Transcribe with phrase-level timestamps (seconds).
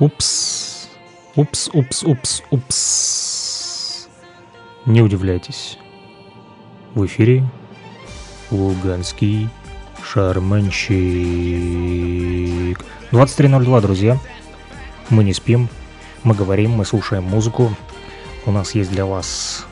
[0.00, 0.88] Упс.
[1.36, 4.08] Упс, упс, упс, упс.
[4.86, 5.78] Не удивляйтесь.
[6.94, 7.44] В эфире
[8.50, 9.48] Луганский
[10.02, 10.94] шарманщик.
[13.12, 14.18] 23.02, друзья.
[15.10, 15.68] Мы не спим,
[16.24, 17.72] мы говорим, мы слушаем музыку.
[18.46, 19.64] У нас есть для вас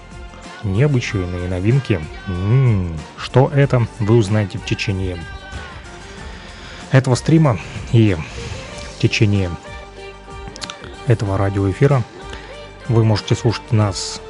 [0.62, 2.00] необычайные новинки.
[2.28, 5.18] М-м, что это, вы узнаете в течение
[6.92, 7.58] этого стрима
[7.90, 9.50] и в течение
[11.06, 12.02] этого радиоэфира.
[12.88, 14.22] Вы можете слушать нас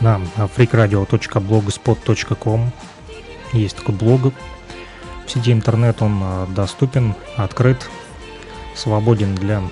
[0.00, 2.72] на freakradio.blogspot.com.
[3.52, 4.34] Есть такой блог.
[5.26, 7.88] В сети интернет он а, доступен, открыт,
[8.74, 9.62] свободен для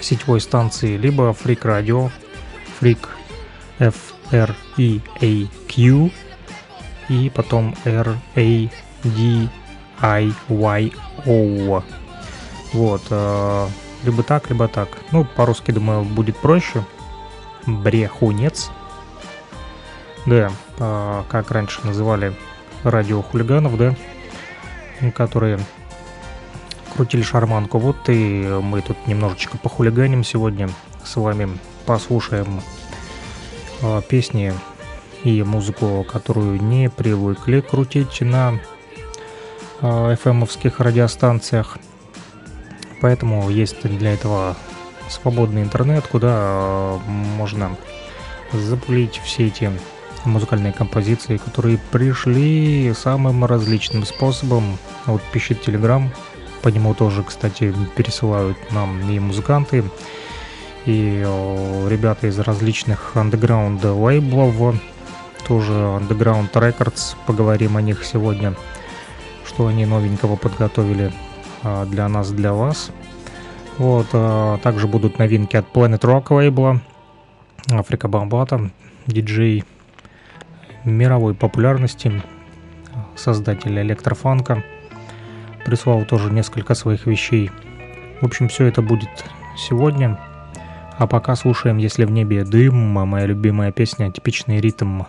[0.00, 2.10] сетевой станции, либо Freak Radio,
[2.80, 3.08] Freak
[3.78, 6.10] F R E A Q
[7.12, 8.70] и потом R A
[9.04, 9.48] D
[10.00, 10.92] I Y
[11.26, 11.82] O.
[12.72, 13.68] Вот, э,
[14.04, 14.88] либо так, либо так.
[15.10, 16.82] Ну, по-русски, думаю, будет проще.
[17.66, 18.70] Брехунец.
[20.24, 22.34] Да, э, как раньше называли
[22.82, 23.94] радиохулиганов, да,
[25.14, 25.60] которые
[26.94, 27.78] крутили шарманку.
[27.78, 30.70] Вот и мы тут немножечко похулиганим сегодня
[31.04, 32.62] с вами, послушаем
[33.82, 34.54] э, песни
[35.24, 38.58] и музыку, которую не привыкли крутить на
[39.80, 41.78] FM-овских а, радиостанциях.
[43.00, 44.56] Поэтому есть для этого
[45.08, 47.76] свободный интернет, куда а, можно
[48.52, 49.70] запулить все эти
[50.24, 54.78] музыкальные композиции, которые пришли самым различным способом.
[55.06, 56.08] Вот пишет Telegram,
[56.62, 59.84] по нему тоже, кстати, пересылают нам и музыканты,
[60.86, 61.20] и
[61.88, 64.76] ребята из различных андеграунд лейблов
[65.46, 68.54] тоже Underground Records, поговорим о них сегодня,
[69.44, 71.12] что они новенького подготовили
[71.62, 72.90] а, для нас, для вас.
[73.78, 76.80] Вот, а, также будут новинки от Planet Rock лейбла,
[77.70, 78.70] Африка Бомбата,
[79.06, 79.64] диджей
[80.84, 82.22] мировой популярности,
[83.14, 84.64] создатель электрофанка,
[85.64, 87.50] прислал тоже несколько своих вещей.
[88.20, 89.10] В общем, все это будет
[89.56, 90.18] сегодня.
[90.98, 95.02] А пока слушаем «Если в небе дым», моя любимая песня, типичный ритм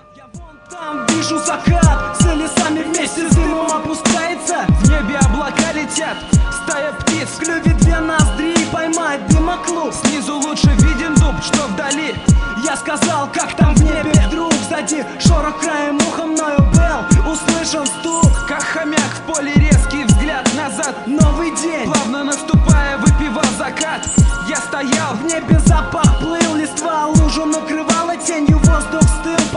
[1.10, 4.66] вижу закат Цели сами вместе с дымом опускается.
[4.68, 6.18] В небе облака летят
[6.64, 9.94] Стая птиц в две ноздри Поймать дымоклуб.
[9.94, 12.16] Снизу лучше виден дуб, что вдали.
[12.64, 17.32] Я сказал, как там в небе Вдруг сзади шорох краем уха мною был.
[17.32, 20.96] Услышан стук, как хомяк в поле резкий взгляд назад.
[21.08, 24.08] Новый день, плавно наступая, выпивал закат.
[24.48, 29.03] Я стоял, в небе запах плыл Листва лужу накрывала тенью Воздух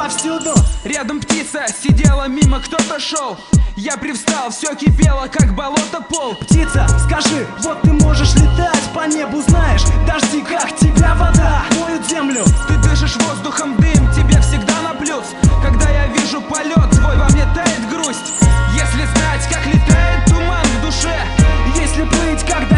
[0.07, 0.55] повсюду.
[0.85, 3.37] Рядом птица сидела мимо, кто-то шел.
[3.77, 6.37] Я привстал, все кипело, как болото пол.
[6.37, 12.45] Птица, скажи, вот ты можешь летать по небу Знаешь, дожди, как тебя вода Моют землю,
[12.69, 15.25] ты дышишь воздухом дым Тебе всегда на плюс.
[15.61, 18.33] Когда я вижу полет твой, во мне тает грусть.
[18.75, 21.19] Если знать, как летает туман в душе
[21.75, 22.69] Если плыть, как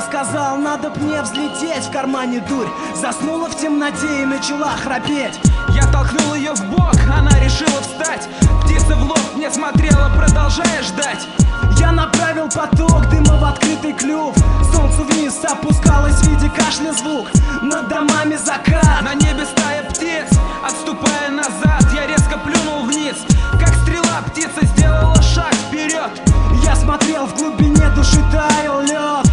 [0.00, 5.38] Сказал, надо б мне взлететь В кармане дурь Заснула в темноте и начала храпеть.
[5.68, 8.28] Я толкнул ее в бок, она решила встать.
[8.64, 11.26] Птица в лоб мне смотрела, продолжая ждать.
[11.78, 14.34] Я направил поток дыма в открытый клюв.
[14.72, 17.28] Солнце вниз опускалось в виде кашля звук.
[17.62, 19.02] Над домами закат.
[19.02, 20.28] На небе стая птиц.
[20.64, 23.16] Отступая назад, я резко плюнул вниз.
[23.52, 26.10] Как стрела птица сделала шаг вперед
[26.64, 29.29] Я смотрел в глубине души таял лед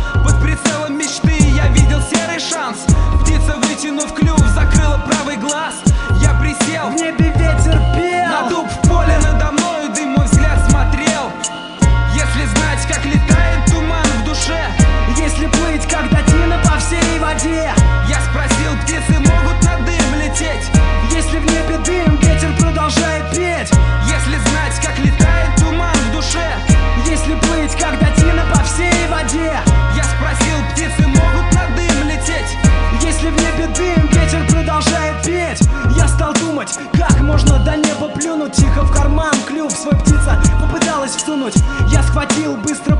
[37.27, 38.53] можно до неба плюнуть?
[38.53, 41.56] Тихо в карман клюв свой птица попыталась всунуть.
[41.89, 42.95] Я схватил быстро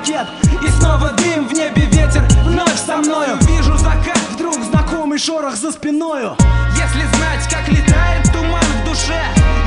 [0.00, 0.26] пакет
[0.62, 3.36] И снова дым, в небе ветер, вновь со мною.
[3.42, 6.36] Вижу закат, вдруг знакомый шорох за спиною.
[6.72, 9.20] Если знать, как летает туман в душе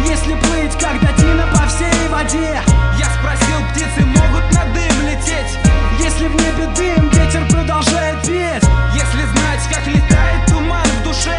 [0.06, 2.62] Если плыть, как датина по всей воде.
[2.98, 5.58] Я спросил, птицы могут на дым лететь?
[6.00, 8.64] Если в небе дым, ветер продолжает петь.
[8.94, 11.38] Если знать, как летает туман в душе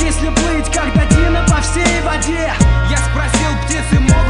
[0.00, 2.52] Если плыть, как датина по всей воде.
[2.90, 4.25] Я спросил, птицы могут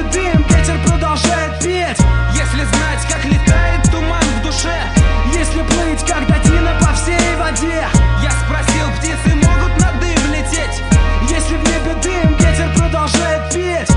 [0.00, 1.98] Небе дым, ветер продолжает петь.
[2.32, 4.74] Если знать, как летает туман в душе
[5.34, 7.84] Если плыть, как датина по всей воде.
[8.22, 10.82] Я спросил, птицы могут на дым лететь?
[11.28, 13.96] Если в небе дым, ветер продолжает петь.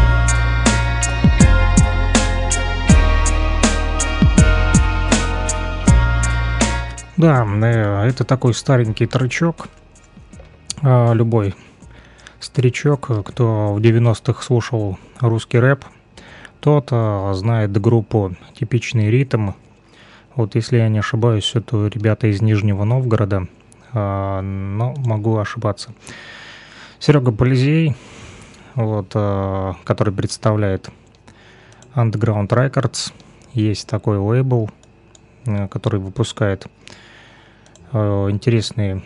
[7.16, 9.68] Да, э, это такой старенький тречок.
[10.82, 11.56] А, Любой
[12.42, 15.86] старичок, кто в 90-х слушал русский рэп,
[16.60, 19.52] тот а, знает группу «Типичный ритм».
[20.36, 23.48] Вот если я не ошибаюсь, это ребята из Нижнего Новгорода,
[23.94, 25.94] а, но могу ошибаться.
[27.00, 27.96] Серега Полизей,
[28.76, 30.90] вот, а, который представляет
[31.96, 33.14] Underground Records,
[33.54, 34.70] есть такой лейбл,
[35.46, 36.68] э, который выпускает
[37.92, 39.04] э, интересные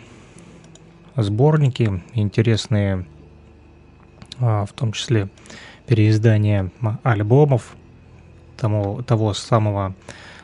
[1.16, 3.06] сборники, интересные,
[4.40, 5.28] а, в том числе
[5.88, 7.74] переиздания м- альбомов
[8.56, 9.94] тому, того самого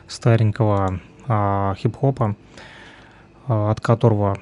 [0.07, 2.35] старенького а, хип-хопа,
[3.47, 4.37] а, от которого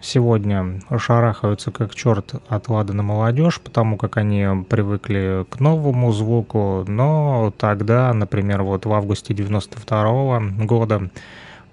[0.00, 7.52] сегодня шарахаются как черт от Ладана молодежь, потому как они привыкли к новому звуку, но
[7.56, 11.10] тогда, например, вот в августе 92 года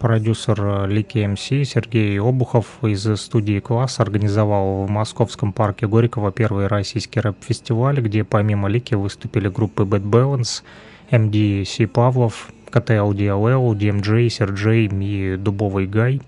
[0.02, 7.20] продюсер Лики МС Сергей Обухов из студии «Класс» организовал в московском парке Горького первый российский
[7.20, 10.64] рэп-фестиваль, где помимо Лики выступили группы Bad Balance,
[11.12, 16.20] MDC Павлов, КТ Аудиалел, DMJ, Серджей и Дубовый Гай.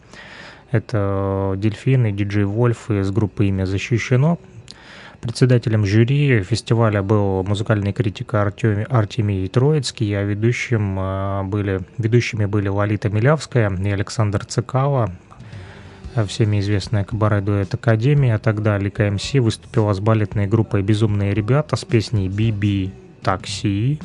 [0.70, 4.38] Это Дельфин и Диджей Вольф из группы «Имя защищено».
[5.24, 12.68] Председателем жюри фестиваля был музыкальный критик Артем- Артемий Троицкий, а ведущим э, были, ведущими были
[12.68, 15.12] Лолита Милявская и Александр Цикало,
[16.14, 21.78] а всеми известная кабаре дуэт Академия, тогда Лика МС выступила с балетной группой «Безумные ребята»
[21.78, 24.02] с песней «Биби Такси».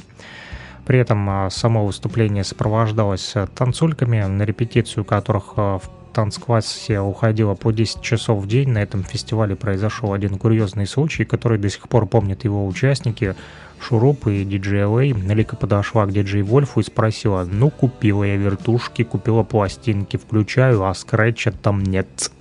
[0.87, 7.55] При этом а, само выступление сопровождалось а, танцульками, на репетицию которых а, в танцклассе уходило
[7.55, 8.71] по 10 часов в день.
[8.71, 13.37] На этом фестивале произошел один курьезный случай, который до сих пор помнят его участники.
[13.81, 15.13] Шуруп и диджей Лэй.
[15.13, 20.93] Лика подошла к диджей Вольфу и спросила, ну купила я вертушки, купила пластинки, включаю, а
[20.95, 22.33] скретча там нет.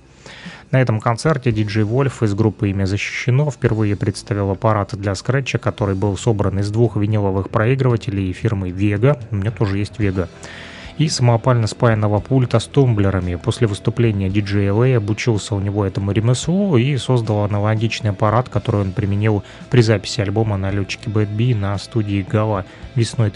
[0.72, 5.94] На этом концерте диджей Вольф из группы «Имя защищено» впервые представил аппарат для скретча, который
[5.94, 9.22] был собран из двух виниловых проигрывателей фирмы Vega.
[9.30, 10.28] У меня тоже есть Vega.
[10.98, 13.36] И самопально спаянного пульта с тумблерами.
[13.36, 18.92] После выступления диджея Лэй обучился у него этому ремеслу и создал аналогичный аппарат, который он
[18.92, 22.64] применил при записи альбома на летчике Bad B на студии Гала
[22.94, 23.30] весной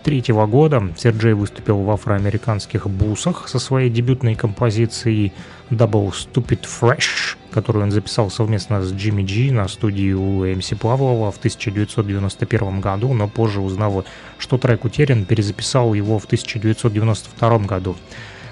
[0.00, 0.82] 1993 года.
[0.96, 5.32] Серджей выступил в афроамериканских бусах со своей дебютной композицией
[5.70, 11.30] Double Stupid Fresh, которую он записал совместно с Джимми Джи на студии у МС Павлова
[11.30, 14.04] в 1991 году, но позже узнал,
[14.38, 17.96] что трек утерян, перезаписал его в 1992 году.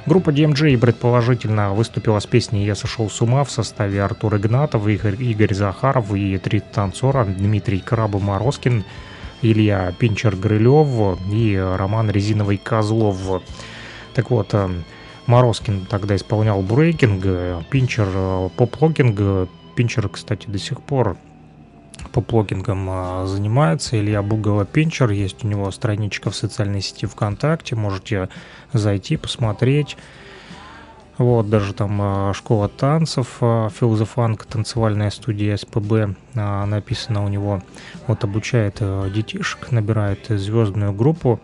[0.07, 5.23] Группа DMG предположительно выступила с песней «Я сошел с ума» в составе Артур Игнатов, Игорь,
[5.23, 8.85] Игорь Захаров и три танцора Дмитрий Крабы-Мороскин,
[9.43, 13.43] Илья Пинчер-Грылев и Роман Резиновый-Козлов.
[14.15, 14.55] Так вот,
[15.29, 19.49] Морозкин тогда исполнял брейкинг, Пинчер э, поп-локинг.
[19.77, 21.19] Пинчер, кстати, до сих пор
[22.13, 24.01] поп-локингом э, занимается.
[24.01, 25.11] Илья Бугова Пинчер.
[25.11, 27.77] Есть у него страничка в социальной сети ВКонтакте.
[27.77, 28.31] Можете
[28.73, 29.99] зайти, посмотреть.
[31.19, 37.61] Вот, даже там э, школа танцев, Feel the Funk, танцевальная студия СПБ написано у него.
[38.07, 38.81] Вот обучает
[39.13, 41.41] детишек, набирает звездную группу.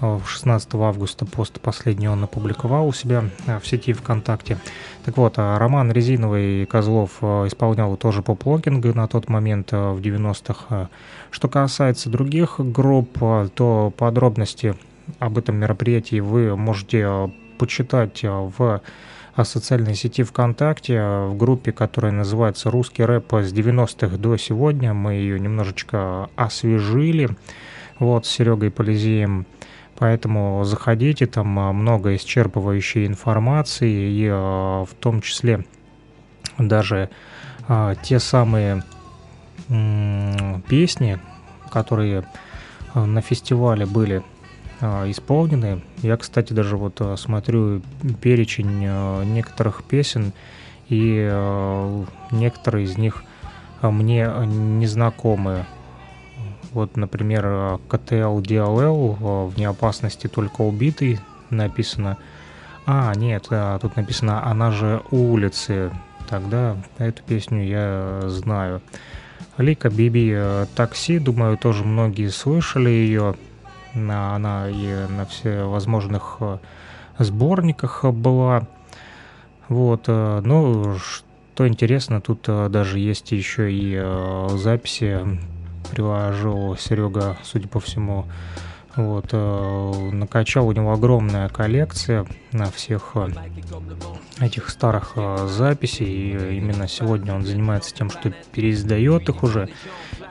[0.00, 4.58] 16 августа пост последний он опубликовал у себя э, в сети ВКонтакте.
[5.04, 10.00] Так вот, а Роман Резиновый Козлов э, исполнял тоже поп-логинг на тот момент э, в
[10.00, 10.88] 90-х.
[11.30, 13.18] Что касается других групп,
[13.54, 14.74] то подробности
[15.18, 18.80] об этом мероприятии вы можете почитать в
[19.42, 24.94] социальной сети ВКонтакте, в группе, которая называется «Русский рэп с 90-х до сегодня».
[24.94, 27.30] Мы ее немножечко освежили
[27.98, 29.46] вот, с Серегой Полизеем.
[29.98, 35.64] Поэтому заходите, там много исчерпывающей информации, и в том числе
[36.58, 37.10] даже
[38.02, 38.84] те самые
[40.68, 41.18] песни,
[41.70, 42.24] которые
[42.94, 44.22] на фестивале были
[44.80, 45.82] исполнены.
[46.02, 47.82] Я, кстати, даже вот смотрю
[48.20, 48.88] перечень
[49.32, 50.32] некоторых песен,
[50.88, 51.30] и
[52.30, 53.24] некоторые из них
[53.82, 55.66] мне незнакомы.
[56.72, 62.18] Вот, например, КТЛ DLL в неопасности только убитый написано.
[62.84, 63.48] А, нет,
[63.80, 65.90] тут написано «Она же улицы».
[66.28, 68.82] Тогда эту песню я знаю.
[69.58, 70.36] Лика Биби
[70.74, 73.34] «Такси», думаю, тоже многие слышали ее.
[73.96, 76.58] Она и на всевозможных э,
[77.18, 78.66] сборниках была.
[79.68, 83.98] Вот, э, ну, что интересно, тут даже есть еще и
[84.56, 85.38] записи
[85.90, 88.26] приложил Серега, судя по всему.
[88.96, 93.28] Вот, э, накачал у него огромная коллекция на всех э,
[94.40, 96.06] этих старых э, записей.
[96.06, 99.68] И именно сегодня он занимается тем, что переиздает их уже.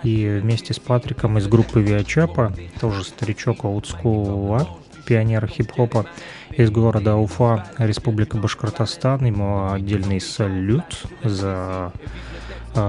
[0.04, 4.68] И вместе с Патриком из группы Виачапа, тоже старичок олдскула,
[5.06, 6.08] пионер хип-хопа
[6.50, 9.24] из города Уфа, Республика Башкортостан.
[9.26, 11.94] Ему отдельный салют за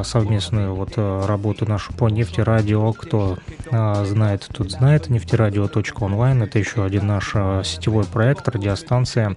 [0.05, 2.93] совместную вот а, работу нашу по нефтерадио.
[2.93, 3.39] Кто
[3.71, 5.09] а, знает, тут знает.
[5.09, 6.43] Нефтерадио.онлайн.
[6.43, 7.33] Это еще один наш
[7.65, 9.37] сетевой проект, радиостанция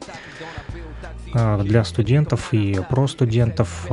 [1.34, 3.88] для студентов и про студентов.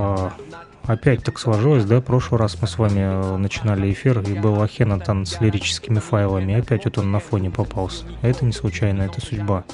[0.84, 5.26] Опять так сложилось, да, в прошлый раз мы с вами начинали эфир, и был Ахенатан
[5.26, 8.04] с лирическими файлами, опять вот он на фоне попался.
[8.22, 9.64] Это не случайно, это судьба.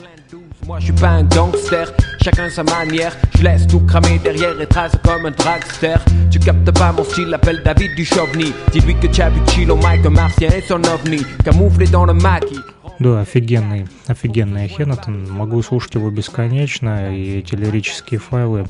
[0.66, 1.92] Moi je suis pas un gangster,
[2.22, 3.16] chacun sa manière.
[3.36, 5.96] Je laisse tout cramer derrière et trace comme un dragster.
[6.30, 8.52] Tu captes pas mon style, appelle David du Chauvny.
[8.72, 11.22] Dis-lui que tu as vu Chilo Mike, un martien et son ovni.
[11.44, 12.60] Camouflé dans le maquis.
[13.00, 15.28] Да, офигенный, офигенный Хеннетон.
[15.28, 18.66] Могу слушать его бесконечно, и эти лирические файлы,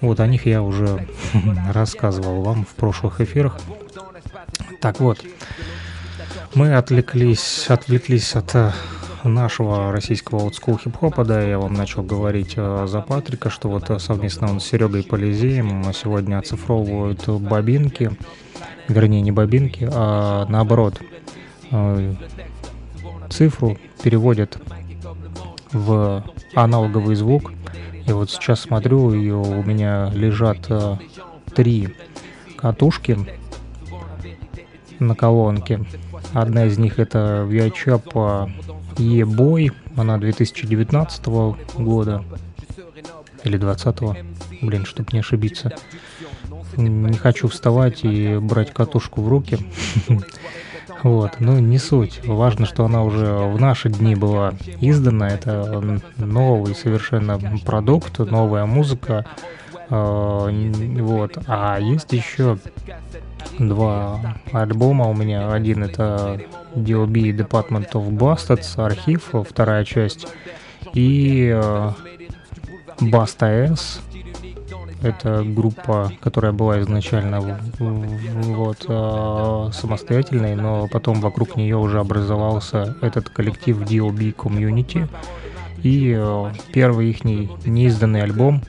[0.00, 1.06] вот о них я уже
[1.70, 3.58] рассказывал вам в прошлых эфирах.
[4.80, 5.18] Так вот,
[6.54, 8.54] мы отвлеклись, отвлеклись от
[9.24, 13.98] нашего российского олдскул хип-хопа, да, я вам начал говорить э, за Патрика, что вот э,
[13.98, 18.10] совместно он с Серегой Полизеем сегодня оцифровывают бобинки,
[18.88, 21.00] вернее не бобинки, а наоборот
[21.70, 22.14] э,
[23.30, 24.58] цифру переводят
[25.72, 26.24] в
[26.54, 27.52] аналоговый звук.
[28.06, 30.68] И вот сейчас смотрю, и у меня лежат
[31.54, 31.94] три
[32.56, 33.16] катушки
[34.98, 35.84] на колонке.
[36.32, 38.50] Одна из них это VHAP
[38.98, 41.26] E-Boy, она 2019
[41.78, 42.24] года
[43.44, 43.96] или 20
[44.62, 45.72] блин, чтобы не ошибиться.
[46.76, 49.58] Не хочу вставать и брать катушку в руки.
[51.02, 52.20] Вот, ну не суть.
[52.24, 55.30] Важно, что она уже в наши дни была издана.
[55.30, 59.26] Это новый совершенно продукт, новая музыка,
[59.92, 61.38] Вот.
[61.46, 62.56] А есть еще
[63.58, 65.52] два альбома у меня.
[65.52, 66.40] Один это
[66.74, 70.26] DOB Department of Bastards, архив, вторая часть.
[70.94, 71.54] И
[73.00, 74.00] Basta S,
[75.02, 77.40] это группа, которая была изначально
[77.80, 85.08] вот, э, самостоятельной, но потом вокруг нее уже образовался этот коллектив DOB Community.
[85.82, 88.62] И э, первый их неизданный альбом,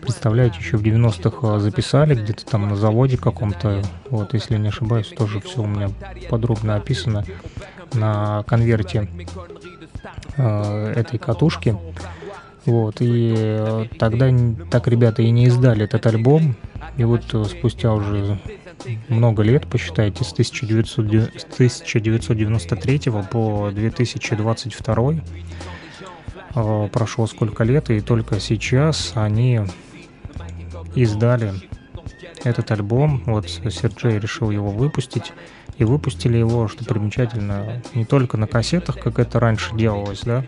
[0.00, 5.40] представляете, еще в 90-х записали где-то там на заводе каком-то, вот, если не ошибаюсь, тоже
[5.40, 5.90] все у меня
[6.28, 7.24] подробно описано
[7.92, 9.08] на конверте
[10.36, 11.76] э, этой катушки.
[12.64, 14.28] Вот, и э, тогда
[14.70, 16.56] так ребята и не издали этот альбом.
[16.96, 18.40] И вот э, спустя уже
[19.08, 21.06] много лет, посчитайте, с, 1900,
[21.38, 25.20] с 1993 по 2022 э,
[26.92, 29.60] прошло сколько лет, и только сейчас они
[30.94, 31.52] издали
[32.44, 33.22] этот альбом.
[33.26, 35.32] Вот Серджей решил его выпустить.
[35.78, 40.42] И выпустили его, что примечательно, не только на кассетах, как это раньше делалось, да,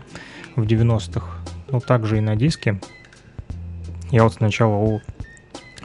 [0.55, 1.27] в 90-х,
[1.67, 2.81] ну, также и на диске.
[4.09, 5.01] Я вот сначала у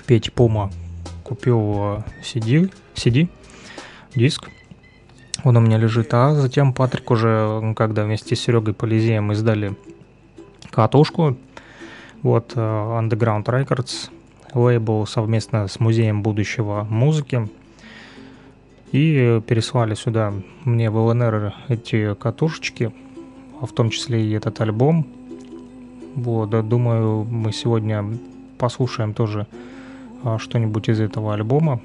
[0.06, 0.72] Пети Пума
[1.24, 3.28] купил CD, CD,
[4.14, 4.48] диск.
[5.42, 9.76] Он у меня лежит, а затем Патрик уже, когда вместе с Серегой Полизеем издали
[10.74, 11.36] катушку,
[12.22, 14.10] вот э, Underground Records,
[14.54, 17.48] лейбл совместно с Музеем будущего музыки,
[18.92, 20.32] и переслали сюда
[20.64, 22.92] мне в ЛНР эти катушечки,
[23.60, 25.06] в том числе и этот альбом,
[26.14, 28.04] вот, думаю, мы сегодня
[28.56, 29.48] послушаем тоже
[30.22, 31.80] а, что-нибудь из этого альбома.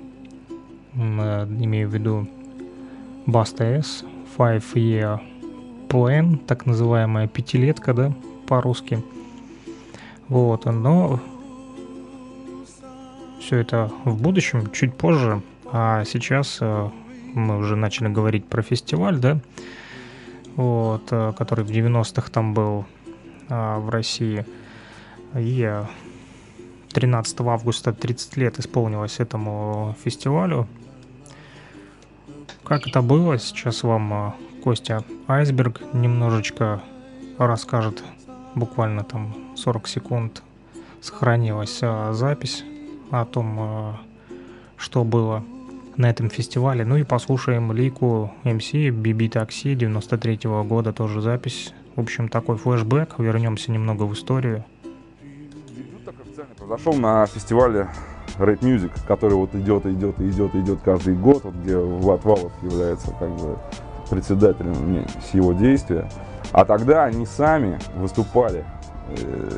[0.96, 2.28] А, имею в виду
[3.26, 4.06] Basta S,
[4.38, 5.20] Five Year
[5.88, 8.14] Plan, так называемая пятилетка, да,
[8.50, 9.04] по-русски.
[10.28, 11.20] Вот, но
[13.40, 15.42] все это в будущем, чуть позже.
[15.72, 16.92] А сейчас а,
[17.36, 19.40] мы уже начали говорить про фестиваль, да,
[20.56, 22.86] вот, а, который в 90-х там был
[23.50, 24.46] а, в России.
[25.36, 25.84] И
[26.94, 30.68] 13 августа 30 лет исполнилось этому фестивалю.
[32.64, 36.82] Как это было, сейчас вам Костя Айсберг немножечко
[37.38, 38.04] расскажет.
[38.56, 40.44] Буквально там 40 секунд
[41.02, 42.64] сохранилась а, запись
[43.12, 43.98] о том,
[44.78, 45.44] что было
[45.98, 46.86] на этом фестивале.
[46.86, 52.56] Ну и послушаем Лику МС BB Такси 93 -го года, тоже запись в общем, такой
[52.56, 53.20] флешбэк.
[53.20, 54.64] Вернемся немного в историю.
[55.70, 57.90] Дебют так официально произошел на фестивале
[58.38, 63.12] Red Music, который вот идет, идет, идет, идет каждый год, вот, где Влад Валов является
[63.20, 63.58] как бы
[64.10, 66.10] председателем всего действия.
[66.52, 68.66] А тогда они сами выступали.
[69.10, 69.50] Э,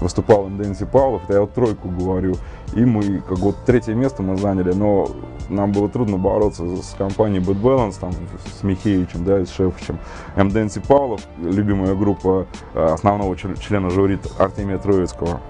[0.00, 2.34] выступал Дэнси Павлов, это я вот тройку говорю.
[2.74, 5.08] И мы, как вот третье место мы заняли, но
[5.48, 8.12] нам было трудно бороться с компанией Bad Balance, там,
[8.58, 9.98] с Михеевичем, да, с Шефовичем.
[10.36, 15.40] МДНС Павлов, любимая группа э, основного члена жюри Артемия Троицкого.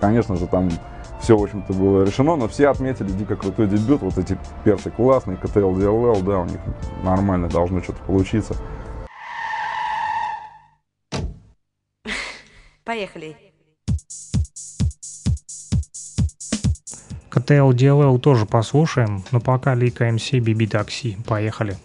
[0.00, 0.70] Конечно же, там
[1.20, 4.02] все, в общем-то, было решено, но все отметили дико крутой дебют.
[4.02, 6.60] Вот эти перцы классные, КТЛ, DLL, да, у них
[7.02, 8.54] нормально должно что-то получиться.
[12.84, 13.34] Поехали.
[17.30, 21.16] КТЛ DLL тоже послушаем, но пока Лика МС BB Такси.
[21.26, 21.78] Поехали.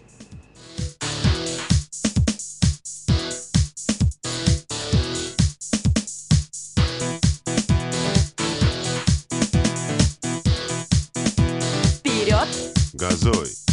[12.04, 12.48] Вперед!
[12.94, 13.69] Газой.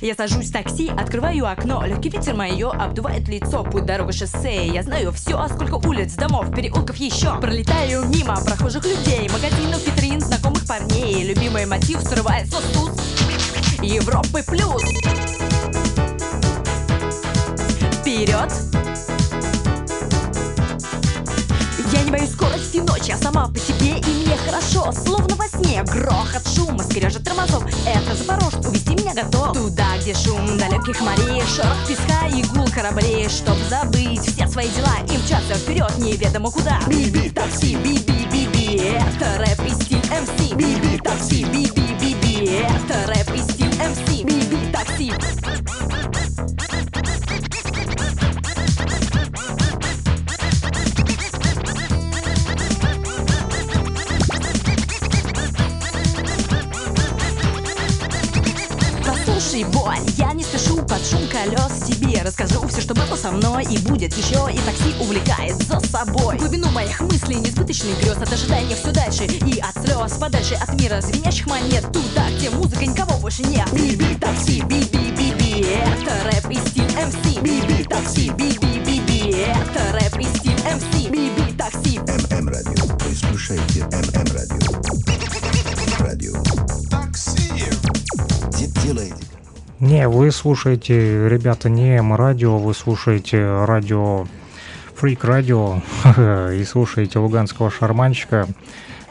[0.00, 1.84] Я сажусь в такси, открываю окно.
[1.84, 3.64] Легкий ветер мое обдувает лицо.
[3.64, 4.68] Путь, дорога, шоссе.
[4.68, 9.28] Я знаю все, а сколько улиц, домов, переулков еще Пролетаю мимо прохожих людей.
[9.28, 11.24] Магазинов, витрин, знакомых парней.
[11.24, 12.92] Любимый мотив срывается тут
[13.82, 14.82] Европы плюс.
[17.94, 18.52] Вперед!
[21.92, 25.82] Я не боюсь скорости ночи, я сама по себе и мне хорошо Словно во сне,
[25.82, 31.76] грохот, шум, скрежет тормозов Это Запорожск, увести меня готов Туда, где шум далеких морей Шорох
[31.86, 37.30] песка и гул кораблей Чтоб забыть все свои дела И мчаться вперед неведомо куда Биби,
[37.30, 39.57] такси, биби, биби Это рэп
[63.28, 66.38] со мной и будет еще И такси увлекает за собой.
[66.38, 71.00] Глубину моих мыслей несбыточных грез От ожидания все дальше и от слез Подальше от мира
[71.00, 73.68] звенящих монет Туда, где музыка никого больше нет.
[73.72, 77.14] Биби, такси, биби, биби Это рэп и стиль МС.
[77.42, 80.47] Биби, такси, биби, биби Это рэп и стиль
[89.88, 94.26] Не, вы слушаете, ребята, не М-радио, вы слушаете радио
[94.96, 95.80] Фрик Радио
[96.52, 98.46] и слушаете Луганского шарманщика,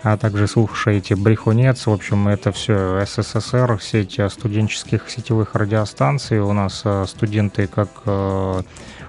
[0.03, 1.87] а также слушаете Брехунец.
[1.87, 6.41] В общем, это все СССР, сеть студенческих сетевых радиостанций.
[6.41, 8.61] У нас э, студенты как э,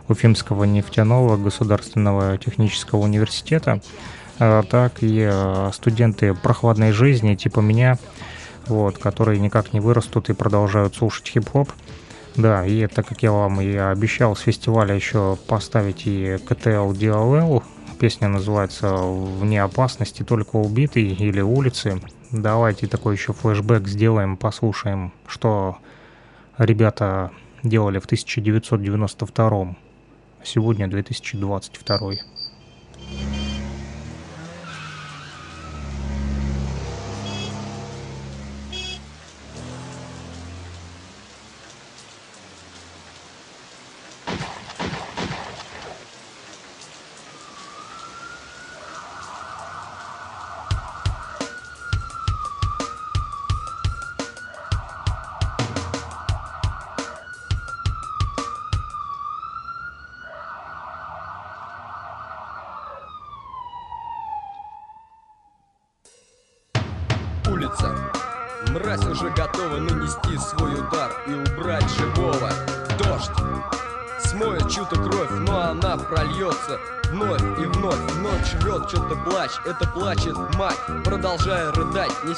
[0.09, 3.83] Уфимского нефтяного государственного технического университета,
[4.39, 5.31] э, так и
[5.75, 7.99] студенты прохладной жизни, типа меня,
[8.69, 11.71] вот, которые никак не вырастут и продолжают слушать хип-хоп.
[12.37, 17.63] Да, и так как я вам и обещал с фестиваля еще поставить и КТЛ DLL,
[17.99, 22.01] песня называется «Вне опасности, только убитый» или «Улицы».
[22.31, 25.79] Давайте такой еще флешбэк сделаем, послушаем, что
[26.59, 29.77] ребята делали в 1992
[30.45, 33.48] Сегодня 2022 улица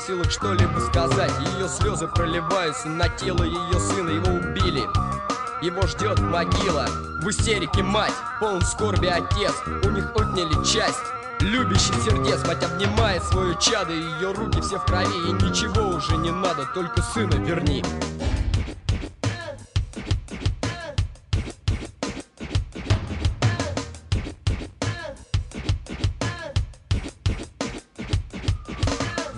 [0.01, 1.33] в силах что-либо сказать.
[1.57, 4.11] Ее слезы проливаются на тело ее сына.
[4.11, 4.83] Его убили,
[5.63, 6.87] его ждет могила.
[7.23, 9.55] В истерике мать, полн скорби отец.
[9.85, 11.01] У них отняли часть.
[11.41, 13.93] Любящий сердец, мать обнимает свое чадо.
[13.93, 16.67] Ее руки все в крови, и ничего уже не надо.
[16.75, 17.85] Только сына верни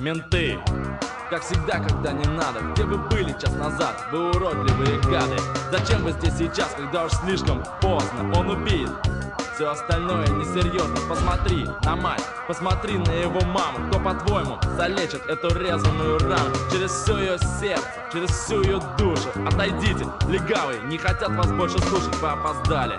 [0.03, 0.59] Менты,
[1.31, 5.37] как всегда, когда не надо Где вы были час назад, вы уродливые гады.
[5.71, 8.33] Зачем вы здесь сейчас, когда уж слишком поздно?
[8.35, 8.89] Он убит,
[9.55, 10.97] все остальное несерьезно.
[11.09, 13.89] Посмотри на мать, посмотри на его маму.
[13.89, 19.29] Кто, по-твоему, залечит эту резаную рану Через все ее сердце, через всю ее душу?
[19.47, 22.97] Отойдите, легавые, не хотят вас больше слушать Вы опоздали.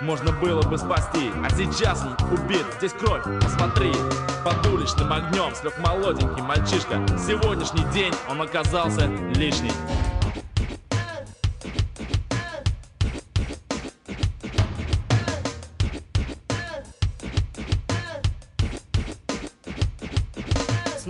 [0.00, 3.92] Можно было бы спасти А сейчас он убит, здесь кровь, посмотри
[4.44, 7.04] Под уличным огнем слег молоденький мальчишка.
[7.18, 9.72] Сегодняшний день он оказался лишний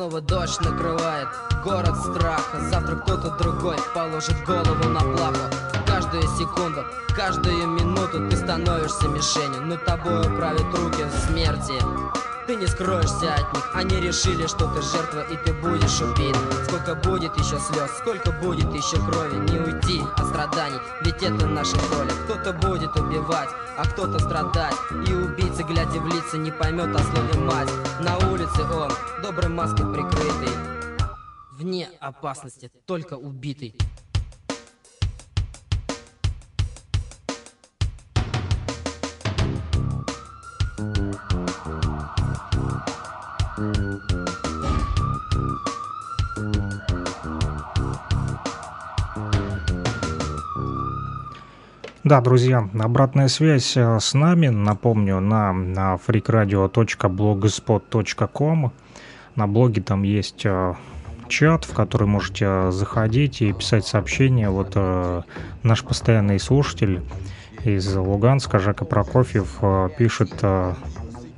[0.03, 1.29] Снова дождь накрывает.
[1.63, 5.49] Город страха Завтра кто-то другой положит голову на плаху.
[5.87, 6.85] Каждую секунду,
[7.15, 9.63] каждую минуту ты становишься мишенью.
[9.63, 11.75] Но тобою правят руки смерти
[12.47, 13.71] ты не скроешься от них.
[13.75, 16.37] Они решили, что ты жертва и ты будешь убит.
[16.67, 21.77] Сколько будет еще слез, сколько будет еще крови Не уйти от страданий, ведь это наша
[21.91, 24.75] доля Кто-то будет убивать, а кто-то страдать.
[25.09, 27.71] И убийца, глядя в лица, не поймет о слове мать.
[28.01, 28.91] На улице он,
[29.23, 30.49] доброй маской прикрытый.
[31.53, 33.77] Вне опасности, только убитый
[52.13, 58.73] Да, друзья, обратная связь э, с нами, напомню, на, на freakradio.blogspot.com.
[59.35, 60.75] На блоге там есть э,
[61.29, 64.51] чат, в который можете э, заходить и писать сообщения.
[64.51, 64.77] Вот
[65.63, 67.01] наш постоянный слушатель
[67.65, 69.59] из Луганска, Жака Прокофьев,
[69.97, 70.45] пишет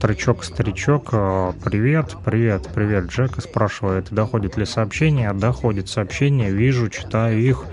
[0.04, 7.64] Старичок-старичок, э, привет, привет, привет, Джека спрашивает, доходит ли сообщение, доходит сообщение, вижу, читаю их,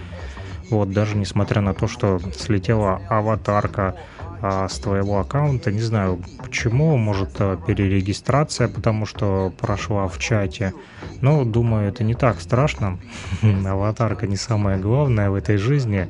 [0.71, 3.95] вот, даже несмотря на то, что слетела аватарка,
[4.43, 5.71] а, с твоего аккаунта.
[5.71, 10.73] Не знаю почему, может а, перерегистрация, потому что прошла в чате.
[11.21, 12.97] Но думаю, это не так страшно.
[13.65, 16.10] Аватарка не самое главное в этой жизни.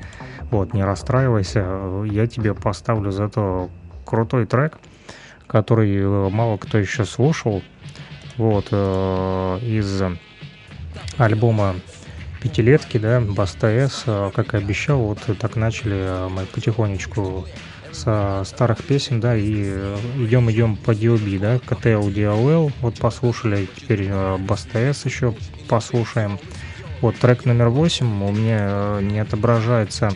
[0.50, 2.06] Вот, не расстраивайся.
[2.06, 3.70] Я тебе поставлю зато
[4.06, 4.80] крутой трек,
[5.48, 7.62] который э, мало кто еще слушал.
[8.38, 10.02] Вот, э, из
[11.18, 11.76] альбома
[12.42, 17.48] пятилетки, да, Баста С, э, как и обещал, вот так начали мы потихонечку
[17.92, 19.64] со старых песен, да, и
[20.18, 25.36] идем идем по DOB, да, КТЛ, DLL, вот послушали, теперь Баста С еще
[25.68, 26.40] послушаем.
[27.02, 30.12] Вот трек номер 8 у меня не отображается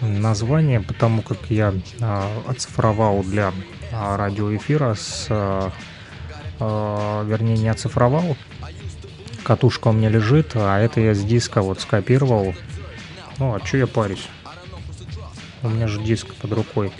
[0.00, 3.52] название, потому как я а, оцифровал для
[3.92, 5.26] а, радиоэфира с...
[5.28, 5.70] А,
[6.60, 8.36] а, вернее, не оцифровал.
[9.48, 12.54] Катушка у меня лежит, а это я с диска вот скопировал.
[13.38, 14.28] Ну, а что я парюсь?
[15.62, 16.92] У меня же диск под рукой.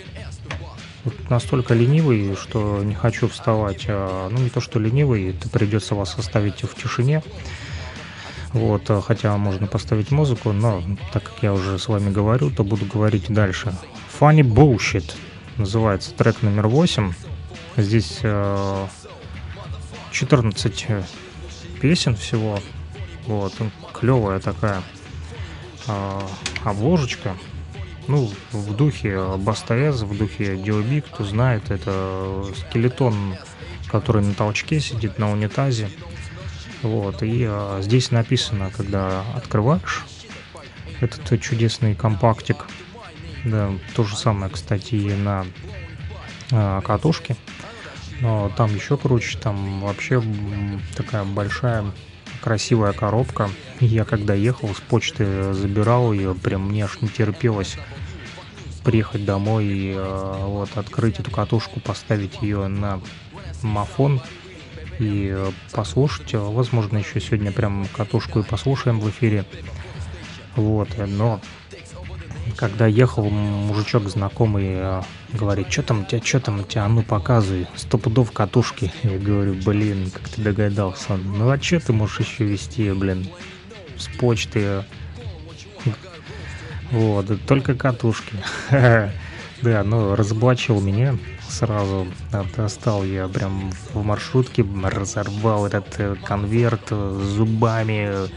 [1.03, 3.85] Вот настолько ленивый, что не хочу вставать.
[3.87, 7.21] А, ну, не то, что ленивый, это придется вас оставить в тишине.
[8.53, 10.81] Вот, э, хотя можно поставить музыку, но
[11.13, 13.75] так как я уже с вами говорю, то буду говорить дальше.
[14.19, 15.13] Funny Bullshit
[15.57, 17.13] называется трек номер 8.
[17.77, 18.87] Здесь э,
[20.09, 21.03] 14 э,
[21.81, 22.59] песен всего.
[23.25, 23.53] Вот,
[23.93, 24.81] клевая такая
[25.87, 26.21] э,
[26.63, 27.35] обложечка.
[28.07, 33.35] Ну, в духе Бастаэз, в духе Диоби, кто знает, это скелетон,
[33.87, 35.89] который на толчке сидит на унитазе.
[36.81, 40.05] Вот, и а, здесь написано, когда открываешь
[41.01, 42.65] этот чудесный компактик,
[43.45, 45.45] да, то же самое, кстати, и на
[46.51, 47.35] а, катушке,
[48.21, 50.21] но там еще круче, там вообще
[50.95, 51.85] такая большая
[52.41, 53.49] красивая коробка.
[53.79, 57.77] Я когда ехал с почты забирал ее, прям мне аж не терпелось
[58.83, 63.01] приехать домой и э, вот открыть эту катушку, поставить ее на
[63.61, 64.21] мафон
[64.99, 66.33] и э, послушать.
[66.33, 69.45] Возможно, еще сегодня прям катушку и послушаем в эфире.
[70.55, 71.41] Вот, но
[72.55, 75.01] когда ехал, мужичок знакомый э,
[75.33, 78.91] говорит, что там у тебя, что там у тебя, а ну показывай, сто пудов катушки.
[79.03, 81.17] Я говорю, блин, как ты догадался?
[81.17, 83.27] Ну а что ты можешь еще вести, блин,
[83.97, 84.83] с почты?
[86.91, 88.35] Вот, только катушки.
[89.61, 91.17] Да, ну разоблачил меня
[91.49, 92.07] сразу
[92.55, 98.29] достал я прям в маршрутке, разорвал этот э, конверт э, зубами,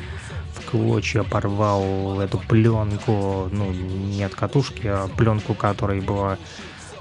[0.72, 6.38] клочья порвал эту пленку, ну, не от катушки, а пленку, которая была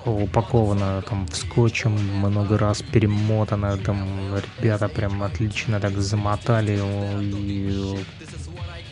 [0.06, 4.06] упакована там в скотчем, много раз перемотана, там
[4.60, 6.82] ребята прям отлично так замотали,
[7.22, 8.04] и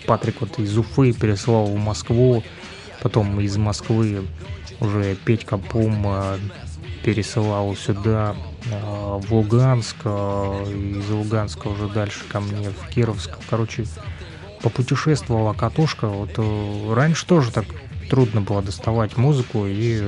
[0.08, 2.42] Патрик вот из Уфы переслал в Москву,
[3.02, 4.26] потом из Москвы
[4.80, 6.08] уже Петька Пум
[7.04, 13.32] пересылал сюда, э, в Луганск, э, из Луганска уже дальше ко мне в Кировск.
[13.50, 13.86] Короче,
[14.62, 16.08] попутешествовала катушка.
[16.08, 17.65] Вот э, раньше тоже так
[18.10, 20.00] трудно было доставать музыку, и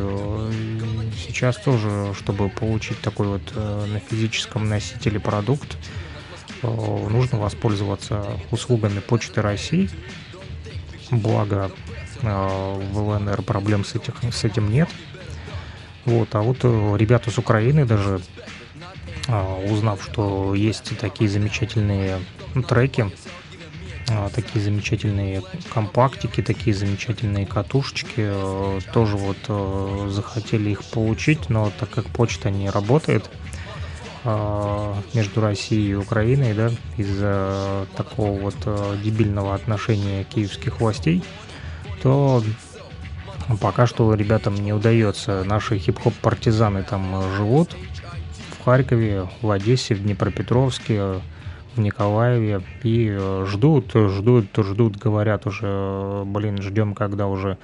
[1.15, 5.77] сейчас тоже, чтобы получить такой вот на физическом носителе продукт,
[6.63, 9.87] нужно воспользоваться услугами Почты России.
[11.11, 11.69] Благо
[12.23, 14.89] в ЛНР проблем с, этих, с этим нет.
[16.05, 18.21] Вот, а вот э, ребята с Украины даже,
[19.69, 22.19] узнав, что есть такие замечательные
[22.67, 23.11] треки,
[24.33, 25.43] такие замечательные
[25.73, 32.49] компактики, такие замечательные катушечки, э, тоже вот э, захотели их получить, но так как почта
[32.49, 33.29] не работает
[34.23, 38.55] а, между Россией и Украиной, да, из-за такого вот
[39.03, 41.23] дебильного отношения киевских властей,
[42.03, 42.43] то
[43.59, 45.43] Пока что ребятам не удается.
[45.43, 47.75] Наши хип-хоп партизаны там э, живут
[48.51, 51.21] в Харькове, в Одессе, в Днепропетровске,
[51.75, 57.57] в Николаеве и э, ждут, ждут, ждут, говорят уже, блин, ждем, когда уже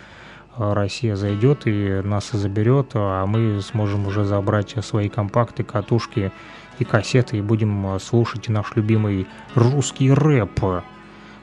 [0.58, 6.32] э, Россия зайдет и нас заберет, а мы сможем уже забрать свои компакты, катушки
[6.80, 10.84] и кассеты и будем слушать наш любимый русский рэп.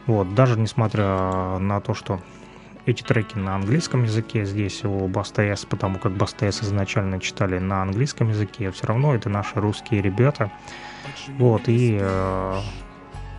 [0.06, 2.20] Вот, даже несмотря на то, что
[2.86, 8.28] эти треки на английском языке здесь у Бастес, потому как Бастес изначально читали на английском
[8.28, 10.50] языке, все равно это наши русские ребята.
[11.38, 12.60] Вот, и э,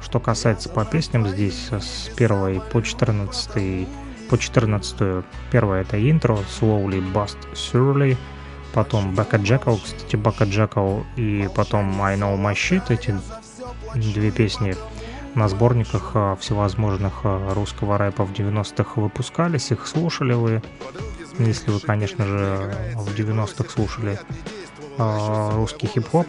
[0.02, 3.88] что касается по песням здесь с первой по 14
[4.30, 8.18] по 14 первая это интро Slowly Bust Surely
[8.76, 13.16] потом Бака Джекал, кстати, Бака Джекал и потом I Know My Shit, эти
[13.96, 14.76] две песни
[15.34, 20.62] на сборниках а, всевозможных а, русского рэпа в 90-х выпускались, их слушали вы.
[21.40, 24.20] если вы, конечно же, в 90-х слушали
[24.98, 26.28] э, русский хип-хоп.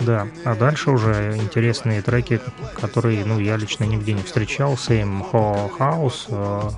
[0.00, 2.40] Да, а дальше уже интересные треки,
[2.80, 4.74] которые, ну, я лично нигде не встречал.
[4.74, 6.70] Same Ho House, э,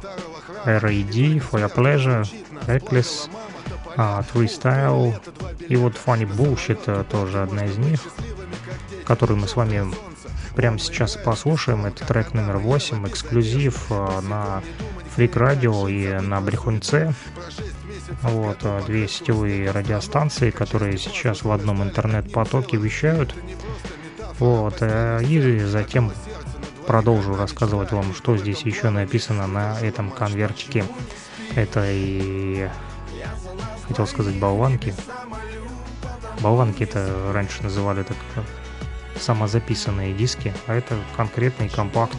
[0.65, 2.27] R.A.D., For Your Pleasure,
[2.67, 3.29] Reckless,
[3.97, 5.15] uh, Freestyle
[5.69, 8.01] и вот Funny Bullshit э, тоже одна из них,
[9.05, 9.87] которую мы с вами
[10.55, 11.87] прямо сейчас послушаем.
[11.87, 14.63] Это трек номер 8, эксклюзив э, на
[15.17, 17.15] Freak Radio и на Брехунце.
[18.23, 23.35] Вот, э, две сетевые радиостанции, которые сейчас в одном интернет-потоке вещают.
[24.39, 26.13] Вот, и затем
[26.87, 30.85] продолжу рассказывать вам, что здесь еще написано на этом конвертике
[31.55, 32.69] этой,
[33.87, 34.95] хотел сказать, болванки.
[36.41, 38.17] Болванки это раньше называли так
[39.19, 42.17] самозаписанные диски, а это конкретный компакт.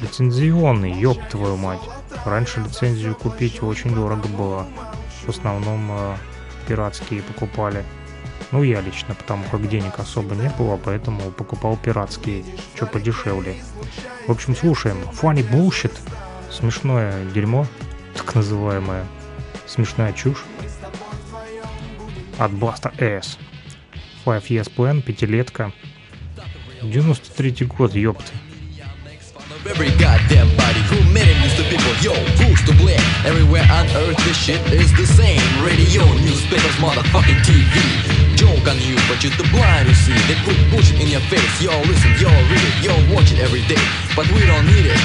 [0.00, 1.80] Лицензионный, ёб твою мать.
[2.24, 4.66] Раньше лицензию купить очень дорого было.
[5.26, 6.16] В основном э,
[6.66, 7.84] пиратские покупали.
[8.50, 12.44] Ну, я лично, потому как денег особо не было, поэтому покупал пиратские,
[12.76, 13.56] что подешевле.
[14.26, 14.96] В общем, слушаем.
[15.12, 15.92] Funny Bullshit.
[16.50, 17.66] Смешное дерьмо,
[18.14, 19.04] так называемое.
[19.66, 20.44] Смешная чушь.
[22.38, 23.38] От Blaster S.
[24.24, 25.72] Five Years Plan, пятилетка.
[26.82, 28.32] 93 год, ёпты.
[29.66, 31.43] Every goddamn body who made to
[31.74, 31.94] people.
[31.98, 33.00] Yo, who's to blame?
[33.26, 35.42] Everywhere on earth this shit is the same.
[35.64, 37.74] Radio, newspapers, motherfucking TV
[38.36, 40.14] Joke on you, but you're too blind to see.
[40.26, 41.62] They put bullshit in your face.
[41.62, 43.82] Yo, listen, yo, read it, yo, watch it every day.
[44.14, 44.98] But we don't need it.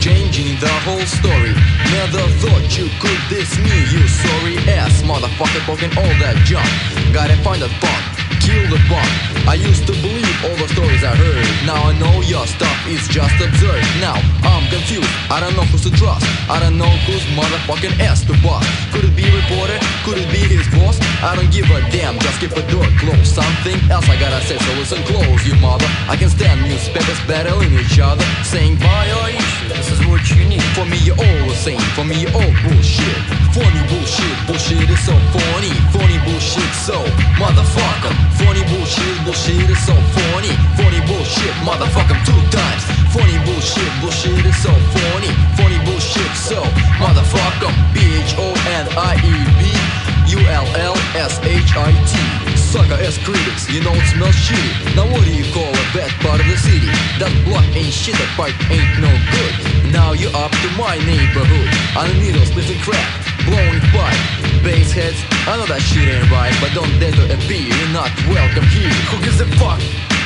[0.00, 1.52] Changing the whole story.
[1.92, 3.76] Never thought you could diss me.
[3.92, 6.68] You sorry ass motherfucker talking all that junk.
[7.12, 8.13] Gotta find that fun
[8.44, 11.46] the I used to believe all the stories I heard.
[11.64, 13.80] Now I know your stuff is just absurd.
[14.00, 16.24] Now I'm confused, I don't know who to trust.
[16.48, 18.68] I don't know who's motherfucking ass to bust.
[18.92, 21.00] Could it be reporter, could it be his boss?
[21.24, 23.32] I don't give a damn, just keep the door closed.
[23.32, 25.88] Something else I gotta say, so listen close you mother.
[26.08, 29.24] I can stand newspapers battling each other Saying buy your
[29.72, 30.62] this is what you need.
[30.76, 33.20] For me you're all the same, for me you're all bullshit.
[33.56, 35.72] Funny bullshit, bullshit is so funny.
[35.96, 37.00] Funny bullshit so,
[37.40, 40.52] motherfucker Funny bullshit, bullshit is so funny.
[40.76, 42.82] Funny bullshit, motherfucker, two times.
[43.14, 45.30] Funny bullshit, bullshit is so funny.
[45.56, 46.62] Funny bullshit, so
[46.98, 52.43] motherfucker, B H O N I E B U L L S H I T.
[52.74, 54.96] Sucker as critics, you know it smells shitty.
[54.96, 56.90] Now what do you call a bad part of the city?
[57.22, 59.92] That block ain't shit, that pipe ain't no good.
[59.94, 61.70] Now you're up to my neighborhood.
[61.94, 63.06] On the needle sniffing crack
[63.46, 64.18] blowing pipe
[64.66, 68.10] Bass heads, I know that shit ain't right But don't dare to appear, you're not
[68.26, 68.90] welcome here.
[69.06, 69.78] Who gives a fuck?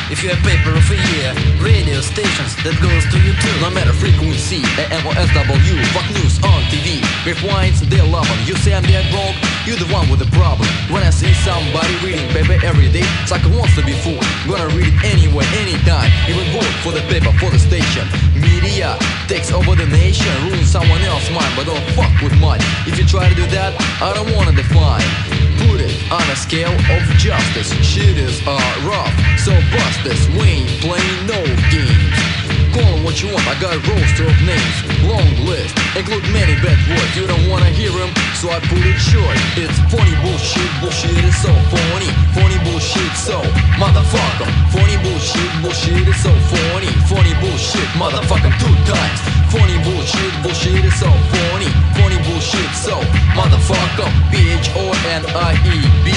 [0.08, 3.54] If you have paper of a year, radio stations that goes to you too.
[3.60, 7.04] No matter frequency, AM or SW, fuck news on TV.
[7.28, 8.40] Rewinds, they love them.
[8.48, 9.36] You say I'm dead wrong,
[9.68, 10.64] you're the one with the problem.
[10.88, 14.24] When I see somebody reading paper every day, sucker wants to be fooled.
[14.48, 16.08] Gonna read it anyway, anytime.
[16.24, 18.08] Even vote for the paper, for the station.
[18.32, 18.96] Media
[19.28, 22.64] takes over the nation, ruin someone else's mind, but don't fuck with mine.
[22.88, 25.04] If you try to do that, I don't wanna define.
[25.68, 27.76] Put it on a scale of justice.
[27.84, 28.56] Shit is uh,
[28.88, 30.28] rough, so bust this.
[30.36, 32.18] We ain't playing no games.
[32.72, 34.76] Call Call 'em what you want, I got a roster of names.
[35.02, 37.16] Long list, include many bad words.
[37.16, 39.36] You don't wanna hear them, so I put it short.
[39.56, 42.10] It's funny bullshit, bullshit is so funny.
[42.38, 43.42] Funny bullshit, so
[43.82, 44.48] motherfucker.
[44.70, 46.90] Funny bullshit, bullshit is so funny.
[47.10, 49.20] Funny bullshit, motherfucker, two times.
[49.50, 51.70] Funny bullshit, bullshit is so funny.
[51.98, 52.94] Funny bullshit, so
[53.34, 54.08] motherfucker.
[54.30, 56.08] B-H-O-N-I-E-B.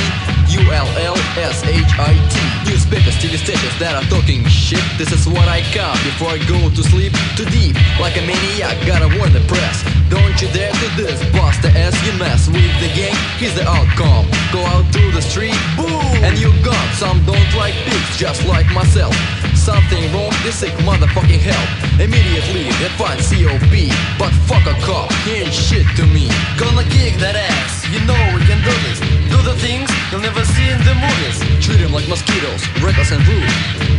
[0.51, 2.35] U-L-L-S-H-I-T
[2.67, 4.83] Newspapers, TV stations that are talking shit.
[4.99, 8.75] This is what I count before I go to sleep Too deep, like a maniac,
[8.83, 9.79] gotta warn the press.
[10.11, 13.63] Don't you dare to this, bust the ass You mess with the gang, here's the
[13.63, 14.27] outcome.
[14.51, 18.67] Go out to the street, boom And you gone, some don't like pigs Just like
[18.75, 19.15] myself.
[19.55, 23.71] Something wrong, they sick motherfucking help Immediately, they find COP
[24.19, 26.27] But fuck a cop, he ain't shit to me.
[26.59, 28.99] Gonna kick that ass, you know we can do this.
[28.99, 31.37] Do the things you'll never see in the movies.
[31.63, 33.49] Treat them like mosquitoes, reckless and rude.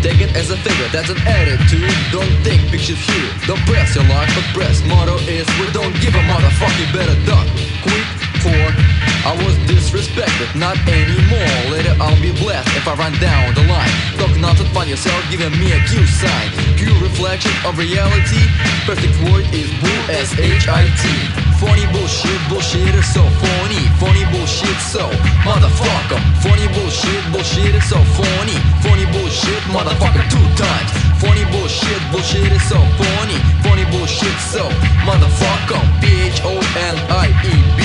[0.03, 1.91] Take it as a figure, that's an attitude.
[2.11, 4.83] Don't take pictures here, don't press your luck But press.
[4.87, 7.47] Motto is, we don't give a motherfucking better duck.
[7.83, 8.07] Quick,
[8.43, 8.92] for
[9.25, 11.55] I was disrespected, not anymore.
[11.71, 13.90] Later I'll be blessed if I run down the line.
[14.19, 16.49] Talk nonsense, find yourself giving me a Q sign.
[16.77, 18.42] Pure reflection of reality.
[18.85, 23.87] Perfect word is boo, S-H-I-T Funny bullshit, bullshit is so funny.
[24.03, 25.09] Funny bullshit so
[25.46, 26.19] motherfucker.
[26.42, 28.59] Funny bullshit, bullshit is so funny.
[28.83, 34.64] Funny bullshit, motherfucker two times Funny bullshit, bullshit is so funny Funny bullshit so
[35.06, 37.83] motherfucker P-H-O-N-I-E-B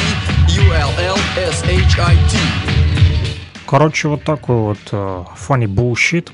[1.38, 2.38] S-H-I-T
[3.68, 6.32] Короче, вот такой вот uh, funny bullshit.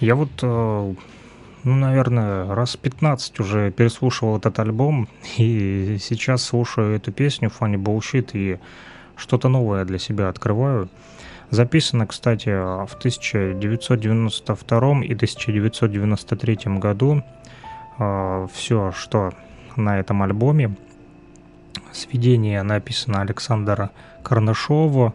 [0.00, 0.94] Я вот, uh,
[1.64, 5.08] ну, наверное, раз 15 уже переслушивал этот альбом,
[5.38, 8.58] и сейчас слушаю эту песню Funny Bullshit и
[9.16, 10.90] что-то новое для себя открываю.
[11.52, 17.22] Записано, кстати, в 1992 и 1993 году.
[17.98, 19.32] Uh, все, что
[19.76, 20.74] на этом альбоме.
[21.92, 23.90] Сведение написано Александра
[24.22, 25.12] Карнашова,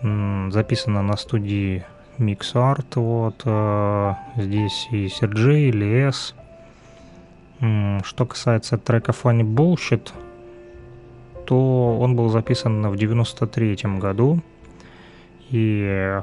[0.00, 1.84] записано на студии
[2.18, 2.86] Mix Art.
[2.94, 6.36] Вот э, здесь и Серджей, и Лес.
[7.58, 10.12] Что касается трека Funny Bullshit,
[11.46, 14.40] то он был записан в 93 году,
[15.50, 16.20] и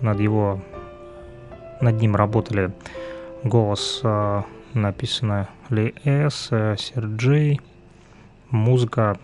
[0.00, 0.60] над его
[1.80, 2.72] над ним работали
[3.42, 4.42] голос э,
[4.74, 7.60] написано Ли С, э, Сэр Джей,
[8.50, 9.18] музыка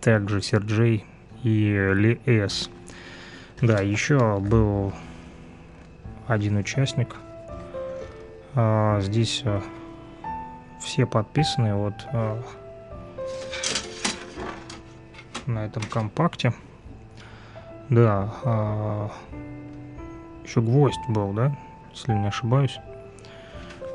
[0.00, 1.04] также Сэр Джей
[1.42, 2.70] и Ли С.
[3.60, 4.92] Да, еще был
[6.26, 7.16] один участник.
[8.54, 9.42] А, здесь
[10.80, 11.94] все подписаны вот
[15.46, 16.52] на этом компакте.
[17.90, 19.10] Да, а,
[20.44, 21.56] еще гвоздь был, да,
[21.92, 22.78] если не ошибаюсь.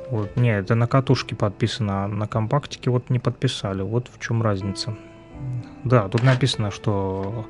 [0.10, 3.82] Вот, не, это на катушке подписано, а на компактике вот не подписали.
[3.82, 4.96] Вот в чем разница.
[5.84, 7.46] Да, тут написано, что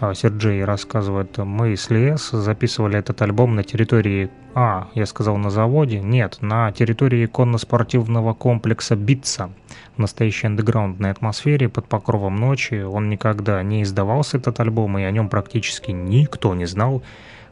[0.00, 6.00] Серджей рассказывает, мы с Лес записывали этот альбом на территории, а, я сказал на заводе,
[6.00, 9.50] нет, на территории конно-спортивного комплекса Битца.
[9.96, 15.10] В настоящей андеграундной атмосфере под покровом ночи он никогда не издавался, этот альбом, и о
[15.12, 17.02] нем практически никто не знал,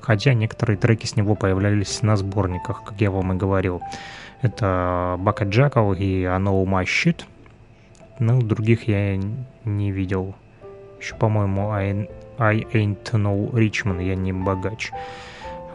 [0.01, 3.81] хотя некоторые треки с него появлялись на сборниках, как я вам и говорил.
[4.41, 7.23] Это Бака Джакал и Know My Shit.
[8.19, 9.17] Ну, других я
[9.65, 10.35] не видел.
[11.01, 11.73] Еще, по-моему,
[12.43, 14.91] I Ain't No Richmond, я не богач.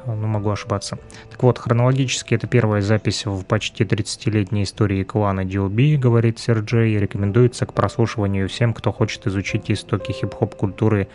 [0.05, 0.97] Ну, могу ошибаться.
[1.30, 7.65] Так вот, хронологически это первая запись в почти 30-летней истории клана DOB, говорит Серджей, рекомендуется
[7.65, 11.07] к прослушиванию всем, кто хочет изучить истоки хип-хоп культуры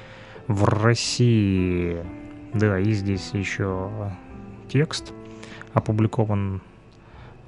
[0.47, 1.99] в России.
[2.53, 3.91] Да, и здесь еще
[4.69, 5.13] текст
[5.73, 6.61] опубликован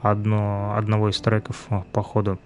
[0.00, 2.38] одно, одного из треков, э, походу.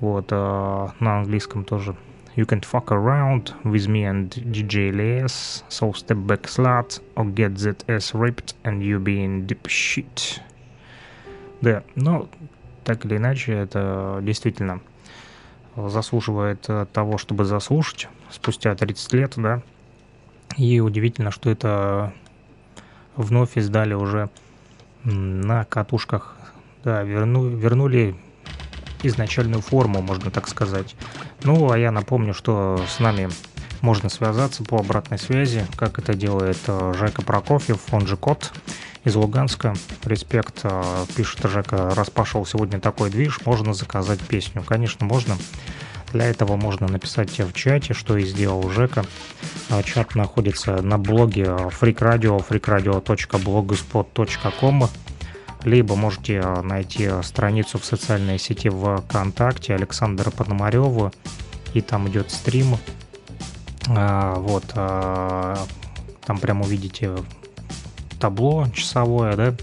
[0.00, 1.96] Вот, э, на английском тоже.
[2.36, 7.56] You can fuck around with me and DJ LS, so step back slut, or get
[7.56, 10.40] that ass ripped and you be in deep shit.
[11.62, 12.28] Да, ну,
[12.84, 14.80] так или иначе, это действительно
[15.76, 19.62] заслуживает э, того, чтобы заслушать спустя 30 лет, да.
[20.58, 22.12] И удивительно, что это
[23.16, 24.28] вновь издали уже
[25.04, 26.36] на катушках
[26.84, 28.14] да, верну, вернули
[29.02, 30.94] изначальную форму, можно так сказать.
[31.42, 33.30] Ну, а я напомню, что с нами
[33.80, 38.52] можно связаться по обратной связи, как это делает э, Жека Прокофьев, он же Кот
[39.04, 39.74] из Луганска.
[40.04, 44.62] Респект, э, пишет Жека, раз пошел сегодня такой движ, можно заказать песню.
[44.62, 45.36] Конечно, можно.
[46.12, 49.04] Для этого можно написать в чате, что и сделал Жека.
[49.70, 54.88] Э, чат находится на блоге Freak Radio, freakradio.blogspot.com
[55.66, 61.12] либо можете а, найти а, страницу в социальной сети ВКонтакте Александра Пономарева,
[61.74, 62.78] и там идет стрим.
[63.88, 67.16] А, вот, там прямо увидите
[68.20, 69.54] табло часовое, да,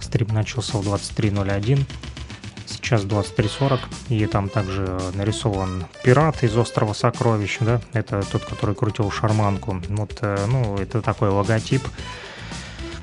[0.00, 1.86] стрим начался в 23.01,
[2.66, 3.80] сейчас 23.40,
[4.10, 10.18] и там также нарисован пират из острова Сокровищ, да, это тот, который крутил шарманку, вот,
[10.22, 11.82] э, ну, это такой логотип,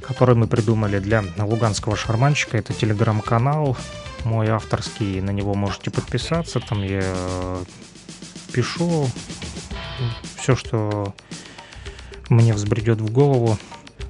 [0.09, 2.57] который мы придумали для луганского шарманщика.
[2.57, 3.77] Это телеграм-канал
[4.25, 6.59] мой авторский, на него можете подписаться.
[6.59, 7.63] Там я э,
[8.51, 9.07] пишу
[10.35, 11.13] все, что
[12.27, 13.57] мне взбредет в голову.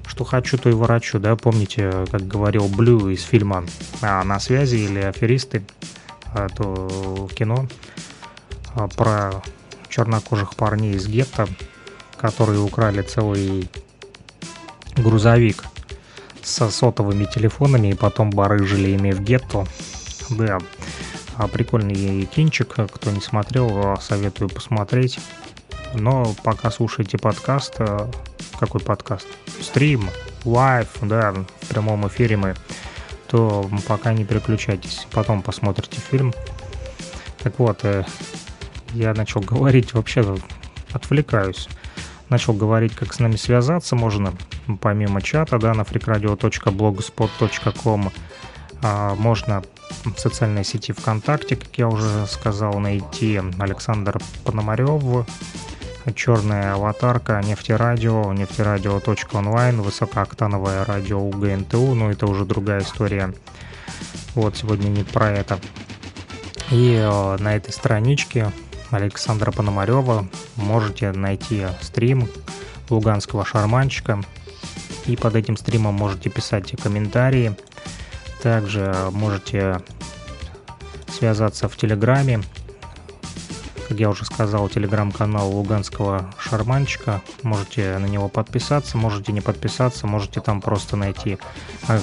[0.06, 3.64] Что хочу, то и ворочу, да, помните, как говорил Блю из фильма
[4.00, 5.62] а, «На связи» или «Аферисты»,
[6.34, 7.68] а, то кино
[8.74, 9.42] а, про
[9.88, 11.46] чернокожих парней из гетто,
[12.16, 13.70] которые украли целый
[14.96, 15.64] грузовик
[16.42, 19.66] со сотовыми телефонами и потом барыжили ими в гетто.
[20.30, 20.58] Да,
[21.36, 25.18] а прикольный кинчик, кто не смотрел, советую посмотреть.
[25.94, 28.10] Но пока слушаете подкаст, э,
[28.58, 29.26] какой подкаст?
[29.60, 30.08] Стрим,
[30.44, 32.54] live, да, в прямом эфире мы,
[33.26, 36.32] то пока не переключайтесь, потом посмотрите фильм.
[37.42, 38.04] Так вот, э,
[38.92, 40.36] я начал говорить, вообще
[40.92, 41.68] отвлекаюсь
[42.30, 44.32] начал говорить, как с нами связаться можно,
[44.80, 48.10] помимо чата, да, на freakradio.blogspot.com.
[48.82, 49.62] А, можно
[50.04, 55.26] в социальной сети ВКонтакте, как я уже сказал, найти Александр Пономарев.
[56.14, 63.34] черная аватарка, нефтерадио, нефтерадио.онлайн, высокооктановое радио УГНТУ, но это уже другая история.
[64.34, 65.60] Вот, сегодня не про это.
[66.70, 68.52] И э, на этой страничке
[68.90, 72.28] Александра Пономарева можете найти стрим
[72.88, 74.20] луганского шарманчика.
[75.06, 77.56] И под этим стримом можете писать комментарии.
[78.42, 79.80] Также можете
[81.08, 82.42] связаться в Телеграме
[83.90, 87.22] как я уже сказал, телеграм-канал Луганского Шарманчика.
[87.42, 91.38] Можете на него подписаться, можете не подписаться, можете там просто найти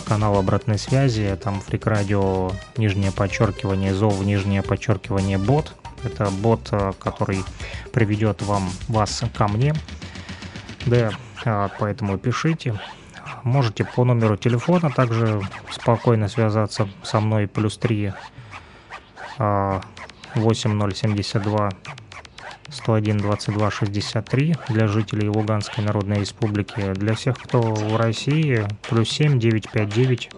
[0.05, 5.75] канал обратной связи, там фрик радио, нижнее подчеркивание, зов, нижнее подчеркивание бот.
[6.03, 7.43] Это бот, а, который
[7.91, 9.73] приведет вам вас ко мне.
[10.85, 11.11] Да,
[11.45, 12.79] а, поэтому пишите.
[13.43, 15.41] Можете по номеру телефона также
[15.71, 18.13] спокойно связаться со мной плюс 3
[20.35, 21.69] 8072
[22.69, 26.93] 101 22 63 для жителей Луганской Народной Республики.
[26.93, 30.29] Для всех, кто в России, плюс 7 959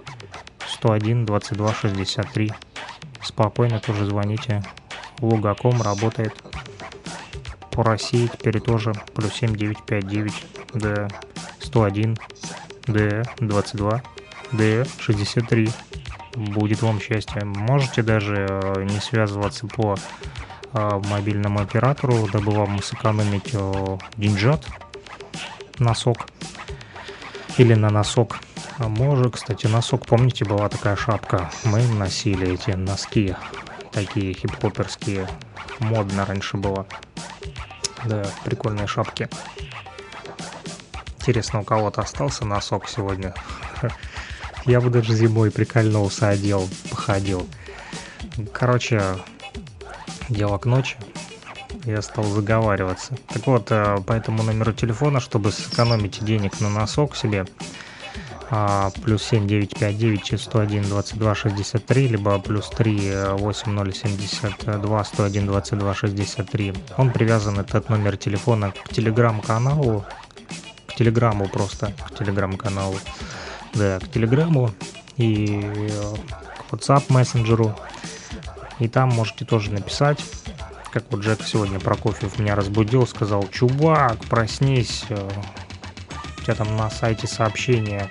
[0.67, 2.51] 101 22 63.
[3.21, 4.63] Спокойно тоже звоните.
[5.19, 6.33] Лугаком работает
[7.71, 10.33] по России теперь тоже плюс 7 959
[10.73, 11.07] Д
[11.59, 12.17] 101
[12.87, 14.03] Д 22
[14.51, 15.69] Д 63
[16.35, 17.43] будет вам счастье.
[17.43, 19.95] Можете даже э, не связываться по
[20.73, 24.65] э, мобильному оператору, дабы вам сэкономить э, деньжат,
[25.77, 26.27] носок
[27.57, 28.39] или на носок.
[28.79, 31.51] А может, кстати, носок, помните, была такая шапка?
[31.65, 33.35] Мы носили эти носки,
[33.91, 35.27] такие хип-хоперские.
[35.79, 36.87] Модно раньше было.
[38.05, 39.27] Да, прикольные шапки.
[41.19, 43.33] Интересно, у кого-то остался носок сегодня?
[44.65, 47.45] Я бы даже зимой прикольнулся, одел, походил.
[48.53, 49.01] Короче,
[50.29, 50.95] дело к ночи.
[51.83, 53.17] Я стал заговариваться.
[53.27, 57.45] Так вот, э, по этому номеру телефона, чтобы сэкономить денег на носок себе,
[58.51, 66.73] а, плюс 7 959 101 22 63, либо плюс 3 8072 101 22 63.
[66.97, 70.05] Он привязан, этот номер телефона, к телеграм-каналу,
[70.87, 72.95] к телеграмму просто, к телеграм-каналу
[73.73, 74.71] да, к Телеграму
[75.17, 76.13] и э,
[76.57, 77.75] к WhatsApp мессенджеру.
[78.79, 80.23] И там можете тоже написать,
[80.91, 85.29] как вот Джек сегодня Прокофьев меня разбудил, сказал, чувак, проснись, э,
[86.37, 88.09] у тебя там на сайте сообщение.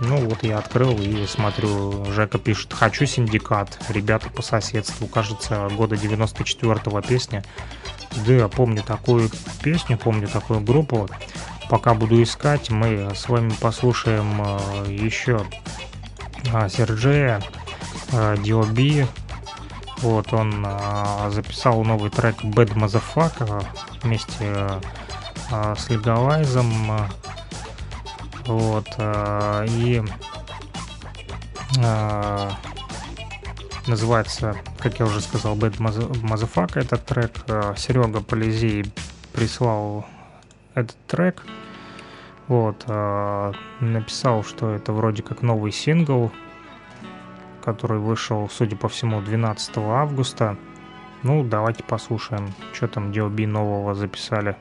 [0.00, 5.96] Ну вот я открыл и смотрю, Жека пишет, хочу синдикат, ребята по соседству, кажется, года
[5.96, 7.44] 94-го песня.
[8.26, 9.30] Да, помню такую
[9.62, 11.08] песню, помню такую группу
[11.68, 15.44] пока буду искать, мы с вами послушаем э, еще
[16.52, 17.42] э, Серджея,
[18.12, 19.06] э, Диоби.
[19.98, 20.64] Вот, он
[21.30, 23.66] записал новый трек Bad Motherfucker
[24.00, 24.80] вместе
[25.50, 27.08] с Легалайзом.
[28.48, 30.02] Вот, и
[33.86, 37.32] называется, как я уже сказал, Bad Motherfucker этот трек.
[37.76, 38.84] Серега Полизей
[39.32, 40.06] прислал
[40.74, 41.42] этот трек.
[42.48, 46.32] Вот, э, написал, что это вроде как новый сингл,
[47.62, 50.56] который вышел, судя по всему, 12 августа.
[51.22, 54.56] Ну, давайте послушаем, что там DLB нового записали.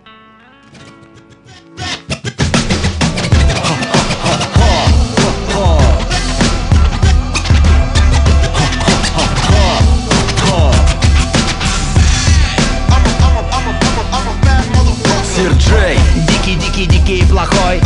[17.07, 17.81] Дикий, плохой.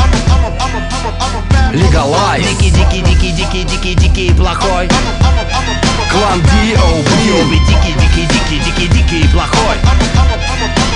[1.74, 2.46] Легалайз.
[2.48, 4.90] Дикий, дикий, дикий, дикий, дикий, дикий, плохой.
[6.12, 7.56] Клан D.O.B.
[7.68, 9.78] Дикий, дикий, дикий, дикий, дикий, плохой.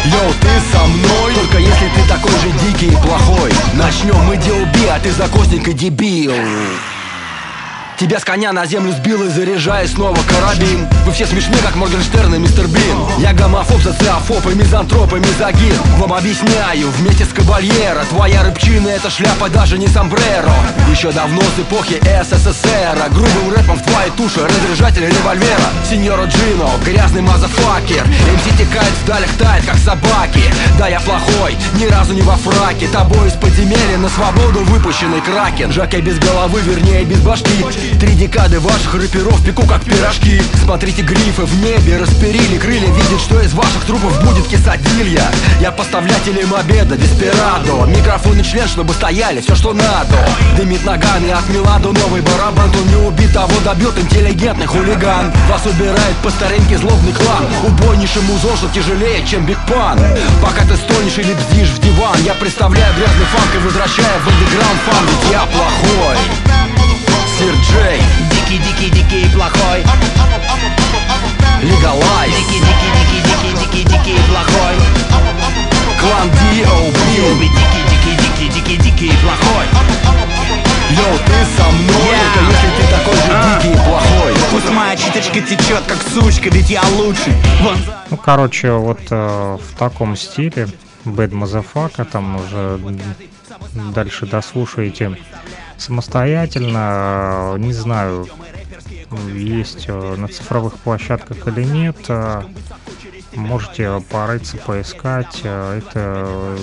[0.05, 1.35] Йоу, ты со мной.
[1.35, 3.51] Только если ты такой же дикий и плохой.
[3.73, 6.33] Начнем мы D.O.B., а ты закосник и дебил
[7.97, 10.85] Тебя с коня на землю сбил и заряжая снова карабин.
[11.05, 12.97] Вы все смешны, как Моргенштерн и Мистер Бин.
[13.19, 15.77] Я гомофоб, социофоб и мизантроп и мизогин.
[15.97, 18.03] Вам объясняю, вместе с Кабальера.
[18.09, 20.51] Твоя рыбчина это шляпа, даже не сомбреро.
[20.91, 22.97] Еще давно с эпохи СССР.
[23.11, 25.69] Грубым рэпом в твоей туше разряжатель револьвера.
[25.89, 28.05] Сеньора Джино, грязный мазафакер.
[28.05, 30.43] МС текает вдалях, тает как собаки.
[30.77, 32.89] Да, я плохой, ни разу не во фраке.
[32.89, 35.71] Тобой из подземелья на свободу выпущенный кракен.
[35.71, 37.45] Жаке без головы, вернее без башки
[37.99, 40.41] Три декады ваших рэперов пеку как пирожки.
[40.63, 42.87] Смотрите грифы в небе, расперили крылья.
[42.87, 45.31] Видят, что из ваших трупов будет кисадилья
[45.61, 50.17] Я поставлятель им обеда, деспирадо Микрофон и член, чтобы стояли, все что надо.
[50.57, 52.71] Дымит ногами от Миладо новый барабан.
[52.71, 55.31] То не убит, того добьет интеллигентный хулиган.
[55.49, 57.45] Вас убирает по старинке злобный клан.
[57.63, 59.99] Убойнейший музон, что тяжелее, чем Биг Пан.
[60.41, 64.81] Пока ты стонешь или бздишь в диван Я представляю грязный фанк и возвращаю в андеграунд
[64.85, 66.64] фан Ведь я плохой
[67.45, 68.01] Сир Джей.
[68.31, 69.83] Дикий, дикий, дикий, плохой.
[71.61, 74.75] Легалайз Дикий, дикий, дикий, дикий, дикий, дикий, плохой.
[75.99, 77.41] Клан D.O.B.
[77.41, 79.65] Дикий, дикий, дикий, дикий, дикий, плохой.
[80.89, 82.33] Йоу, ты со мной, Я.
[82.33, 83.59] только если ты такой же А.
[83.61, 84.33] дикий и плохой.
[84.49, 87.77] Пусть моя читочка течет, как сучка, ведь я лучший Вон
[88.09, 90.67] Ну, короче, вот э, в таком стиле
[91.05, 92.79] Bad Motherfucker, там уже
[93.93, 95.15] дальше дослушаете
[95.77, 97.53] самостоятельно.
[97.55, 98.27] Э, Не знаю,
[99.33, 101.97] есть э, на цифровых площадках или нет.
[102.09, 102.43] Э,
[103.33, 105.41] Можете порыться, поискать.
[105.41, 106.55] Это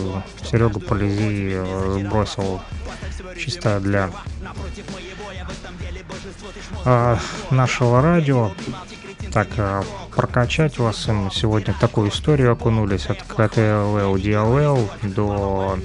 [0.43, 2.63] Серега Полизей бросил
[3.37, 4.09] чисто для
[7.51, 8.53] нашего радио.
[9.35, 9.49] Так,
[10.17, 15.79] прокачать вас мы сегодня такую историю окунулись от КТЛЛ, DLL до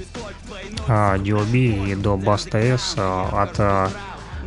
[0.86, 3.90] DOB и до Баста S, а, от а,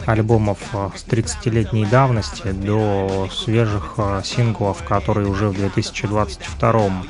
[0.05, 7.03] альбомов а, с 30-летней давности до свежих а, синглов, которые уже в 2022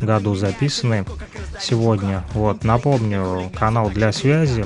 [0.00, 1.04] году записаны
[1.60, 2.24] сегодня.
[2.34, 4.64] Вот, напомню, канал для связи,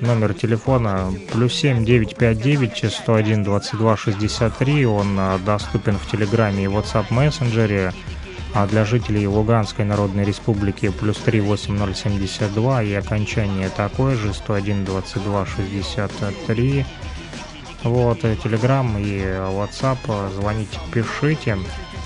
[0.00, 4.86] номер телефона плюс 7 959 101 22 63.
[4.86, 7.92] Он а, доступен в Телеграме и WhatsApp мессенджере.
[8.52, 15.46] А для жителей Луганской Народной Республики плюс 3 8072 и окончание такое же 101 22
[15.46, 16.84] 63.
[17.84, 21.58] Вот, э, Телеграм и WhatsApp, э, звоните, пишите.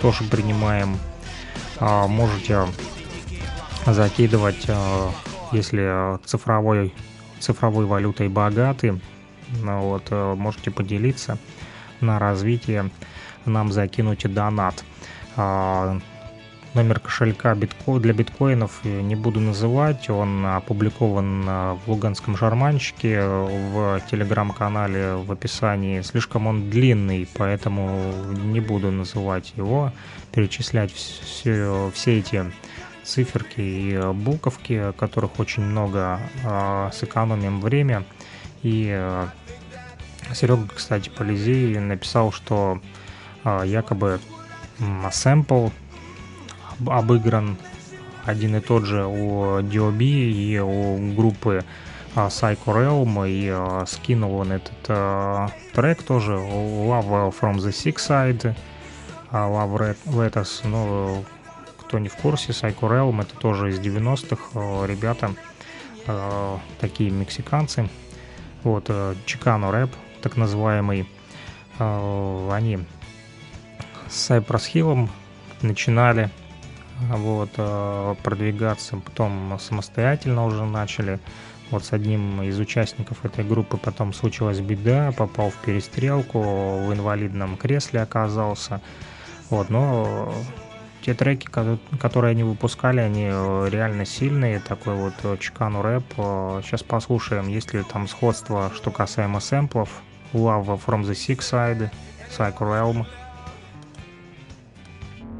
[0.00, 0.98] тоже принимаем.
[1.84, 2.64] А, Можете
[3.86, 5.10] закидывать, а,
[5.50, 6.94] если цифровой,
[7.40, 9.00] цифровой валютой богаты,
[9.64, 11.38] ну вот, э, можете поделиться
[12.00, 12.88] на развитие,
[13.46, 14.84] нам закинуть донат.
[15.36, 15.98] А,
[16.74, 24.00] Номер кошелька для биткоинов э, не буду называть, он опубликован э, в Луганском шарманщике в
[24.10, 26.00] телеграм-канале в описании.
[26.00, 29.92] Слишком он длинный, поэтому не буду называть его,
[30.32, 32.50] перечислять все, все эти
[33.04, 38.04] циферки и э, буковки, которых очень много, а, сэкономим время.
[38.62, 39.26] И э,
[40.34, 42.80] Серега, кстати, Полизей написал, что
[43.44, 44.20] а, якобы
[45.10, 45.68] сэмпл
[46.78, 47.58] об- обыгран
[48.24, 51.64] один и тот же у DOB и у группы
[52.14, 58.54] а, Psycho Realm, и скинул он этот трек тоже, Love from the Sick Side,
[59.32, 61.24] Love Red- Letters, ну,
[61.78, 65.34] кто не в курсе, Psycho Realm это тоже из 90-х а, ребята,
[66.06, 67.88] а, такие мексиканцы,
[68.62, 69.90] вот, э, Чикано рэп,
[70.22, 71.08] так называемый,
[71.78, 72.80] а, они
[74.08, 75.08] с Cypress Hill
[75.62, 76.30] начинали
[77.08, 81.18] вот, э, продвигаться, потом самостоятельно уже начали.
[81.70, 87.56] Вот с одним из участников этой группы потом случилась беда, попал в перестрелку, в инвалидном
[87.56, 88.80] кресле оказался.
[89.52, 90.32] Вот, но
[91.02, 96.04] те треки, ко- которые они выпускали, они э, реально сильные, такой вот э, чекану рэп.
[96.62, 100.00] Сейчас послушаем, есть ли там сходство, что касаемо сэмплов.
[100.32, 101.90] Love from the Sick Side,
[102.30, 103.04] Psycho Realm.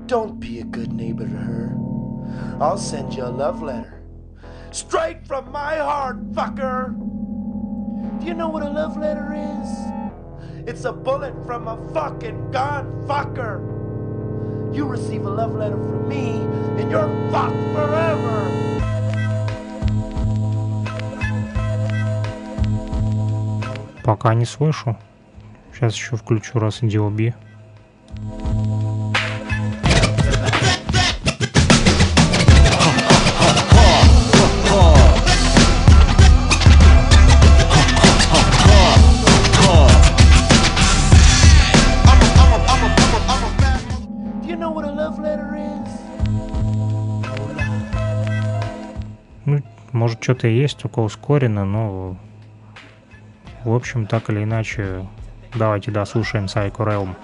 [0.06, 1.74] Don't be a good neighbor to her.
[2.60, 4.02] I'll send you a love letter.
[4.72, 6.94] Straight from my heart, fucker!
[8.20, 10.68] Do you know what a love letter is?
[10.68, 13.72] It's a bullet from a fucking gun, fucker!
[14.72, 16.40] You receive a love letter from me,
[16.80, 18.48] and you're fucked forever!
[24.02, 24.96] Пока не слышу.
[25.74, 27.34] Сейчас еще включу раз DOB.
[50.22, 52.16] Что-то есть только ускорено, но...
[53.64, 55.06] В общем, так или иначе,
[55.54, 57.14] давайте дослушаем Psycho Realm.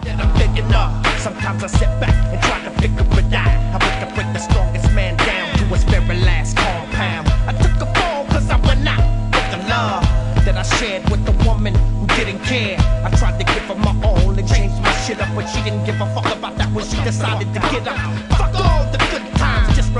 [13.04, 15.84] I tried to give her my all and change my shit up, but she didn't
[15.84, 17.96] give a fuck about that when she decided to get up.
[18.36, 19.37] Fuck all the good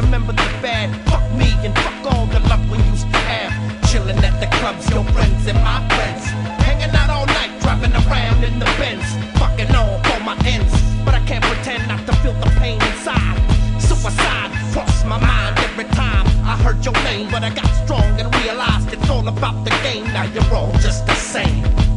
[0.02, 0.88] remember the bad.
[1.10, 3.52] Fuck me and fuck all the love we used to have.
[3.90, 6.24] Chilling at the clubs, your friends and my friends.
[6.62, 9.06] Hanging out all night, driving around in the Benz.
[9.38, 10.72] Fucking all for my ends.
[11.04, 13.38] But I can't pretend not to feel the pain inside.
[13.80, 17.28] Suicide crossed my mind every time I heard your name.
[17.30, 20.04] But I got strong and realized it's all about the game.
[20.14, 21.87] Now you're all just the same.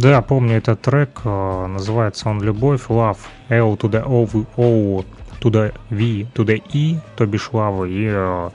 [0.00, 3.18] Да, помню этот трек, э, называется он «Любовь», «Love»,
[3.48, 5.04] «L to the O, o
[5.40, 7.90] to the V, to the E», то бишь «Love».
[7.90, 8.50] И э,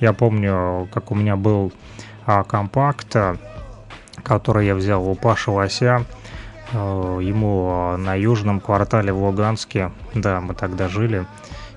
[0.00, 1.72] я помню, как у меня был
[2.26, 3.36] а, компакт, э,
[4.24, 6.04] который я взял у Паши Лося,
[6.72, 11.26] ему на южном квартале в Луганске, да, мы тогда жили,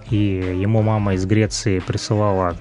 [0.09, 2.55] и ему мама из Греции присылала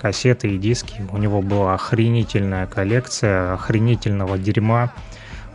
[0.00, 4.92] кассеты и диски, у него была охренительная коллекция охренительного дерьма,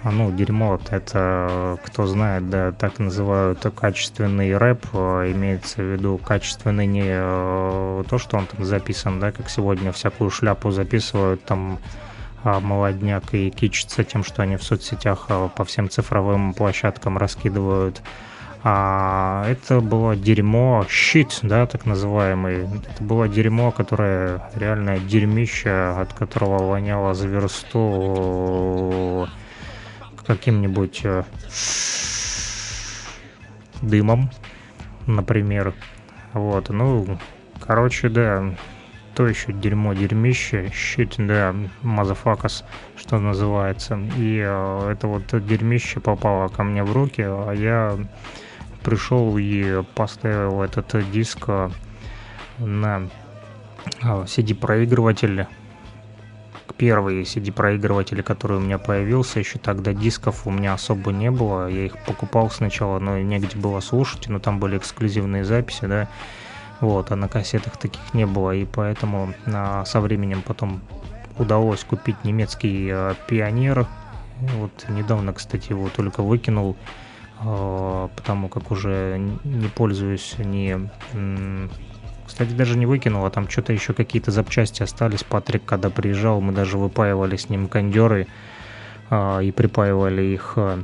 [0.04, 6.88] ну, дерьмо, это, кто знает, да, так называют качественный рэп, э, имеется в виду качественный
[6.88, 11.78] не э, то, что он там записан, да, как сегодня всякую шляпу записывают, там,
[12.43, 18.02] а, молодняк и кичится тем, что они в соцсетях а, по всем цифровым площадкам раскидывают.
[18.64, 22.68] А это было дерьмо, щит, да, так называемый.
[22.93, 29.28] Это было дерьмо, которое реально дерьмище, от которого воняло за версту
[30.26, 31.24] каким-нибудь э,
[33.82, 34.30] дымом,
[35.07, 35.74] например.
[36.34, 37.17] Вот, ну,
[37.59, 38.55] короче, да,
[39.15, 42.63] то еще дерьмо, дерьмище, щит, да, мазафакас,
[42.95, 43.99] что называется.
[44.17, 47.97] И э, это вот дерьмище попало ко мне в руки, а я
[48.84, 51.69] пришел и поставил этот диск э,
[52.59, 53.09] на
[54.01, 55.47] CD-проигрыватель
[56.78, 61.67] первые CD-проигрыватели, который у меня появился, еще тогда дисков у меня особо не было.
[61.67, 66.07] Я их покупал сначала, но негде было слушать, но там были эксклюзивные записи, да.
[66.80, 70.82] Вот, а на кассетах таких не было, и поэтому а, со временем потом
[71.38, 73.88] удалось купить немецкий а, пионер.
[74.57, 76.76] Вот недавно, кстати, его только выкинул,
[77.39, 80.89] а, потому как уже не пользуюсь ни
[82.32, 85.21] кстати, даже не выкинул, а там что-то еще какие-то запчасти остались.
[85.21, 88.25] Патрик, когда приезжал, мы даже выпаивали с ним кондеры
[89.09, 90.82] а, и припаивали их а,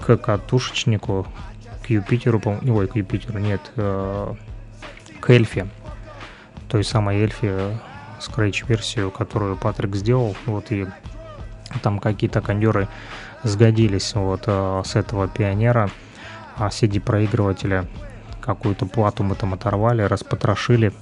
[0.00, 1.26] к катушечнику,
[1.84, 4.36] к Юпитеру, по-моему, ой, к Юпитеру, нет, а,
[5.18, 5.66] к Эльфе,
[6.68, 7.76] той самой Эльфе,
[8.20, 10.86] скретч-версию, которую Патрик сделал, вот, и
[11.82, 12.86] там какие-то кондеры
[13.42, 15.90] сгодились вот а, с этого пионера,
[16.56, 17.84] а CD-проигрывателя
[18.44, 20.92] какую-то плату мы там оторвали, распотрошили.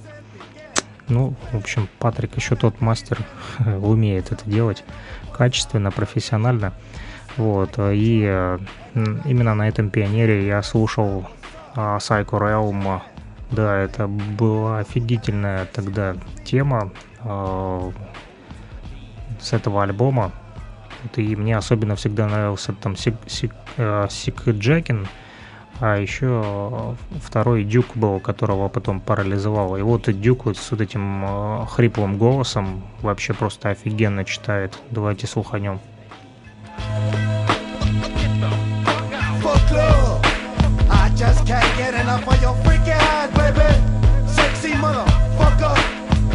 [1.09, 3.19] Ну, в общем, Патрик еще тот мастер,
[3.65, 4.83] умеет это делать
[5.33, 6.73] качественно, профессионально.
[7.35, 8.59] Вот, и э,
[8.93, 11.27] именно на этом пионере я слушал
[11.75, 13.01] а, Psycho Realm.
[13.51, 16.15] Да, это была офигительная тогда
[16.45, 16.91] тема
[17.21, 17.91] а,
[19.39, 20.31] с этого альбома.
[21.15, 23.53] И мне особенно всегда нравился там Sick, Sick,
[24.09, 25.07] Sick Jacken,
[25.79, 29.77] а еще второй Duke был, которого потом парализовало.
[29.77, 34.79] И вот Duke вот с вот этим э, хриплым голосом вообще просто офигенно читает.
[34.91, 35.79] Давайте слуханем.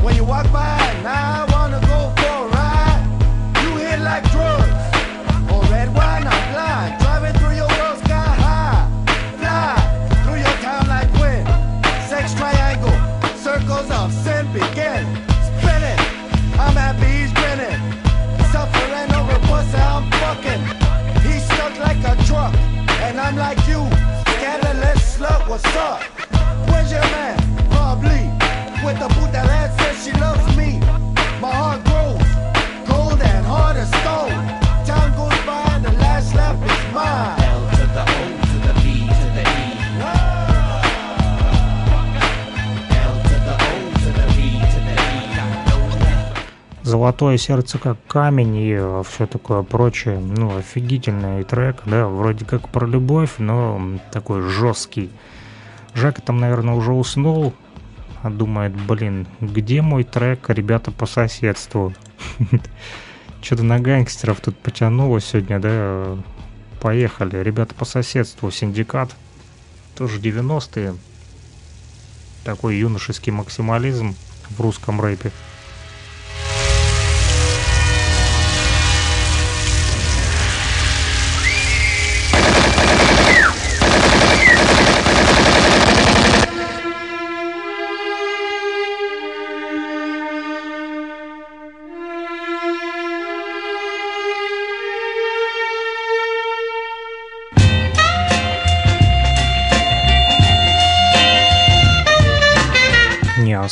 [0.03, 1.48] When you walk by, now
[25.59, 26.03] what's up?
[26.69, 27.37] Where's your man?
[27.71, 28.31] Probably
[28.85, 30.79] with the boot that lad says she loves me.
[31.41, 32.23] My heart grows,
[32.87, 34.31] cold and hard as stone.
[34.87, 37.41] Time goes by, the last lap is mine.
[37.43, 39.71] L to the O to the B to the E.
[42.91, 43.71] L to the O
[44.03, 45.27] to the B to the E.
[46.85, 50.19] Золотое сердце как камень и все такое прочее.
[50.21, 53.81] Ну, офигительный трек, да, вроде как про любовь, но
[54.13, 55.11] такой жесткий.
[55.99, 57.53] Жак там, наверное, уже уснул,
[58.23, 61.93] а думает, блин, где мой трек, ребята по соседству?
[63.43, 66.17] Что-то на гангстеров тут потянуло сегодня, да?
[66.81, 69.11] Поехали, ребята по соседству, синдикат.
[69.97, 70.95] Тоже 90-е.
[72.45, 74.15] Такой юношеский максимализм
[74.51, 75.33] в русском рэпе.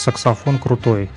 [0.06, 1.10] Саксофон крутой.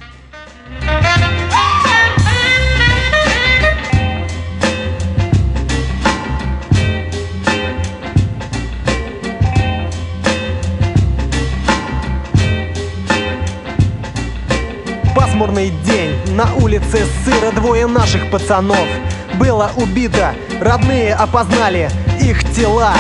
[15.16, 18.88] Пасмурный день, на улице сыро двое наших пацанов
[19.36, 22.94] Было убито, родные опознали их тела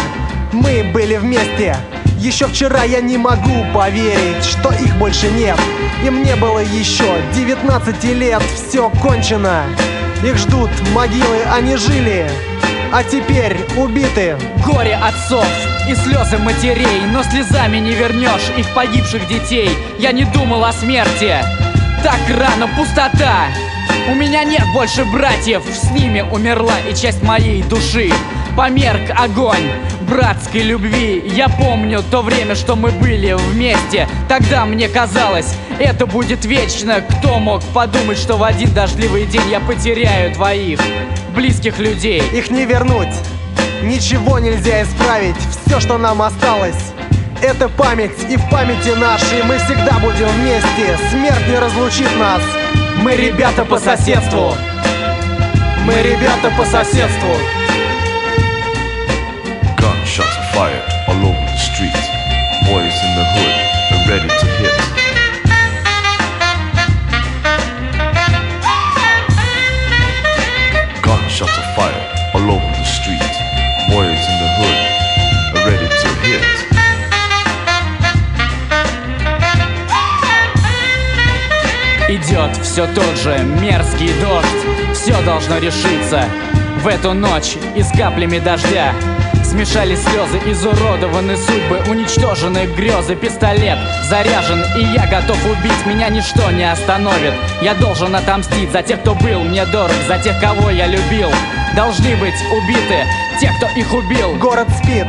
[0.51, 1.75] Мы были вместе,
[2.19, 5.57] еще вчера я не могу поверить, что их больше нет.
[6.05, 9.63] И мне было еще 19 лет, все кончено.
[10.23, 12.29] Их ждут могилы, они жили,
[12.91, 14.37] а теперь убиты.
[14.65, 15.47] Горе отцов
[15.87, 19.69] и слезы матерей Но слезами не вернешь их погибших детей.
[19.97, 21.37] Я не думал о смерти.
[22.03, 23.47] Так рано пустота.
[24.09, 28.11] У меня нет больше братьев С ними умерла и часть моей души
[28.55, 29.71] Померк огонь.
[30.01, 34.07] Братской любви Я помню то время, что мы были вместе.
[34.27, 37.01] Тогда мне казалось, это будет вечно.
[37.01, 40.79] Кто мог подумать, что в один дождливый день Я потеряю твоих
[41.35, 42.23] близких людей?
[42.33, 43.13] Их не вернуть,
[43.83, 45.35] ничего нельзя исправить.
[45.65, 46.93] Все, что нам осталось
[47.41, 50.97] это память, и в памяти нашей мы всегда будем вместе.
[51.09, 52.41] Смерть не разлучит нас.
[52.97, 54.53] Мы ребята по соседству.
[55.85, 57.58] Мы ребята по соседству
[60.49, 61.93] Shots of fire all over the street.
[62.65, 63.55] Boys in the hood
[63.93, 64.77] are ready to hit.
[71.01, 73.33] Gunshots of fire all over the street.
[73.89, 74.79] Boys in the hood
[75.55, 76.45] are ready to hit.
[82.09, 86.27] Идет все тот же мерзкий дождь Все должно решиться
[86.81, 88.95] в эту ночь и с каплями дождя
[89.49, 93.15] Смешали слезы, изуродованы судьбы, уничтожены грезы.
[93.15, 95.85] Пистолет заряжен, и я готов убить.
[95.87, 97.33] Меня ничто не остановит.
[97.63, 101.29] Я должен отомстить за тех, кто был мне дорог За тех, кого я любил.
[101.75, 103.07] Должны быть убиты
[103.41, 104.35] те, кто их убил.
[104.35, 105.07] Город спит,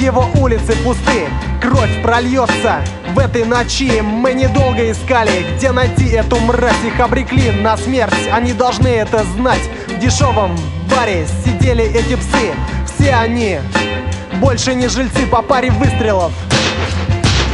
[0.00, 1.28] его улицы пусты
[1.60, 2.80] Кровь прольется.
[3.14, 6.82] В этой ночи Мы недолго искали, где найти эту мразь.
[6.86, 9.68] Их обрекли на смерть, они должны это знать.
[9.86, 10.56] В дешевом
[10.90, 12.54] баре сидели эти псы
[13.00, 13.58] все они
[14.34, 16.32] больше не жильцы по паре выстрелов.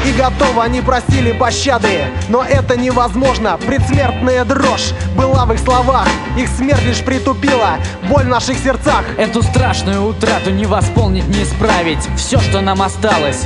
[0.05, 2.07] И готовы они просили пощады.
[2.28, 7.78] Но это невозможно, предсмертная дрожь Была в их словах, их смерть лишь притупила
[8.09, 9.05] Боль в наших сердцах.
[9.18, 12.07] Эту страшную утрату не восполнить, не исправить.
[12.16, 13.44] Все, что нам осталось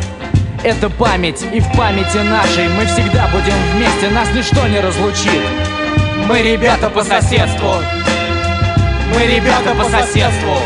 [0.62, 5.40] это память, и в памяти нашей Мы всегда будем вместе, нас ничто не разлучит.
[6.28, 7.76] Мы ребята по соседству.
[9.14, 10.58] Мы ребята по соседству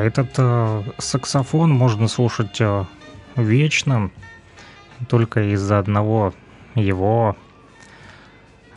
[0.00, 2.84] Да, этот э, саксофон можно слушать э,
[3.36, 4.10] вечно,
[5.08, 6.32] только из-за одного
[6.74, 7.36] его.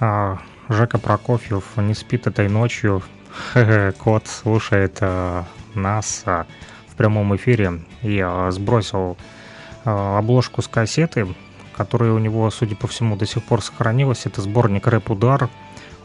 [0.01, 0.36] Э,
[0.67, 3.03] Жека Прокофьев не спит этой ночью.
[3.99, 5.43] Кот слушает э,
[5.76, 6.43] нас э,
[6.88, 9.17] в прямом эфире и э, сбросил
[9.86, 11.28] э, обложку с кассеты,
[11.78, 14.26] которая у него, судя по всему, до сих пор сохранилась.
[14.26, 15.49] Это сборник «Рэп Удар».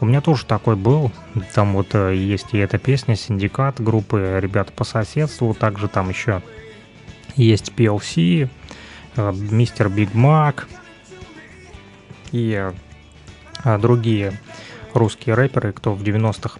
[0.01, 1.11] У меня тоже такой был.
[1.53, 5.53] Там вот э, есть и эта песня «Синдикат» группы «Ребята по соседству».
[5.53, 6.41] Также там еще
[7.35, 8.49] есть PLC,
[9.15, 10.67] э, Мистер Биг Мак
[12.31, 12.71] и
[13.63, 14.39] э, другие
[14.93, 16.59] русские рэперы, кто в 90-х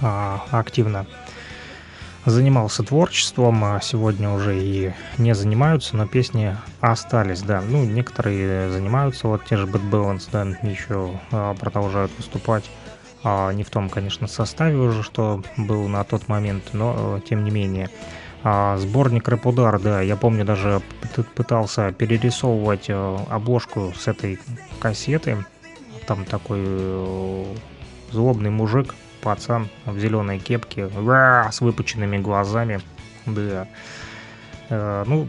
[0.00, 1.06] а, активно
[2.24, 7.60] занимался творчеством, а сегодня уже и не занимаются, но песни остались, да.
[7.60, 12.70] Ну, некоторые занимаются, вот те же Bad Balance, да, еще а, продолжают выступать.
[13.24, 17.50] А, не в том, конечно, составе уже, что был на тот момент, но тем не
[17.50, 17.90] менее.
[18.44, 20.80] А, сборник Рэп Удар, да, я помню, даже
[21.34, 24.38] пытался перерисовывать обложку с этой
[24.80, 25.44] кассеты.
[26.06, 27.54] Там такой э,
[28.10, 32.80] злобный мужик пацан в зеленой кепке, с выпученными глазами.
[33.24, 33.68] Да.
[34.68, 35.28] Э, ну,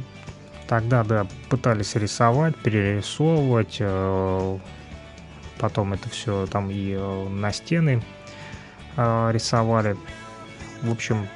[0.68, 3.78] тогда, да, пытались рисовать, перерисовывать.
[3.80, 4.58] Э,
[5.60, 8.04] потом это все там и э, на стены
[8.96, 9.98] рисовали.
[10.84, 11.28] В общем,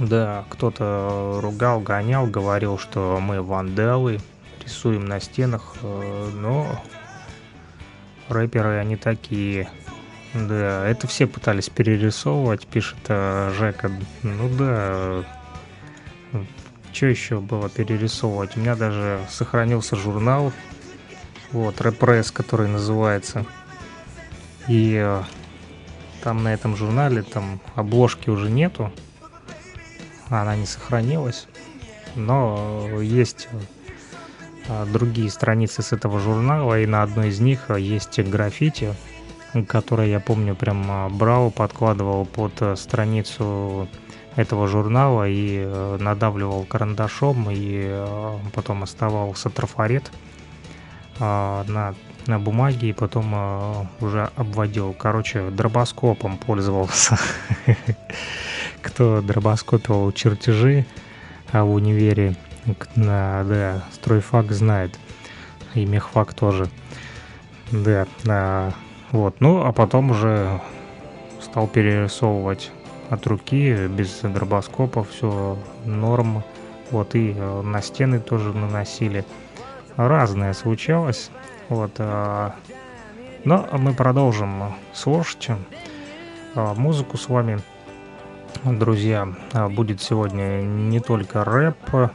[0.00, 4.18] да, кто-то ругал, гонял, говорил, что мы вандалы,
[4.64, 6.82] рисуем на стенах, но
[8.28, 9.68] рэперы они такие–
[10.34, 13.90] да, это все пытались перерисовывать, пишет э, Жека.
[14.24, 15.24] Ну да,
[16.92, 18.56] что еще было перерисовывать?
[18.56, 20.52] У меня даже сохранился журнал,
[21.52, 23.46] вот, Репресс, который называется.
[24.66, 25.22] И э,
[26.24, 28.92] там на этом журнале, там обложки уже нету,
[30.30, 31.46] она не сохранилась,
[32.16, 33.46] но есть
[34.68, 38.94] э, другие страницы с этого журнала, и на одной из них есть граффити,
[39.62, 43.88] который я помню прям а, брал, подкладывал под э, страницу
[44.34, 50.10] этого журнала и э, надавливал карандашом, и э, потом оставался трафарет
[51.20, 51.94] а, на,
[52.26, 54.92] на бумаге, и потом уже обводил.
[54.92, 57.16] Короче, дробоскопом пользовался.
[58.82, 60.84] Кто дробоскопил чертежи
[61.52, 62.34] а в универе,
[62.96, 64.98] да, стройфак знает,
[65.74, 66.68] и мехфак тоже.
[67.70, 68.06] Да,
[69.14, 70.60] вот, ну, а потом уже
[71.40, 72.72] стал перерисовывать
[73.10, 76.42] от руки, без дробоскопа, все норм.
[76.90, 79.24] Вот, и э, на стены тоже наносили.
[79.96, 81.30] Разное случалось.
[81.68, 82.56] Вот, а...
[83.44, 85.48] но мы продолжим слушать
[86.56, 87.60] а, музыку с вами,
[88.64, 89.28] друзья.
[89.52, 92.10] А, будет сегодня не только рэп,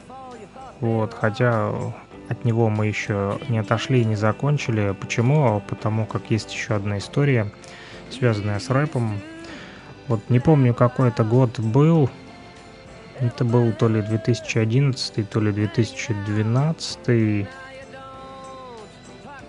[0.81, 1.71] вот, хотя
[2.29, 4.95] от него мы еще не отошли и не закончили.
[4.99, 5.61] Почему?
[5.67, 7.51] Потому как есть еще одна история,
[8.11, 9.19] связанная с рэпом.
[10.07, 12.09] Вот не помню, какой это год был.
[13.19, 17.47] Это был то ли 2011, то ли 2012,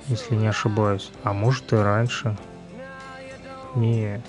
[0.08, 1.12] если не ошибаюсь.
[1.22, 2.36] А может и раньше.
[3.76, 4.22] Не.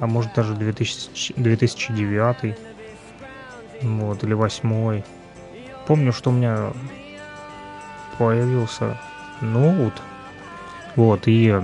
[0.00, 2.56] А может даже 2000, 2009.
[3.82, 5.02] Вот, или 8.
[5.86, 6.72] Помню, что у меня
[8.18, 8.96] появился.
[9.40, 9.94] Ноут,
[10.96, 11.54] вот, и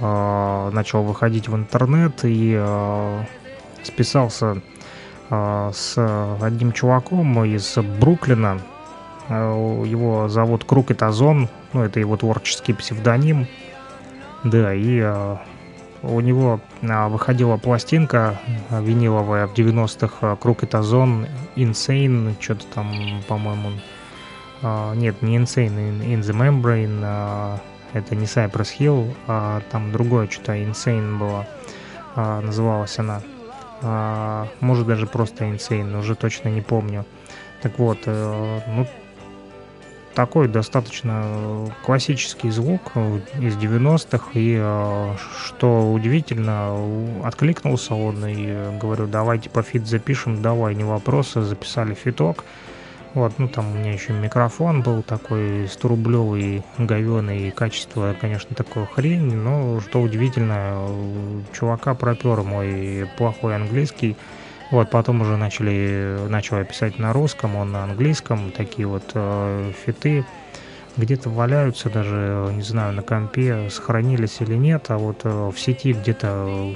[0.00, 3.24] э, начал выходить в интернет, и э,
[3.82, 4.60] списался
[5.30, 8.60] э, с одним чуваком из Бруклина,
[9.30, 13.46] его зовут Крукет Озон, ну, это его творческий псевдоним,
[14.44, 15.36] да, и э,
[16.02, 18.38] у него э, выходила пластинка
[18.70, 22.92] виниловая в 90-х Крукет Озон, Insane, что-то там,
[23.26, 23.70] по-моему,
[24.64, 27.60] Uh, нет, не Insane in, in the Membrane, uh,
[27.92, 31.46] это не Cypress Hill, а там другое что-то Insane было,
[32.16, 33.20] uh, называлась она.
[34.60, 37.04] Может даже просто Insane, уже точно не помню.
[37.64, 38.86] Так вот, э, ну,
[40.14, 42.92] такой достаточно классический звук
[43.40, 45.14] из 90-х, и э,
[45.46, 46.76] что удивительно,
[47.24, 52.44] откликнулся он, и говорю, давайте feat запишем, давай, не вопросы, записали фиток,
[53.14, 58.86] вот, ну там у меня еще микрофон был такой 100-рублевый, говеный, и качество, конечно, такое
[58.86, 60.88] хрень, но что удивительно,
[61.52, 64.16] чувака пропер мой плохой английский,
[64.70, 69.72] вот, потом уже начали, начал я писать на русском, он на английском, такие вот э,
[69.84, 70.24] фиты
[70.96, 75.92] где-то валяются даже, не знаю, на компе, сохранились или нет, а вот э, в сети
[75.92, 76.74] где-то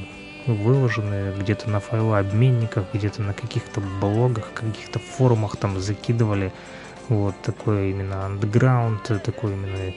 [0.55, 6.53] выложены где-то на файлообменниках, где-то на каких-то блогах, каких-то форумах там закидывали.
[7.09, 9.94] Вот такой именно андеграунд, такой именно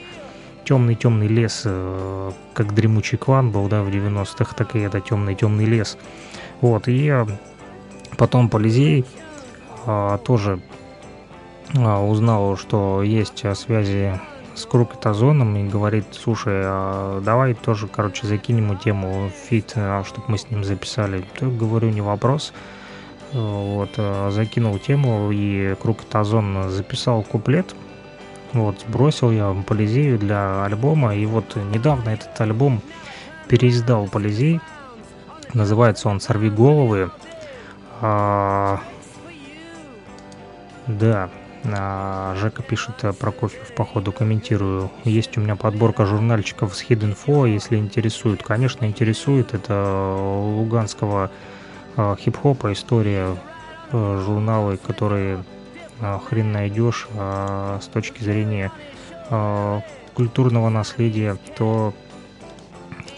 [0.64, 5.98] темный-темный лес, э, как дремучий клан был, да, в 90-х, так и это темный-темный лес.
[6.60, 7.12] Вот, и
[8.16, 9.04] потом Полизей
[9.84, 10.60] а, тоже
[11.76, 14.20] а, узнал, что есть связи
[14.54, 20.04] с Crooked Ozone'ом и говорит, слушай, а давай тоже, короче, закинем ему тему feat, а,
[20.04, 21.24] чтобы мы с ним записали.
[21.38, 22.52] То говорю, не вопрос.
[23.32, 27.74] вот, э, закинул тему, и Круг Тазон записал куплет.
[28.52, 32.82] Вот, сбросил я Полизею для альбома, и вот недавно этот альбом
[33.48, 34.60] переиздал Полизей.
[35.54, 37.10] Называется он «Сорви головы».
[38.02, 38.80] А,
[40.86, 44.90] да, а, Жека пишет э, про кофе в походу, комментирую.
[45.04, 48.42] Есть у меня подборка журнальчиков с Hidden Info, если интересует.
[48.42, 49.54] Конечно, интересует.
[49.54, 51.30] Это луганского
[51.96, 53.36] э, хип-хопа история,
[53.92, 55.44] э, журналы, которые
[56.28, 58.72] хрен найдешь а с точки зрения
[60.14, 61.94] культурного наследия, то,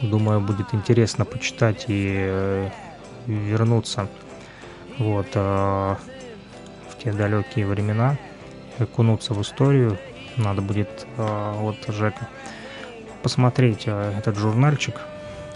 [0.02, 2.68] думаю, будет интересно почитать и
[3.26, 4.06] вернуться
[4.98, 5.98] вот, в
[7.02, 8.18] те далекие времена
[8.78, 9.98] окунуться в историю,
[10.36, 12.28] надо будет э, вот Жека
[13.22, 15.00] посмотреть э, этот журнальчик,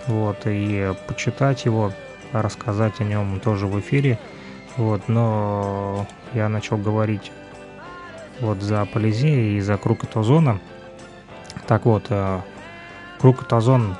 [0.06, 1.92] вот, и почитать его,
[2.32, 4.18] рассказать о нем тоже в эфире,
[4.76, 7.30] вот, но я начал говорить
[8.40, 10.60] вот за Полизея и за Круг от Озона.
[11.66, 12.40] Так вот, э,
[13.18, 13.96] Круг от Озон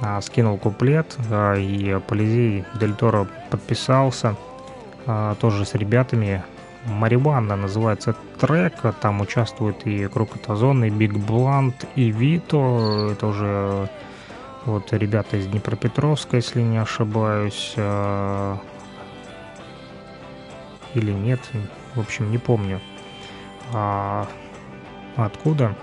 [0.00, 1.16] э, скинул куплет,
[1.58, 4.36] и Полизей Дель Торо подписался,
[5.40, 6.44] тоже с ребятами,
[6.84, 13.88] Марибанда называется трек, там участвуют и Крокотозон, и Биг Блант, и Вито, это уже
[14.64, 18.56] вот ребята из Днепропетровска, если не ошибаюсь, э,
[20.94, 21.40] или нет,
[21.94, 22.80] в общем, не помню.
[23.72, 24.26] А
[25.16, 25.74] откуда?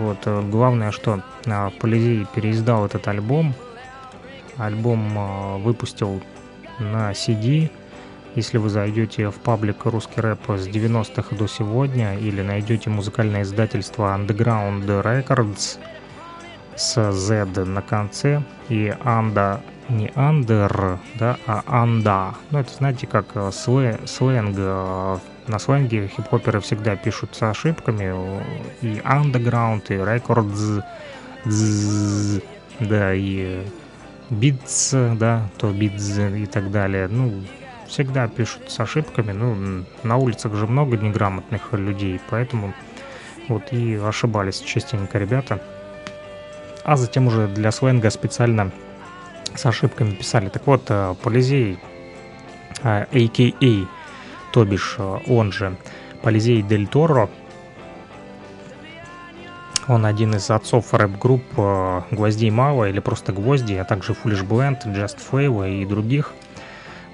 [0.00, 3.54] Вот, главное, что а, Полизей переиздал этот альбом,
[4.56, 6.20] альбом а, выпустил
[6.80, 7.70] на CD,
[8.34, 14.16] если вы зайдете в паблик «Русский рэп» с 90-х до сегодня или найдете музыкальное издательство
[14.16, 15.78] Underground Records
[16.76, 22.34] с Z на конце и Анда не Андер, да, а Анда.
[22.50, 24.54] Ну, это, знаете, как э, слэ, сленг.
[24.58, 28.14] Э, на сленге хип-хоперы всегда пишут с ошибками.
[28.82, 30.82] И Underground, и Records,
[32.80, 33.64] да, и
[34.30, 37.08] Beats, да, то Beats и так далее.
[37.08, 37.42] Ну,
[37.88, 39.32] всегда пишут с ошибками.
[39.32, 42.74] Ну, на улицах же много неграмотных людей, поэтому
[43.48, 45.60] вот и ошибались частенько ребята.
[46.84, 48.70] А затем уже для сленга специально
[49.54, 50.48] с ошибками писали.
[50.48, 51.78] Так вот, э, Полизей,
[52.82, 53.84] а.к.а., э,
[54.52, 55.76] то бишь э, он же
[56.22, 57.28] Полизей Дель Торо,
[59.86, 61.42] он один из отцов рэп-групп
[62.10, 66.34] «Гвоздей мало» или просто «Гвозди», а также «Foolish Blend», «Just Flavor и других–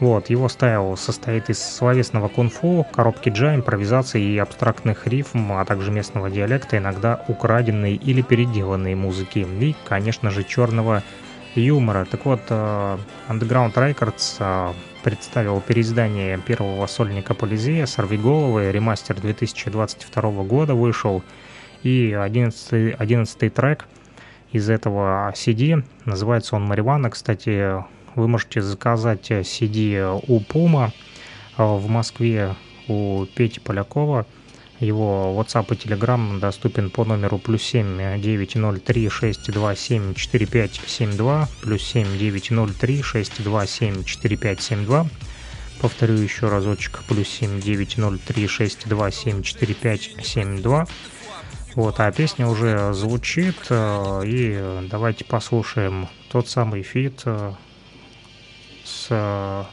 [0.01, 5.92] вот, его стайл состоит из словесного кунг-фу, коробки джа, импровизации и абстрактных рифм, а также
[5.92, 9.47] местного диалекта, иногда украденной или переделанной музыки.
[9.61, 11.03] И, конечно же, черного
[11.55, 12.07] юмора.
[12.11, 14.72] Так вот, э, Underground Records э,
[15.05, 21.22] представил переиздание первого сольника Полизея «Сорвиголовы», ремастер 2022 года вышел,
[21.84, 23.86] и 11, 11 трек
[24.51, 27.84] из этого CD, называется он «Маривана», кстати,
[28.15, 30.93] вы можете заказать CD э, у Puma
[31.57, 32.55] э, в Москве
[32.89, 34.27] у Пети Полякова.
[34.81, 43.03] Его WhatsApp и Telegram доступен по номеру плюс 7 903 627 4572 плюс 7 903
[43.03, 45.07] 627 4572
[45.81, 47.03] Повторю еще разочек.
[47.09, 50.87] Плюс 7 903 627 4572
[51.75, 57.24] вот, а песня уже звучит, э, и давайте послушаем тот самый feat
[58.85, 59.64] с э,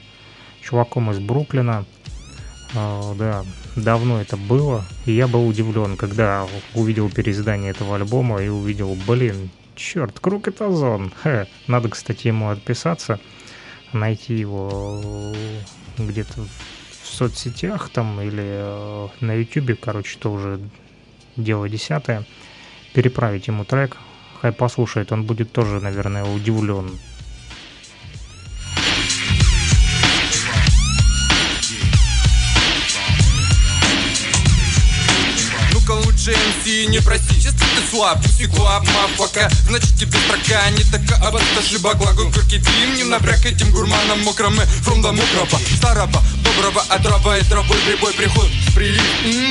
[0.62, 1.86] чуваком из Бруклина.
[2.74, 3.46] Э, да,
[3.76, 4.86] давно это было.
[5.06, 11.12] И я был удивлен, когда увидел переиздание этого альбома и увидел, блин, черт, Crooked Ozone.
[11.24, 11.48] Хе.
[11.68, 13.20] Надо, кстати, ему отписаться,
[13.94, 15.34] найти его
[15.98, 20.60] где-то в соцсетях там или э, на ютюбе, короче, то уже
[21.36, 22.26] дело десятое.
[22.94, 23.98] Переправить ему трек,
[24.42, 26.92] хай послушает, он будет тоже, наверное, удивлен
[36.28, 37.34] МС не проси.
[37.36, 42.96] Если ты слаб, пусть клаб, мафака Значит тебе строка не така Абасташи баклагу, курки дим
[42.96, 44.54] Не напряг этим гурманам мокрым
[44.86, 46.22] From the мокропа, старого,
[46.92, 48.50] Отрава и травой прибой приход.
[48.76, 49.02] Прилив,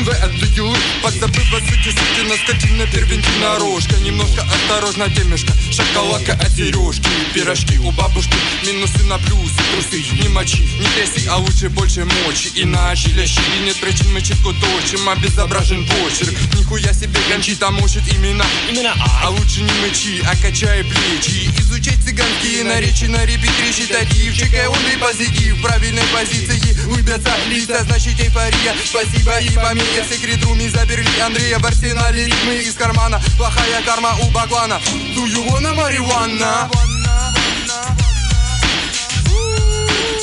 [0.05, 5.53] вы отдают Подзабыв о сути, сути на скотина Первентина рожка, немножко осторожно темешка.
[5.73, 7.09] Шоколадка от сережки.
[7.33, 8.35] Пирожки у бабушки,
[8.67, 12.51] минусы на плюсы Трусы, не мочи, не тряси, а лучше больше мочи.
[12.55, 15.09] Иначе лящи, нет причин мы читку точим.
[15.09, 18.45] Обезображен почерк, нихуя себе Кончита мочит имена.
[18.69, 19.31] Имена А.
[19.31, 21.51] Лучше не мычи, а качай плечи.
[21.59, 25.57] Изучай цыганские наречия на репит речитатив Чекай он и позитив.
[25.57, 26.61] В правильной позиции
[26.91, 32.75] Выбьется листа, значит эйфория Спасибо и помея Секрет руми заперли Андрея в арсенале Ритмы из
[32.75, 34.81] кармана Плохая карма у Баклана
[35.15, 36.69] Do you wanna marijuana?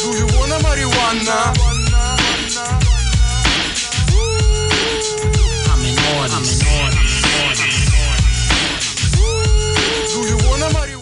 [0.03, 1.53] Do you wanna marijuana?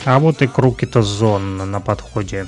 [0.05, 2.45] А вот и Крукита Зон на подходе.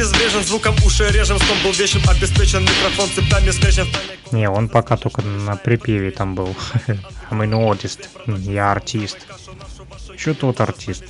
[0.00, 3.86] Обезврежен, звуком уши режем Стон был вечен, обеспечен, микрофон цепями скрещен
[4.32, 6.56] Не, он пока только на припеве там был.
[7.30, 8.08] I'm an artist.
[8.26, 9.18] Я артист.
[10.16, 11.04] Чё тот артист?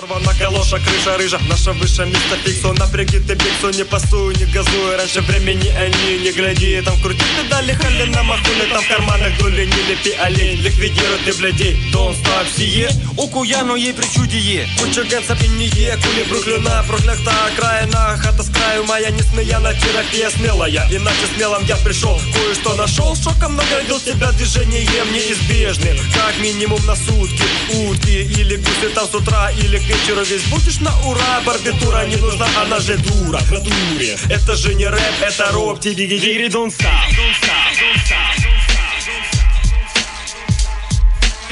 [0.00, 1.38] Порвана калоша, крыша рыжа.
[1.48, 4.96] Наша высшая место фиксу Напряги ты биксу, не пасуй, не газуй.
[4.96, 9.66] Раньше времени они не гляди Там крути педали, хали на махули Там в карманах дули,
[9.66, 12.88] не лепи олень Ликвидируй ты блядей, don't stop сие.
[13.18, 19.74] Укуяну ей причудие Кучугенца пенье, кули Бруклина Проклята окраина, хата с краю моя Не смеяна
[19.74, 20.88] терапия смелая.
[20.90, 23.14] Иначе смелым я пришел, кое-что нашел.
[23.16, 25.98] Шоком наградил тебя движением неизбежным.
[26.14, 30.92] Как минимум на сутки Утки или гуси там с утра Или вечеру весь будешь на
[31.06, 36.48] ура Барбитура не нужна, она же дура натуре Это же не рэп, это рок Тиги-гири,
[36.48, 38.36] don't stop Don't stop, don't stop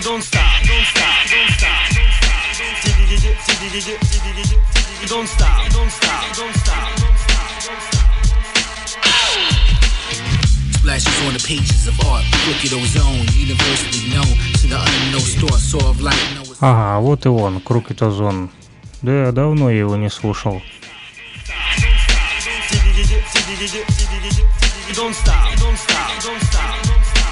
[0.05, 1.89] Don't stop, don't stop, don't stop
[5.09, 6.98] Don't stop, don't stop, don't stop, don't stop,
[10.89, 12.24] Splashes on the pages of art.
[12.44, 15.59] Crooked ozone, universally known to the unknown store.
[15.59, 16.16] Saw of light,
[16.62, 18.48] Ага, вот и он, Крукита Зон.
[19.02, 20.62] Да, я давно его не слушал.
[24.94, 27.28] Don't stop, don't stop, don't stop, don't stop,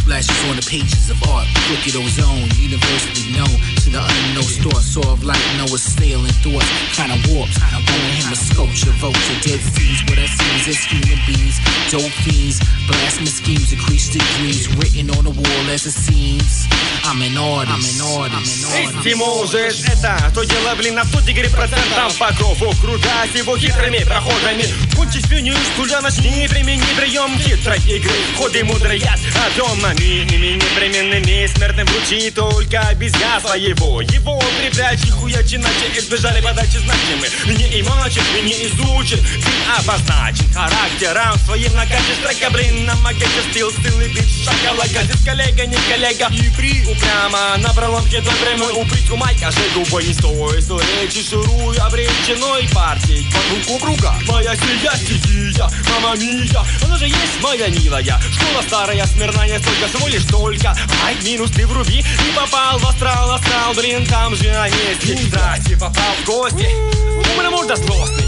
[0.00, 1.46] Splashes on the pages of art.
[1.66, 3.60] Crooked ozone, universally known
[3.94, 4.82] the unknown store.
[4.82, 6.66] Saw of light, no assailing thoughts.
[6.98, 7.54] Kinda warped.
[7.62, 10.02] Owing him a sculpture, vulture, dead fiends.
[10.10, 11.56] What I see is human beings,
[11.90, 12.58] dope fiends.
[12.90, 14.66] Blasphemous schemes, increase the dreams.
[14.76, 16.66] Written on the wall as it seems.
[17.06, 18.00] I'm an artist.
[18.02, 18.66] I'm an artist.
[18.74, 21.18] Эй, ты можешь это, то дело, блин, на 100
[21.54, 24.64] процентов по крову Крутать его хитрыми проходами
[24.94, 31.86] Кончить финиш, туда начни, примени прием хитрой игры Ходы мудрый яд, объемными Ими непременными смертным
[31.86, 38.66] вручи только обезьян своего Его припрячь, нихуя иначе избежали подачи значимы Не имачен, и не
[38.66, 45.02] изучен, ты обозначен Характером своим накачешь трека, блин, на макете стил, стил и бит Шакалака,
[45.04, 46.28] здесь коллега, не коллега.
[46.32, 49.50] И при упрямо на проломке до прямой упрыть у майка.
[49.50, 53.26] Же губой не стой Стой речи шуруй обреченной партией.
[53.32, 56.64] Под руку круга Моя сия стихия, мама мия.
[56.84, 60.76] Она же есть моя милая Школа старая, смирная, столько всего лишь только.
[61.04, 65.77] Ай, минус ты вруби И попал в астрал, астрал, блин, там же на месте Здрасте,
[65.77, 66.67] попал в гости
[67.17, 68.25] Умный морда злостный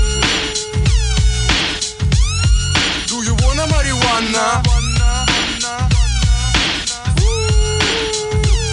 [3.07, 4.61] Do you wanna marijuana?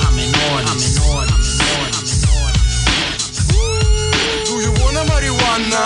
[0.04, 0.68] I'm in order.
[0.68, 1.30] I'm in order.
[4.46, 5.82] Do you wanna marijuana?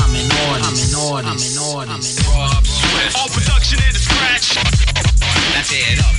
[0.00, 0.64] I'm in order.
[0.64, 1.28] I'm in order.
[1.28, 1.96] I'm in order.
[2.32, 3.16] Rob Swift.
[3.18, 4.56] All production in the scratch.
[5.54, 6.14] That's it up,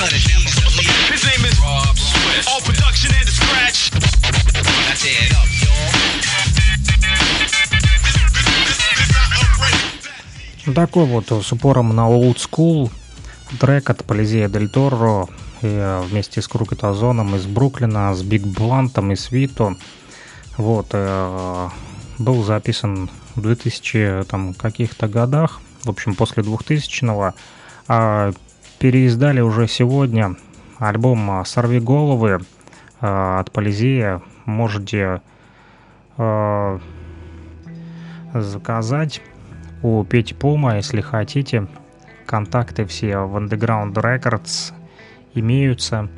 [0.00, 0.24] Cut it.
[1.12, 2.48] His name is Rob Swift.
[2.48, 3.90] All production in the scratch.
[4.88, 5.30] That's it
[10.68, 12.90] up, Такой вот с упором на old school
[13.60, 15.28] трек от Полизея Дель Торо
[15.60, 19.76] э, вместе с Крукетозоном из Бруклина, с Биг Блантом и с Вито.
[20.56, 21.68] Вот, э,
[22.18, 27.34] был записан в 2000 там, каких-то годах, в общем, после 2000-го.
[27.86, 28.32] А
[28.80, 30.36] переиздали уже сегодня
[30.78, 32.40] альбом «Сорви головы»
[33.00, 34.22] э, от Полизея.
[34.46, 35.20] Можете
[36.16, 36.78] э,
[38.32, 39.20] заказать
[39.82, 41.68] у Пети Пума, если хотите.
[42.24, 44.72] Контакты все в Underground Records
[45.34, 46.08] имеются.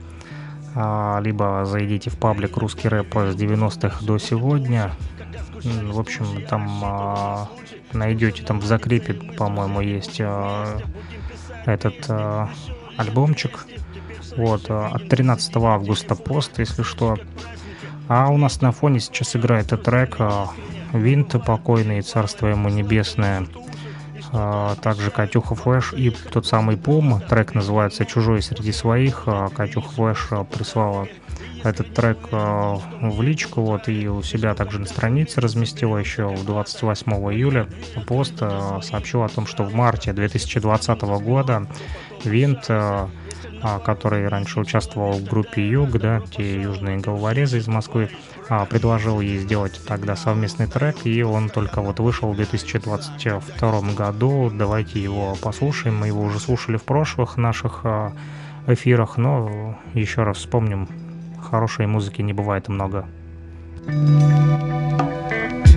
[0.76, 4.92] А, Либо зайдите в паблик «Русский рэп» с 90-х до сегодня.
[5.64, 7.48] В общем, там а,
[7.92, 10.78] найдете, там в закрепе, по-моему, есть а,
[11.66, 12.48] этот а,
[12.96, 13.66] альбомчик.
[14.36, 17.18] Вот, а, от 13 августа пост, если что.
[18.08, 20.48] А у нас на фоне сейчас играет этот трек а,
[20.92, 23.46] Винт покойный, царство ему небесное.
[24.32, 27.20] а, также Катюха Флэш и тот самый Пум.
[27.28, 29.24] Трек называется «Чужой среди своих».
[29.26, 31.06] А, Катюха Флэш прислала
[31.62, 37.68] этот трек в личку, вот, и у себя также на странице разместила еще 28 июля
[38.06, 38.38] пост,
[38.82, 41.66] сообщила о том, что в марте 2020 года
[42.24, 42.70] Винт
[43.84, 48.10] который раньше участвовал в группе Юг, да, те южные головорезы из Москвы,
[48.48, 54.50] а, предложил ей сделать тогда совместный трек, и он только вот вышел в 2022 году.
[54.52, 55.96] Давайте его послушаем.
[55.96, 58.12] Мы его уже слушали в прошлых наших а,
[58.66, 60.88] эфирах, но еще раз вспомним,
[61.42, 63.08] хорошей музыки не бывает много.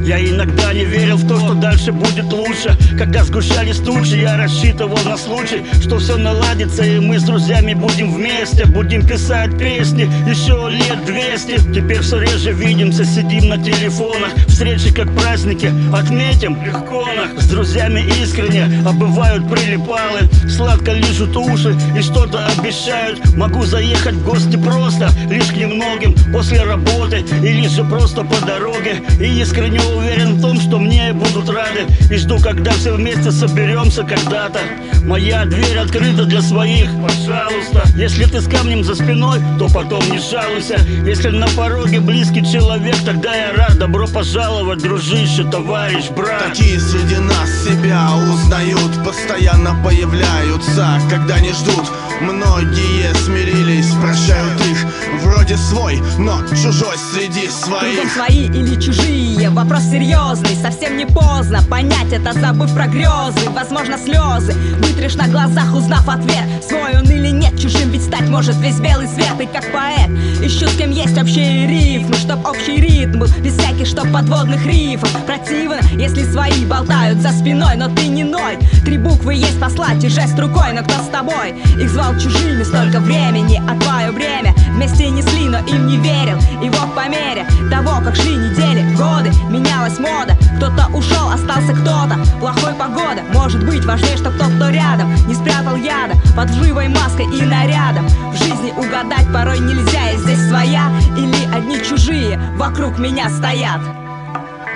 [0.05, 2.77] Я иногда не верил в то, что дальше будет лучше.
[2.95, 8.13] Когда сгущались тучи, я рассчитывал на случай Что все наладится и мы с друзьями будем
[8.13, 8.65] вместе.
[8.65, 11.57] Будем писать песни еще лет двести.
[11.73, 14.31] Теперь все реже видимся, сидим на телефонах.
[14.47, 17.03] Встречи как праздники, отметим легко
[17.39, 20.29] С друзьями искренне, а бывают прилипалы.
[20.47, 23.35] Сладко лижут уши и что-то обещают.
[23.35, 29.01] Могу заехать в гости просто, лишь к немногим После работы или же просто по дороге.
[29.21, 31.85] И искренне уверен в том, что мне будут рады.
[32.11, 34.59] И жду, когда все вместе соберемся когда-то.
[35.05, 37.83] Моя дверь открыта для своих, пожалуйста.
[37.95, 40.77] Если ты с камнем за спиной, то потом не жалуйся.
[41.05, 43.77] Если на пороге близкий человек, тогда я рад.
[43.77, 46.49] Добро пожаловать, дружище, товарищ, брат.
[46.49, 48.91] Такие среди нас себя узнают.
[49.05, 51.85] Постоянно появляются, когда не ждут.
[52.21, 54.84] Многие смирились, прощают их
[55.23, 57.95] Вроде свой, но чужой среди своих.
[57.95, 63.49] Кругом свои или чужие, вопрос серьезный Совсем не поздно понять это, забыв про грезы.
[63.51, 66.45] Возможно слезы, вытрешь на глазах, узнав ответ.
[66.67, 69.39] Свой он или нет, чужим ведь стать может весь белый свет.
[69.39, 70.09] И как поэт,
[70.41, 75.09] ищу с кем есть общие рифмы Чтоб общий ритм был, без всяких чтоб подводных рифов.
[75.25, 78.57] Противно, если свои болтают за спиной, но ты не ной.
[78.83, 81.53] Три буквы есть послать и жест рукой, но кто с тобой?
[81.79, 86.37] Их звал чужими столько времени, а твое время Вместе несли, но им не верил.
[86.61, 92.17] И вот по мере того, как шли недели, годы Менялась мода, кто-то ушел, остался кто-то.
[92.39, 97.25] Плохой погода, может быть важнее, что тот, кто рядом Не спрятал яда под живой маской
[97.25, 98.07] и нарядом.
[98.07, 104.04] В жизни угадать порой нельзя, я здесь своя Или одни чужие вокруг меня стоят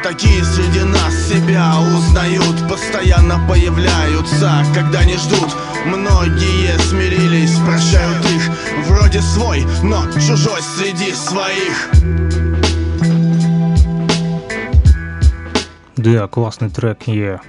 [0.03, 5.55] Такие среди нас себя узнают Постоянно появляются, когда не ждут
[5.85, 8.49] Многие смирились, прощают их
[8.87, 11.89] Вроде свой, но чужой среди своих
[15.97, 17.41] Да, классный трек, е.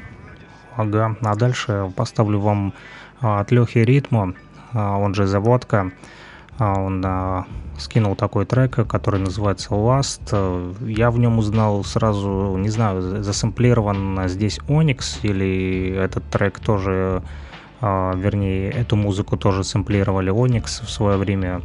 [0.77, 2.75] Ага, а дальше поставлю вам
[3.21, 4.35] а, от Лехи Ритма,
[4.75, 5.93] он же Заводка.
[6.59, 7.45] А, он а,
[7.81, 10.89] скинул такой трек, который называется Last.
[10.89, 17.23] Я в нем узнал сразу, не знаю, засэмплирован здесь Onyx или этот трек тоже,
[17.81, 21.63] а, вернее, эту музыку тоже сэмплировали Onyx в свое время.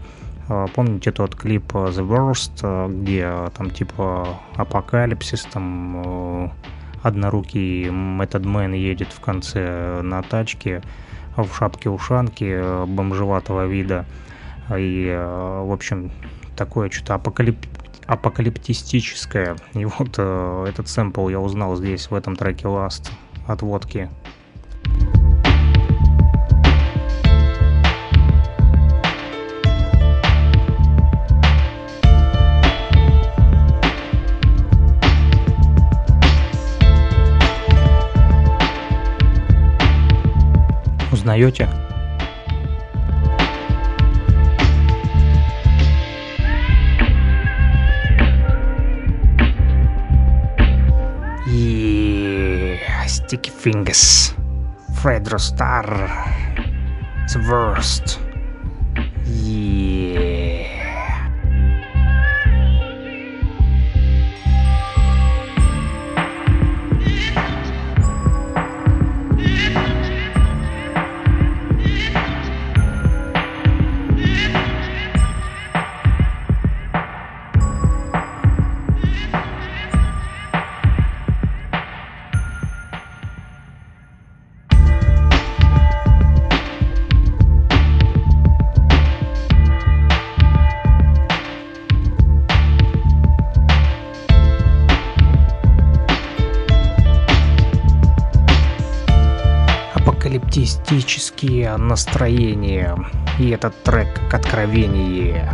[0.48, 6.54] А, помните тот клип The Worst, где там типа апокалипсис, там
[7.04, 10.82] однорукий Man едет в конце на тачке
[11.36, 14.06] в шапке-ушанке бомжеватого вида.
[14.76, 16.12] И, в общем,
[16.56, 17.58] такое что-то апокалип...
[18.08, 19.56] апокалиптистическое.
[19.74, 23.12] И вот э, этот сэмпл я узнал здесь, в этом треке Last
[23.48, 24.10] от водки.
[41.12, 41.70] Узнаете?
[53.66, 54.36] Fingers, Finges,
[55.02, 55.90] Fredrostar,
[57.26, 58.20] Sverst,
[59.26, 59.85] yeah.
[101.46, 102.98] Апокалиптические настроения.
[103.40, 105.54] И этот трек как откровение.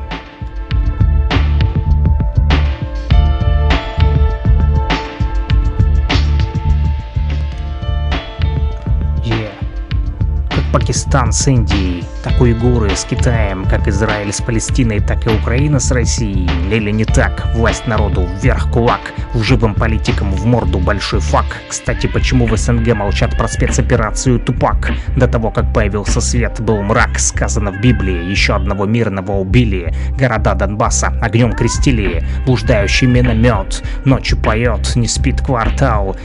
[10.71, 15.91] Пакистан с Индией, так уйгуры с Китаем, как Израиль с Палестиной, так и Украина с
[15.91, 16.49] Россией.
[16.71, 17.53] Или не так?
[17.55, 21.45] Власть народу, вверх кулак, лживым политикам в морду большой фак.
[21.67, 24.93] Кстати, почему в СНГ молчат про спецоперацию Тупак?
[25.17, 28.31] До того, как появился свет, был мрак, сказано в Библии.
[28.31, 29.93] Еще одного мирного убили.
[30.17, 32.25] Города Донбасса огнем крестили.
[32.45, 36.15] Блуждающий миномет ночью поет, не спит квартал.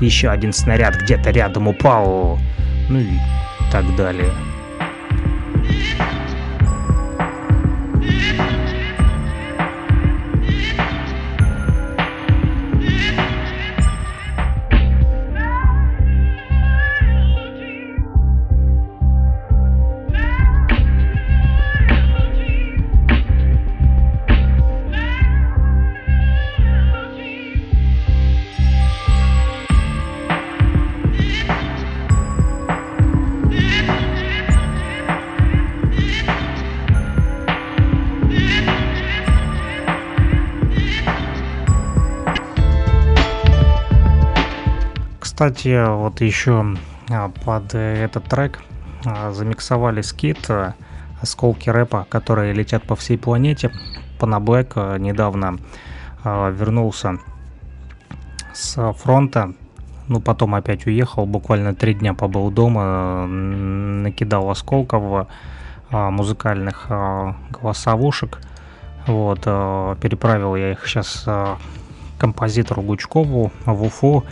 [0.00, 2.40] Еще один снаряд где-то рядом упал.
[2.88, 3.18] Ну и
[3.70, 4.32] так далее.
[45.46, 46.74] Кстати, вот еще
[47.08, 48.58] а, под этот трек
[49.04, 50.74] а, замиксовали скит а,
[51.22, 53.70] осколки рэпа, которые летят по всей планете.
[54.18, 55.58] Панаблэк недавно
[56.24, 57.20] вернулся
[58.54, 59.52] с фронта,
[60.08, 65.28] ну потом опять уехал, буквально три дня побыл дома, накидал осколков
[65.92, 66.88] музыкальных
[67.50, 68.40] голосовушек.
[69.06, 71.24] Вот, переправил я их сейчас
[72.18, 74.24] композитору Гучкову в Уфу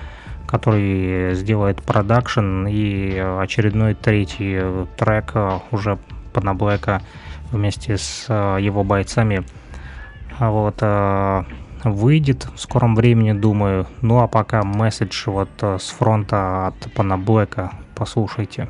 [0.47, 4.61] который сделает продакшн и очередной третий
[4.97, 5.33] трек
[5.71, 5.99] уже
[6.33, 7.01] Панаблэка
[7.53, 9.45] вместе с э, его бойцами
[10.41, 11.45] вот э,
[11.85, 13.87] выйдет в скором времени, думаю.
[14.03, 18.69] Ну а пока месседж вот э, с фронта от Панаблэка послушайте.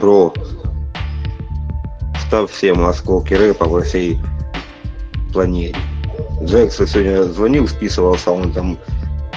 [0.00, 0.32] Бро,
[2.26, 4.18] ставь всем осколки рэпа во всей
[5.32, 5.76] планете.
[6.42, 8.78] Джексон сегодня звонил, списывался, он там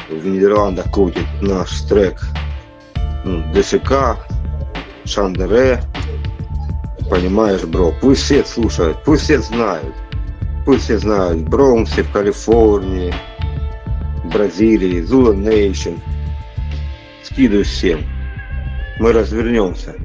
[0.10, 2.22] в Нидерландах крутит наш трек.
[3.26, 4.18] Ну, ДШК,
[5.06, 5.82] Шандере.
[7.10, 9.94] Понимаешь, бро, пусть все слушают, пусть все знают.
[10.66, 13.14] Пусть все знают, Бронксе, в Калифорнии,
[14.24, 15.96] Бразилии, Зула Нейшн.
[17.24, 18.04] Скидываю всем.
[19.00, 19.96] Мы развернемся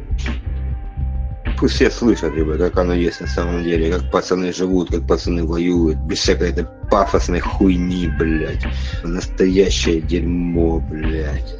[1.58, 5.44] пусть все слышат, либо как оно есть на самом деле, как пацаны живут, как пацаны
[5.44, 8.66] воюют, без всякой этой пафосной хуйни, блядь.
[9.02, 11.54] Настоящее дерьмо, блядь.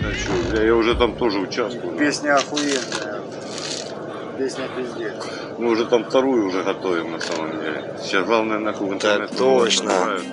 [0.00, 1.96] Да что, бля, я уже там тоже участвую.
[1.98, 3.20] Песня охуенная.
[4.38, 5.14] Песня пиздец.
[5.58, 7.94] Мы уже там вторую уже готовим на самом деле.
[8.02, 9.30] Сейчас главное нахуй интернет.
[9.30, 9.88] Да точно.
[9.88, 10.24] Набирают.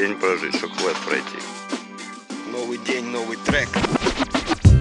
[0.00, 1.36] День прожить, чтобы хват пройти.
[2.50, 3.68] Новый день, новый трек.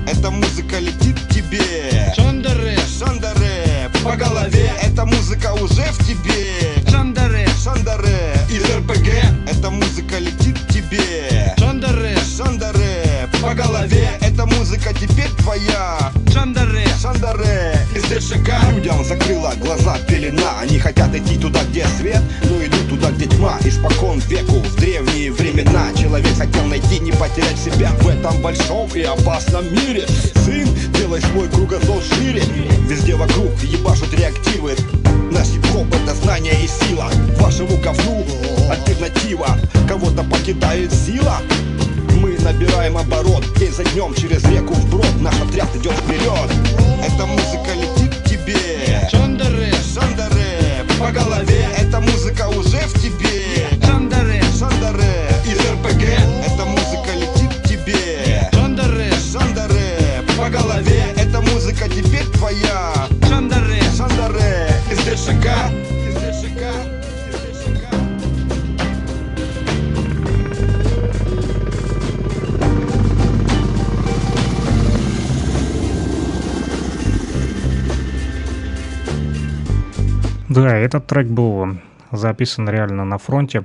[0.07, 2.13] Эта музыка летит к тебе.
[2.15, 4.71] Шандаре, Шандаре, по голове.
[4.81, 6.45] Эта музыка уже в тебе.
[6.89, 9.09] Шандаре, Шандаре, из РПГ.
[9.51, 11.53] Эта музыка летит к тебе.
[11.57, 14.17] Шандаре, Шандаре, по голове.
[14.21, 16.13] Эта музыка теперь твоя.
[16.31, 18.51] Шандаре, Шандаре, из ДШК.
[18.71, 20.61] Людям закрыла глаза пелена.
[20.61, 22.68] Они хотят идти туда, где свет, но идут
[22.99, 23.57] туда, где тьма.
[23.63, 29.01] Испокон веку, в древние времена Человек хотел найти, не потерять себя В этом большом и
[29.01, 30.05] опасном мире.
[30.45, 32.43] Сын, делай свой кругозор шире.
[32.87, 34.75] Везде вокруг ебашут реактивы.
[35.31, 37.09] Наш хип-хоп это знание и сила.
[37.39, 38.25] Вашему говну
[38.69, 39.57] альтернатива.
[39.87, 41.37] Кого-то покидает сила.
[42.21, 46.51] Мы набираем оборот День за днем через реку вброд Наш отряд идет вперед.
[47.01, 49.07] Эта музыка летит к тебе.
[49.09, 51.68] Шандаре, Шандаре По голове
[52.29, 53.67] музыка уже в тебе.
[53.85, 56.03] Шандаре, Шандаре Из РПГ
[56.45, 58.49] Эта музыка летит к тебе.
[58.53, 62.93] Шандаре, Шандаре По голове Эта музыка теперь твоя.
[63.27, 65.47] Шандаре, Шандаре Из ДШК
[66.07, 66.61] Из ДШК
[80.49, 81.79] Да, этот трек был
[82.19, 83.63] записан реально на фронте.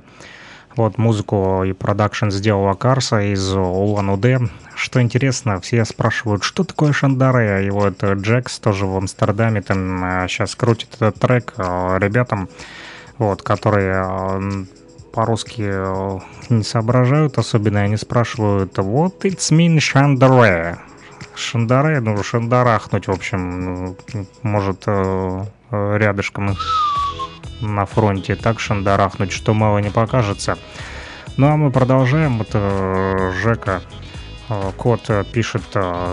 [0.75, 4.39] Вот музыку и продакшн сделала Карса из Улан-Удэ.
[4.75, 10.53] Что интересно, все спрашивают, что такое Шандаре, и вот Джекс тоже в Амстердаме там сейчас
[10.55, 12.49] крутит этот трек э, ребятам,
[13.17, 14.65] вот, которые э,
[15.13, 16.19] по-русски э,
[16.49, 20.77] не соображают особенно, они спрашивают, вот it's mean Шандаре,
[21.35, 23.97] Шандаре, ну, шандарахнуть, в общем, ну,
[24.41, 26.55] может э, э, рядышком
[27.65, 30.57] на фронте так шандарахнуть, что мало не покажется.
[31.37, 32.41] Ну а мы продолжаем.
[32.41, 33.81] Это Жека
[34.49, 35.63] э, Кот пишет,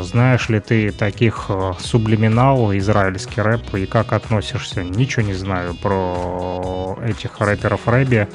[0.00, 4.82] знаешь ли ты таких сублиминал, израильский рэп, и как относишься?
[4.82, 8.28] Ничего не знаю про этих рэперов рэби,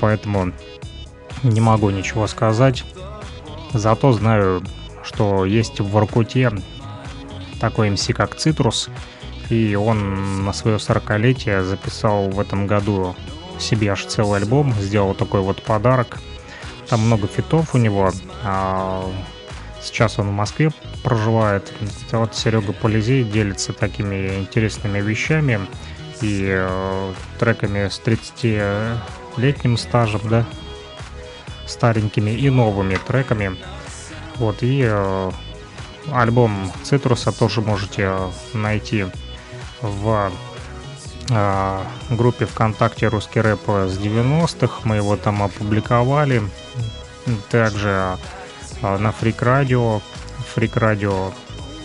[0.00, 0.52] поэтому
[1.42, 2.84] не могу ничего сказать.
[3.72, 4.62] Зато знаю,
[5.02, 6.50] что есть в Воркуте
[7.60, 8.88] такой МС, как Цитрус,
[9.50, 13.16] и он на свое 40-летие записал в этом году
[13.58, 16.18] себе аж целый альбом, сделал такой вот подарок.
[16.88, 18.10] Там много фитов у него.
[18.44, 19.04] А
[19.80, 20.70] сейчас он в Москве
[21.02, 21.72] проживает.
[22.12, 25.60] Вот Серега Полизей делится такими интересными вещами
[26.20, 30.44] и э, треками с 30-летним стажем, да,
[31.66, 33.56] старенькими и новыми треками.
[34.36, 35.30] Вот, и э,
[36.12, 38.12] альбом Цитруса тоже можете
[38.52, 39.06] найти
[39.82, 40.32] в
[41.30, 44.80] э, группе ВКонтакте «Русский рэп» с 90-х.
[44.84, 46.42] Мы его там опубликовали.
[47.50, 48.18] Также
[48.82, 50.00] э, на Фрик Радио,
[50.54, 51.32] Фрик Радио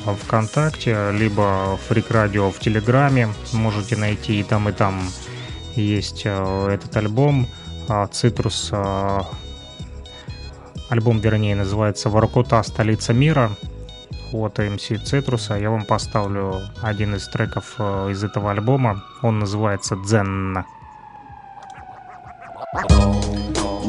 [0.06, 3.30] ВКонтакте, либо Фрик Радио в Телеграме.
[3.54, 5.02] Можете найти и там, и там
[5.76, 7.48] есть э, этот альбом.
[8.12, 8.72] Цитрус
[10.88, 12.64] Альбом, вернее, называется «Воркута.
[12.64, 13.52] Столица мира»
[14.34, 15.56] от MC Цитруса.
[15.56, 19.04] Я вам поставлю один из треков э, из этого альбома.
[19.22, 20.66] Он называется «Дзен».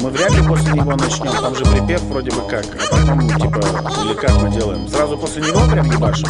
[0.01, 3.59] Мы вряд ли после него начнем, там же припев вроде бы как, а типа,
[4.03, 4.87] или как мы делаем?
[4.87, 6.29] Сразу после него прям ебашим?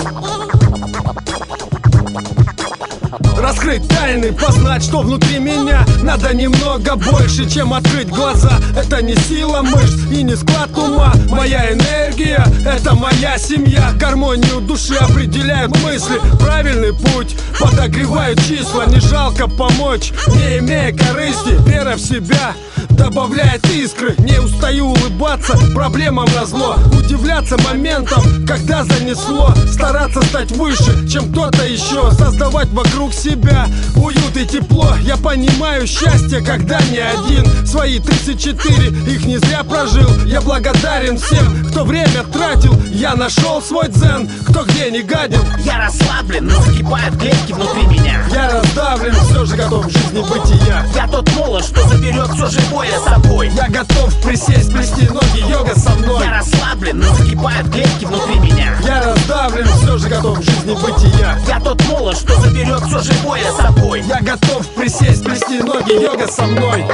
[3.38, 5.86] Раскрыть тайны, познать, что внутри меня.
[6.04, 8.60] Надо немного больше, чем открыть глаза.
[8.76, 11.14] Это не сила мышц и не склад ума.
[11.30, 13.92] Моя энергия, это моя семья.
[14.00, 16.20] Гармонию души определяют мысли.
[16.40, 18.86] Правильный путь, подогревают числа.
[18.86, 21.56] Не жалко помочь, не имея корысти.
[21.68, 22.54] Вера в себя
[22.90, 24.16] добавляет искры.
[24.20, 29.54] Не устаю улыбаться проблемам на зло Удивляться моментам, когда занесло.
[29.72, 32.12] Стараться стать выше, чем кто-то еще.
[32.12, 33.68] Создавать вокруг себя.
[33.96, 37.66] Уют и тепло Я понимаю счастье, когда не один.
[37.66, 40.10] Свои 34, их не зря прожил.
[40.26, 42.74] Я благодарен всем, кто время тратил.
[42.92, 45.42] Я нашел свой дзен, кто где не гадил.
[45.64, 48.24] Я расслаблен, но закипают клетки внутри меня.
[48.32, 50.86] Я раздавлен, все же готов в жизни бытия.
[50.96, 53.50] Я тот молот, что заберет все живое с собой.
[53.50, 56.24] Я готов присесть, плести ноги, йога со мной.
[56.24, 58.76] Я расслаблен, но закипают клетки внутри меня.
[58.86, 61.38] Я раздавлен, все же готов в жизни бытия.
[61.48, 64.02] Я тот молот, что заберет все живое собой.
[64.02, 66.86] Я готов присесть, плести ноги, йога со мной.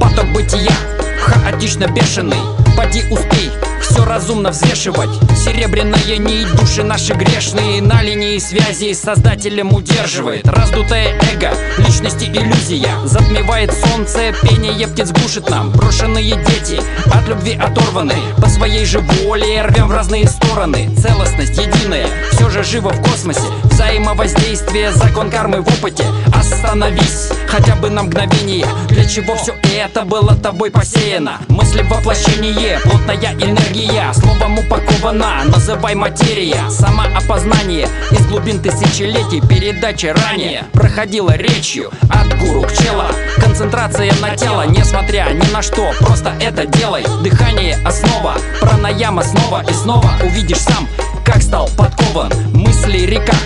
[0.00, 0.72] Поток бытия,
[1.20, 2.40] хаотично бешеный.
[2.76, 3.50] Поди успей,
[3.88, 5.10] все разумно взвешивать.
[5.36, 10.46] Серебряная нить души наши грешные На линии связи с создателем удерживает.
[10.46, 12.94] Раздутое эго, личности иллюзия.
[13.04, 15.70] Затмевает солнце, пение птиц глушит нам.
[15.70, 16.80] Брошенные дети,
[17.12, 18.16] от любви оторваны.
[18.40, 20.90] По своей же воле рвем в разные стороны.
[20.96, 23.46] Целостность единая, все же живо в космосе
[23.76, 26.06] Взаимовоздействие, закон кармы в опыте.
[26.34, 28.66] Остановись, хотя бы на мгновение.
[28.88, 31.40] Для чего все это было тобой посеяно?
[31.48, 34.14] Мысли воплощение, плотная энергия.
[34.14, 36.70] Словом упакована, называй материя.
[36.70, 37.86] Самоопознание.
[38.12, 40.64] Из глубин тысячелетий Передача ранее.
[40.72, 45.92] Проходила речью От гуру к чела Концентрация на тело, несмотря ни на что.
[46.00, 48.36] Просто это делай, дыхание основа.
[48.58, 50.10] Пранаяма снова и снова.
[50.24, 50.88] Увидишь сам
[51.26, 52.32] как стал подкован.
[52.54, 53.36] Мысли река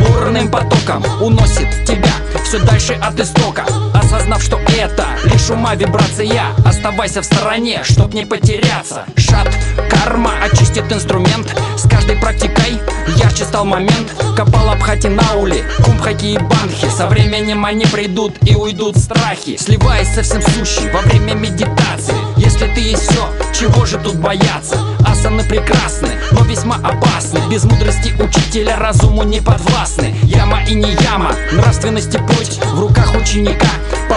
[0.00, 2.10] бурным потоком уносит тебя
[2.44, 3.64] все дальше от истока.
[3.92, 9.04] Осознав, что это лишь ума вибрация Оставайся в стороне, чтоб не потеряться.
[9.16, 9.48] Шат,
[9.88, 11.54] карма очистит инструмент.
[11.76, 12.80] С каждой практикой
[13.16, 14.12] ярче стал момент.
[14.36, 16.88] Копал Абхати Наули, Кумбхаки и Банхи.
[16.88, 19.56] Со временем они придут и уйдут страхи.
[19.56, 22.14] Сливаясь со всем сущим во время медитации.
[22.36, 24.78] Если ты есть все, чего же тут бояться?
[25.06, 27.40] Асаны прекрасны, но весьма опасны.
[27.50, 30.14] Без мудрости учителя разуму не подвластны.
[30.22, 33.68] Яма и не яма, нравственности путь в руках ученика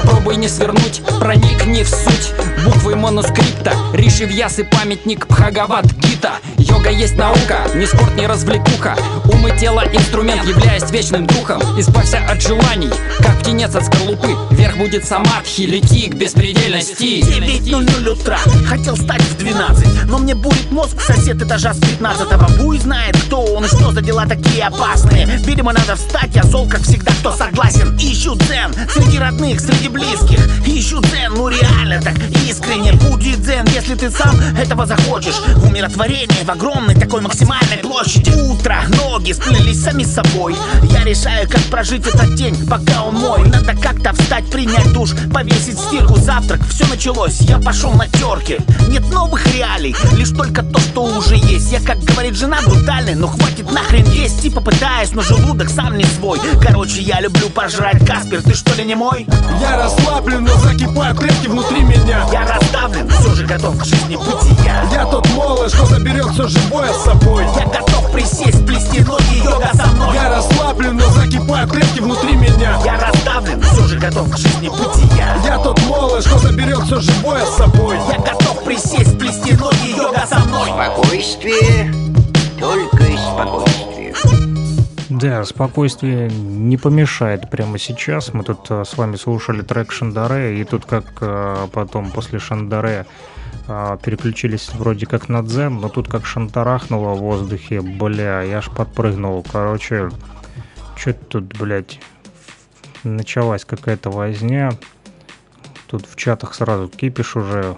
[0.02, 2.34] попробуй не свернуть Проникни в суть.
[2.66, 8.96] Буквы манускрипта Риши Вьяс и памятник Бхагават Гита Йога есть наука, не спорт, не развлекуха.
[9.26, 11.62] Ум и тело инструмент, являясь вечным духом.
[11.78, 12.90] Избавься от желаний,
[13.20, 14.30] как птенец от скорлупы.
[14.52, 17.22] Вверх будет самадхи, лети к беспредельности.
[17.22, 22.78] 9.00 утра, хотел стать в 12 Но мне бурит мозг сосед этажа с 15 Буй
[22.78, 25.26] знает, кто он и что за дела такие опасные.
[25.26, 27.98] Видимо, надо встать, я зол, как всегда, кто согласен.
[27.98, 30.40] Ищу дзен среди родных, среди близких.
[30.66, 32.16] Ищу дзен, ну реально так
[32.48, 32.94] искренне.
[32.94, 35.36] Будет дзен, если ты сам этого захочешь.
[35.64, 38.30] Умиротворение в огромной такой максимальной площади.
[38.30, 40.56] Утро, ноги сплелись сами собой.
[40.84, 43.44] Я решаю, как прожить этот день, пока он мой.
[43.48, 46.18] Надо как-то встать, принять душ, повесить стирку.
[46.18, 48.57] Завтрак, все началось, я пошел на терки
[48.90, 51.72] Нет новых реалий, лишь только то, что уже есть.
[51.72, 54.44] Я, как говорит жена, брутальный, но хватит нахрен есть.
[54.45, 56.40] И попытаюсь, но желудок сам не свой.
[56.61, 58.06] Короче, я люблю пожрать.
[58.06, 59.26] Каспер, ты что ли не мой?
[59.61, 62.26] Я расслаблен, но закипают клетки внутри меня.
[62.32, 65.06] Я раздавлен, все же готов к жизни бытия Я.
[65.06, 67.46] Тот молод, что заберет все живое с собой.
[67.58, 70.16] Я готов присесть, плести ноги, йога со мной.
[70.16, 72.80] Я расслаблен, но закипают клетки внутри меня.
[72.84, 75.58] Я раздавлен, все же готов к жизни бытия Я.
[75.60, 77.98] Тот молод, что заберет все живое с собой.
[78.12, 80.70] Я готов присесть, плести ноги, йога со мной.
[80.70, 81.94] Спокойствие,
[82.60, 83.89] только спокойствие.
[85.10, 88.31] Да, спокойствие не помешает прямо сейчас.
[88.34, 93.07] Мы тут э, с вами слушали трек Шандаре, и тут как э, потом после Шандаре
[93.68, 98.69] э, переключились вроде как на дзен, но тут как шантарахнуло в воздухе, бля, я аж
[98.69, 99.44] подпрыгнул.
[99.52, 100.11] Короче,
[100.95, 101.99] что тут, блядь,
[103.03, 104.73] началась какая-то возня.
[105.88, 107.77] Тут в чатах сразу кипиш уже.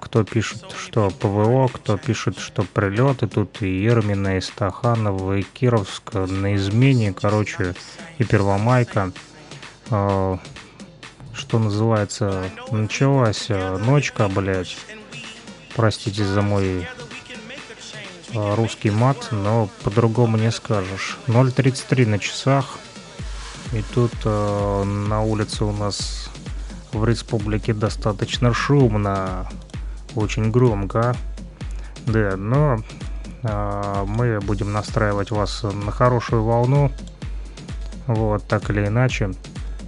[0.00, 3.26] Кто пишет, что ПВО, кто пишет, что прилеты.
[3.26, 7.74] Тут и Ермина, и Стаханова, и Кировск на измене, короче,
[8.18, 9.12] и Первомайка.
[9.90, 10.38] Э,
[11.32, 14.76] Что называется, началась э, ночка, блядь.
[15.76, 16.88] Простите за мой
[18.34, 21.18] э, русский мат, но по-другому не скажешь.
[21.26, 22.78] 0.33 на часах.
[23.72, 26.30] И тут э, на улице у нас
[26.92, 29.48] в республике достаточно шумно,
[30.14, 31.14] очень громко.
[32.06, 32.78] Да, но
[33.42, 36.90] э, мы будем настраивать вас на хорошую волну.
[38.06, 39.30] Вот, так или иначе.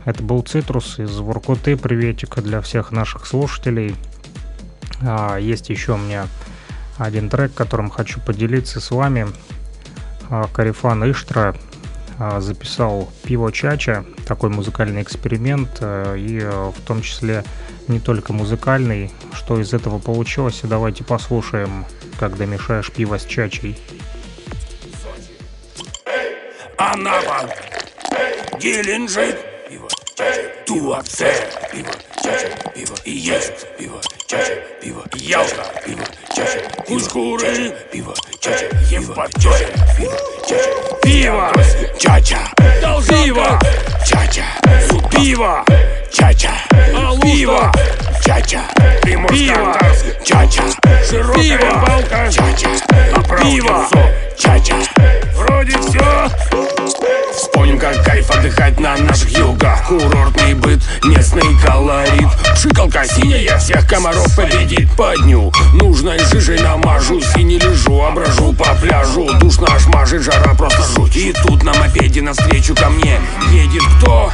[0.04, 1.76] Это был Цитрус из Воркуты.
[1.76, 3.96] Приветик для всех наших слушателей.
[5.00, 6.26] А, есть еще у меня
[6.98, 9.26] один трек, которым хочу поделиться с вами.
[10.28, 11.54] А, Карифан Иштра
[12.40, 17.44] записал «Пиво Чача», такой музыкальный эксперимент, э, и э, в том числе
[17.88, 19.10] не только музыкальный.
[19.32, 21.84] Что из этого получилось, давайте послушаем,
[22.18, 23.76] как домешаешь пиво с чачей.
[26.76, 27.48] Анапа,
[28.58, 29.36] Геленджик,
[30.16, 31.32] пиво, чача, Туапсе,
[31.70, 31.90] пиво,
[32.22, 39.68] чача, пиво, и есть пиво, чача, пиво, Ялта, пиво, чача, Ускуры, пиво, чача, Емпа, чача,
[39.96, 40.16] пиво,
[40.48, 40.64] чача,
[41.02, 41.52] пиво,
[41.98, 42.50] чача,
[43.08, 43.58] пиво,
[44.06, 44.44] чача,
[45.10, 45.64] пиво,
[46.12, 46.52] чача,
[47.22, 47.72] пиво,
[48.24, 48.60] чача,
[49.02, 49.76] пиво,
[50.24, 50.62] чача,
[51.08, 52.68] широкая балка, чача,
[53.40, 53.88] пиво,
[54.38, 54.76] чача,
[55.34, 56.30] вроде все.
[57.34, 59.88] Вспомним, как кайф отдыхать на наших югах.
[59.88, 62.28] Курортный быт, местный колорит.
[62.56, 65.50] Шикалка синяя, всех комаров победит по дню.
[65.74, 69.28] Нужной жижей намажусь и не лежу, брожу по пляжу.
[69.40, 71.16] Душ наш мажет, жара просто жуть.
[71.16, 73.18] И тут на мопеде навстречу ко мне
[73.50, 74.30] едет кто?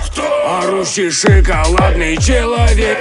[0.46, 2.98] Орущий шоколадный человек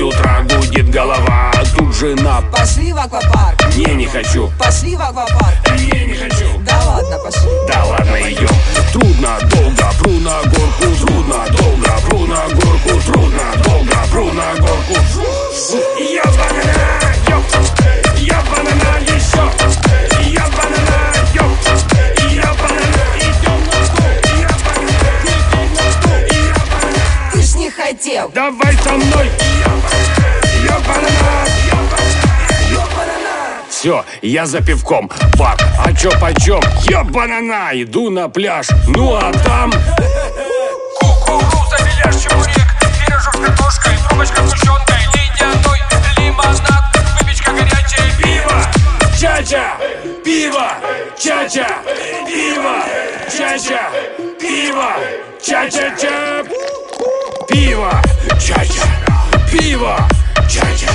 [0.00, 3.74] 12 утра гудит голова, тут жена Пошли в аквапарк.
[3.76, 5.78] Не, не хочу, Пошли в аквапарк.
[5.78, 7.50] не, не хочу Да ладно, пошли.
[7.68, 8.48] Да ладно, идем
[8.92, 14.94] Трудно, долго, пру на горку Трудно, долго, пру на горку Трудно, долго, пру на горку
[15.98, 16.79] Я банана,
[28.00, 28.30] Хотел.
[28.30, 30.24] Давай со мной, я банана,
[30.64, 31.44] я банана,
[32.70, 35.10] я банана, все, я за пивком.
[35.38, 36.62] Пап, а чё почем?
[36.88, 38.68] Ебанана, иду на пляж.
[38.86, 39.70] Ну а там...
[40.98, 42.68] Кукуруза, беляш, чебурек
[43.04, 44.96] Пирожок с картошкой, трубочка сгущенкой.
[45.14, 45.78] Ледяной
[46.16, 46.62] лимонад,
[47.20, 48.64] выпечка горячая Пиво,
[49.20, 49.76] Чача,
[50.24, 50.70] пиво,
[51.18, 51.68] чача,
[52.26, 52.82] пиво,
[53.28, 53.90] чача,
[54.40, 54.94] пиво,
[55.42, 56.79] чача-ча
[57.50, 57.90] Пиво,
[58.38, 58.84] чача,
[59.50, 59.96] пиво,
[60.48, 60.92] чача,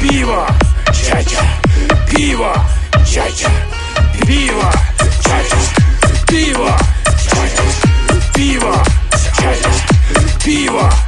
[0.00, 0.46] пиво,
[0.92, 1.42] чача,
[2.10, 2.52] пиво,
[3.12, 3.50] чача,
[4.26, 4.70] пиво,
[5.22, 5.56] чача,
[6.26, 6.76] пиво,
[7.30, 7.62] чача,
[8.34, 8.82] пиво,
[9.40, 9.70] чача,
[10.44, 11.03] пиво.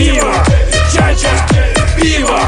[0.00, 0.32] Пиво,
[0.90, 1.28] чача,
[1.94, 2.38] пиво,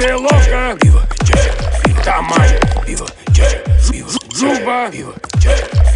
[0.00, 0.78] Веселовка,
[2.02, 2.58] Тамань,
[4.34, 4.88] Жуба,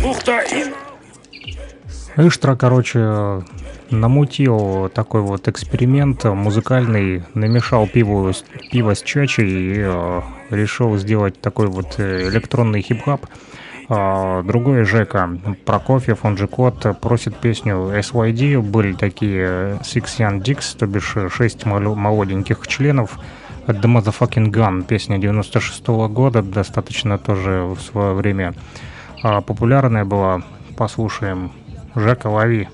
[0.03, 0.67] Бухта и...
[2.19, 3.43] Иштра, короче,
[3.91, 8.31] намутил такой вот эксперимент музыкальный, намешал пиво,
[8.71, 10.21] пиво с чачей и э,
[10.51, 13.27] решил сделать такой вот э, электронный хип-хап.
[13.89, 15.31] А, Другой Жека
[15.65, 18.61] Прокофьев, он же Кот, просит песню SYD.
[18.61, 23.19] Были такие Six Young Dicks, то бишь э, шесть малю- молоденьких членов.
[23.67, 28.55] The Motherfucking Gun, песня 96 года, достаточно тоже в свое время
[29.23, 30.43] а, популярная была.
[30.77, 31.51] Послушаем.
[31.95, 32.69] Жека, лови.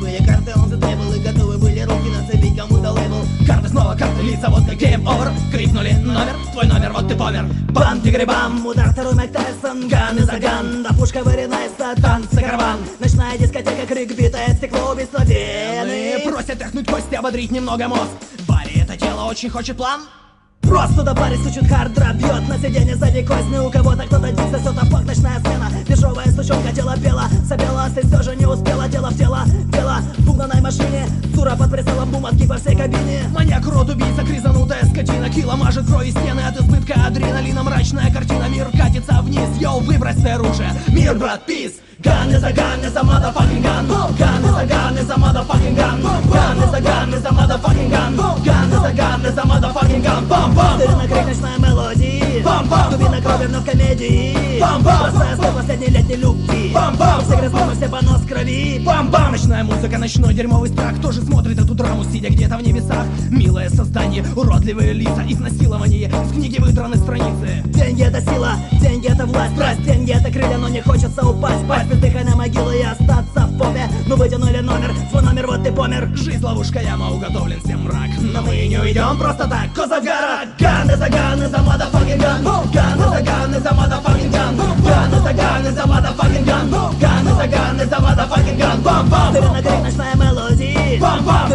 [0.00, 4.48] Были карты, он затребовал и готовы были руки нацепить кому-то лейбл Карты снова, карты лица,
[4.48, 8.90] вот как game over Крикнули номер, твой номер, вот ты помер Бам, тигры, бам, удар
[8.90, 14.54] второй Майк Тайсон Ган и заган, да пушка выринается, танцы караван Ночная дискотека, крик, битое
[14.56, 18.12] стекло, убийство вены Просят тряхнуть кости, ободрить немного мозг
[19.02, 20.02] тело очень хочет план.
[20.62, 23.58] Просто до паре стучит хард драп бьет на сиденье сзади козни.
[23.58, 25.68] У кого-то кто-то дик сосет, а факт ночная смена.
[25.88, 28.88] Дешевая сучонка дело пела, сопела, ты все же не успела.
[28.88, 29.42] Дело в тело,
[29.72, 31.06] дело в угнанной машине.
[31.34, 33.24] Тура под прицелом бумажки по всей кабине.
[33.34, 35.28] Маньяк, рот, убийца, кризанутая скотина.
[35.30, 37.62] Кило мажет крови стены от избытка адреналина.
[37.64, 39.48] Мрачная картина, мир катится вниз.
[39.58, 41.72] Йоу, выбрось оружие, мир, брат, пиз
[42.02, 43.86] Gun is a gun is a motherfucking gun.
[43.86, 46.02] Gun is a gun is a motherfucking gun.
[46.02, 48.16] Gun is a gun is a motherfucking gun.
[48.16, 50.26] Gun is a gun is a motherfucking gun.
[50.28, 50.80] Бам бам.
[50.80, 52.90] Ты на крик ночной мелодии Бам бам.
[52.90, 54.60] Дубина крови вновь комедии.
[54.60, 55.12] Бам бам.
[55.12, 56.72] Бросая слов последней летней любви.
[56.74, 57.20] Бам бам.
[57.20, 58.82] Все грязны, все понос крови.
[58.84, 59.30] Бам бам.
[59.32, 60.96] Ночная музыка, ночной дерьмовый страх.
[60.98, 63.06] Кто же смотрит эту драму, сидя где-то в небесах?
[63.30, 67.62] Милое создание, уродливые лица Изнасилование, с книги выдраны страницы.
[67.66, 69.52] Деньги это сила, деньги это власть.
[69.54, 71.66] Страсть, деньги это крылья, но не хочется упасть.
[71.68, 73.88] Пасть бездыхай на могилу и остаться в попе.
[74.06, 76.10] Ну вытянули номер, свой номер, вот ты помер.
[76.14, 80.44] Жизнь ловушка, яма, уготовлен всем мрак Но мы не уйдем просто так, коза гора.
[80.58, 82.42] Gun is a gun is a motherfucking gun.
[82.72, 84.56] Gun is a gun is a motherfucking gun.
[84.56, 86.70] Gun is a gun is a motherfucking gun.
[87.00, 88.82] Gun is a gun is a motherfucking gun.
[88.82, 90.98] Бам бам Ты на крик ночная мелодии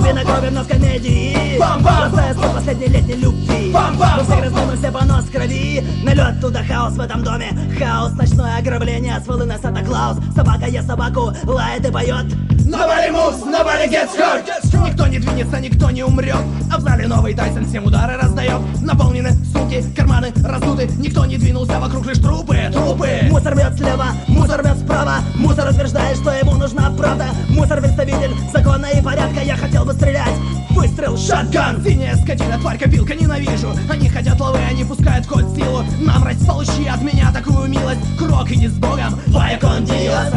[0.07, 1.57] Дубина крови вновь комедии.
[1.59, 3.71] Бам бам Бросая слов последней летней любви.
[3.73, 7.51] Бам бам Мы все грязны, мы все понос крови Налет туда хаос в этом доме.
[7.77, 10.17] Хаос, ночное ограбление С волны Санта-Клаус.
[10.33, 14.43] Собака я собаку лает и поет Nobody moves, nobody gets hurt
[14.85, 16.35] Никто не двинется, никто не умрет.
[16.69, 18.59] А в зале новый Тайсон всем удары раздает.
[18.81, 20.89] Наполнены сумки, карманы раздуты.
[20.97, 23.07] Никто не двинулся, вокруг лишь трупы, трупы.
[23.29, 25.19] Мусор бьет слева, мусор бьет справа.
[25.35, 27.27] Мусор утверждает, что ему нужна правда.
[27.49, 29.41] Мусор представитель закона и порядка.
[29.41, 30.35] Я хотел бы стрелять.
[30.71, 31.81] Выстрел, шатган.
[31.83, 33.73] Синяя скотина, тварь, копилка, ненавижу.
[33.89, 35.83] Они хотят лавы, они пускают в ход силу.
[36.01, 38.01] Намрать, получи от меня такую милость.
[38.19, 40.33] Крок, иди с Богом, вая кон диос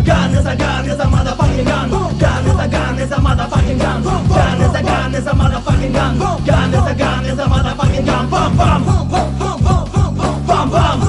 [0.50, 4.74] a gun is a motherfucking gun is a gun is a motherfucking gun Gun is
[4.74, 8.56] a gun is a motherfucking gun Gun is a gun is a motherfucking gun Bam
[8.58, 11.00] bam Bam bam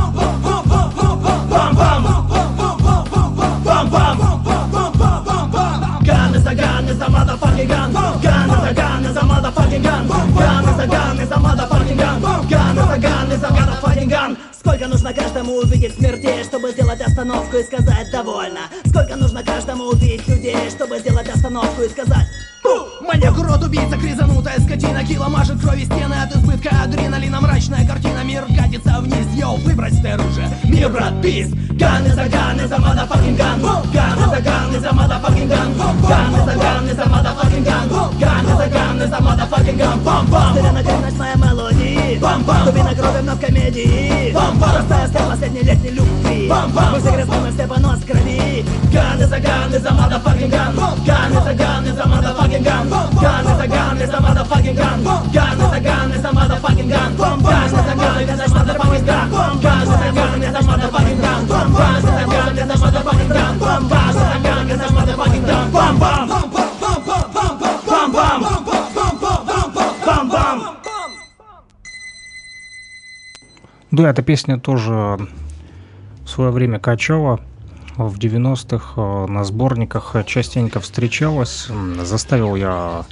[1.51, 2.03] Bam bam
[3.65, 4.11] Bam bam
[6.05, 9.83] Gun is a gun is a motherfucking gun Gun is a gun is a motherfucking
[9.83, 13.47] gun Gun is a gun is a motherfucking gun Gun is a gun is a
[13.47, 18.69] motherfucking gun Сколько нужно каждому увидеть смертей, чтобы сделать остановку и сказать довольно?
[18.91, 22.27] Сколько нужно каждому убить людей, чтобы сделать остановку и сказать
[23.11, 28.23] «Фу, Маньяк, урод, убийца, кризанутая скотина Кило мажет крови стены от избытка адреналина Мрачная картина,
[28.23, 31.49] мир катится вниз Йоу, выбрось ты оружие, мир, брат, пис
[31.81, 33.59] Gun is a gun is a motherfucking gun.
[33.59, 35.77] Gun is a gun is a motherfucking gun.
[35.77, 37.89] Gun is a gun is a motherfucking gun.
[38.19, 40.03] Gun is a gun is a motherfucking gun.
[40.03, 40.53] Бам бам.
[40.53, 42.43] Стырена моя мелодии Бам.
[42.43, 44.31] Бам Дубина крови в комедии.
[44.31, 44.71] Бам бам.
[44.75, 46.47] Простая степ последней летней любви.
[46.47, 46.91] Бам бам.
[46.91, 48.63] Мы все грязные степа нос крови.
[48.91, 50.75] Gun is a gun is a motherfucking gun.
[51.05, 52.63] Gun is a gun is a motherfucking
[53.21, 58.17] Ган это ган, это motherfucking ган Ган это ган, это motherfucking ган Ган это ган,
[58.19, 59.29] это motherfucking ган
[59.61, 61.47] Gun is a gun is a motherfucking gun.
[61.47, 61.67] Gun
[61.97, 63.57] is a gun is a motherfucking gun.
[63.59, 63.83] Gun
[64.15, 65.71] is a gun is a motherfucking gun.
[65.71, 66.29] Бам-бам!
[67.87, 68.39] Бам-бам!
[70.05, 70.77] Бам-бам!
[73.91, 77.39] Да, эта песня тоже в свое время качала.
[78.07, 81.67] В 90-х э, на сборниках частенько встречалась.
[82.01, 83.05] Заставил я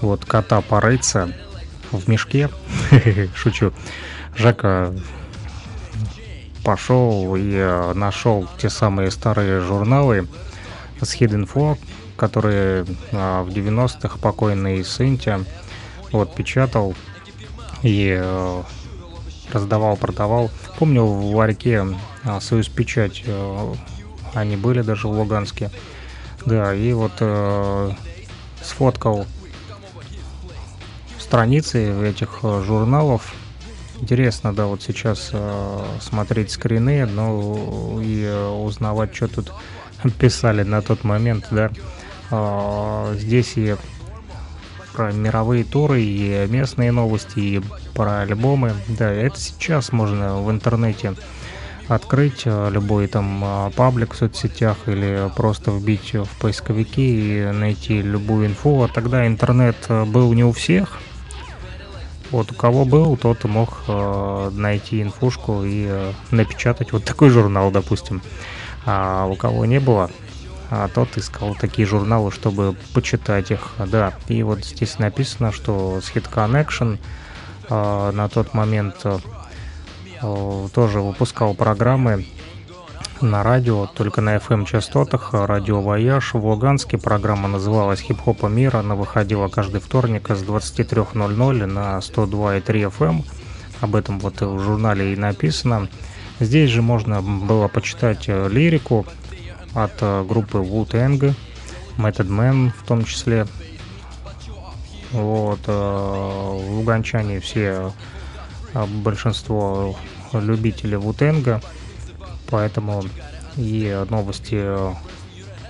[0.00, 1.32] вот кота порыться
[1.92, 2.50] в мешке.
[3.34, 3.72] Шучу.
[4.34, 4.92] Жака
[6.64, 10.26] пошел и э, нашел те самые старые журналы
[11.00, 11.78] с Hidden Info,
[12.16, 15.44] которые э, в 90-х покойный Синтия
[16.10, 16.96] вот печатал
[17.82, 18.20] и
[19.52, 20.50] раздавал, продавал.
[20.80, 21.86] Помню, в ларьке
[22.40, 23.24] Союз Печать
[24.34, 25.70] они были даже в Луганске.
[26.46, 27.92] Да, и вот э,
[28.62, 29.26] сфоткал
[31.18, 33.34] страницы этих э, журналов.
[34.00, 39.52] Интересно, да, вот сейчас э, смотреть скрины, ну и э, узнавать, что тут
[40.18, 41.70] писали на тот момент, да.
[42.30, 43.76] А, здесь и
[44.92, 47.62] про мировые туры, и местные новости, и
[47.94, 48.74] про альбомы.
[48.88, 51.14] Да, это сейчас можно в интернете
[51.90, 58.00] открыть э, любой там э, паблик в соцсетях или просто вбить в поисковики и найти
[58.00, 58.82] любую инфу.
[58.82, 60.98] А тогда интернет э, был не у всех.
[62.30, 63.82] Вот у кого был, тот мог
[64.52, 68.22] найти инфушку и напечатать вот такой журнал, допустим.
[68.86, 70.12] А у кого не было,
[70.70, 73.72] а тот искал такие журналы, чтобы почитать их.
[73.84, 76.98] Да, и вот здесь написано, что с Hit Connection
[77.68, 79.04] э, на тот момент
[80.20, 82.26] тоже выпускал программы
[83.22, 86.34] на радио, только на FM частотах, радио Вояж.
[86.34, 93.24] В Луганске программа называлась «Хип-хопа мира», она выходила каждый вторник с 23.00 на 102.3 FM.
[93.80, 95.88] Об этом вот в журнале и написано.
[96.38, 99.06] Здесь же можно было почитать э, лирику
[99.74, 101.34] от э, группы Wu-Tang,
[101.98, 103.46] Method Man в том числе.
[105.12, 107.90] Вот, э, луганчане все, э,
[108.74, 109.96] большинство
[110.32, 111.60] любителей Вутенга,
[112.48, 113.04] поэтому
[113.56, 114.64] и новости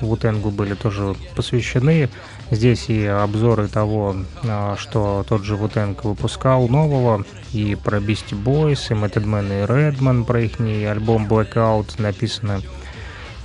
[0.00, 2.08] Вутенгу были тоже посвящены.
[2.50, 8.86] Здесь и обзоры того, э, что тот же Вутенг выпускал нового, и про Beastie Boys,
[8.90, 12.60] и Method Man, и Redman, про их альбом Blackout написано.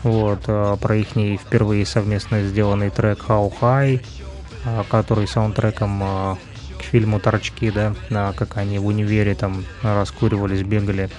[0.03, 1.09] Вот, э, про их
[1.39, 4.03] впервые совместно сделанный трек How High,
[4.89, 6.37] который саундтреком
[6.85, 11.09] фильму Торчки, да, э, как они в универе там раскуривались, бегали,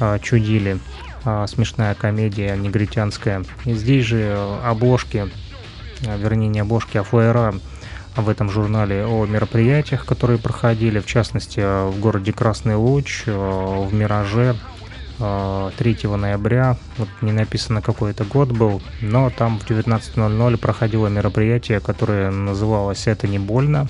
[0.00, 0.78] э, чудили.
[1.24, 3.44] Э, смешная комедия негритянская.
[3.64, 5.30] И здесь же э, обложки,
[6.00, 7.54] вернее не обложки, а флеера
[8.16, 13.32] в этом журнале о мероприятиях, которые проходили, в частности, э, в городе Красный Луч, э,
[13.32, 14.56] в Мираже,
[15.18, 21.08] э, 3 ноября, вот не написано какой это год был, но там в 19.00 проходило
[21.08, 23.88] мероприятие, которое называлось «Это не больно»,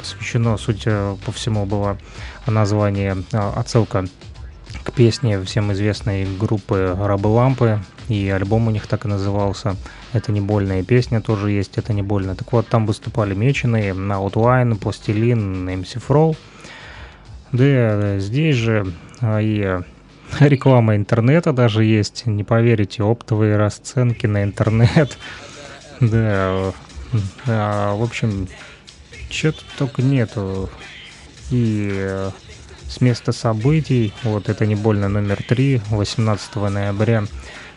[0.00, 1.98] посвящено, судя по всему, было
[2.46, 4.06] название, э, отсылка
[4.82, 9.76] к песне всем известной группы Рабы Лампы, и альбом у них так и назывался.
[10.12, 12.34] Это не больно, и песня тоже есть, это не больно.
[12.34, 16.36] Так вот, там выступали Меченые, Outline, Пластилин, MC Фрол.
[17.52, 19.80] Да, э, здесь же а, и
[20.40, 25.16] реклама интернета даже есть, не поверите, оптовые расценки на интернет.
[26.00, 26.72] Да,
[27.44, 28.48] в общем,
[29.30, 30.68] чего тут только нету.
[31.50, 32.30] И э,
[32.88, 37.24] с места событий, вот это не больно номер 3, 18 ноября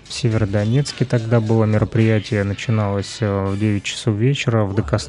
[0.04, 5.00] в Северодонецке тогда было мероприятие, начиналось э, в 9 часов вечера в ДК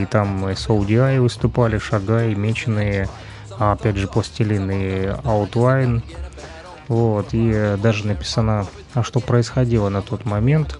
[0.00, 3.08] и там и выступали, Шагай, Меченые,
[3.58, 6.02] а опять же Пластилин и Outline.
[6.88, 10.78] Вот, и э, даже написано, а что происходило на тот момент.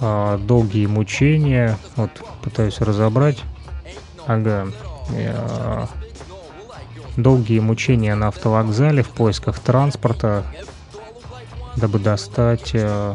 [0.00, 2.10] А, долгие мучения, вот
[2.42, 3.42] пытаюсь разобрать.
[4.26, 4.68] Ага.
[5.10, 5.86] э,
[7.16, 10.44] долгие мучения на автовокзале в поисках транспорта,
[11.76, 12.70] дабы достать...
[12.74, 13.14] э,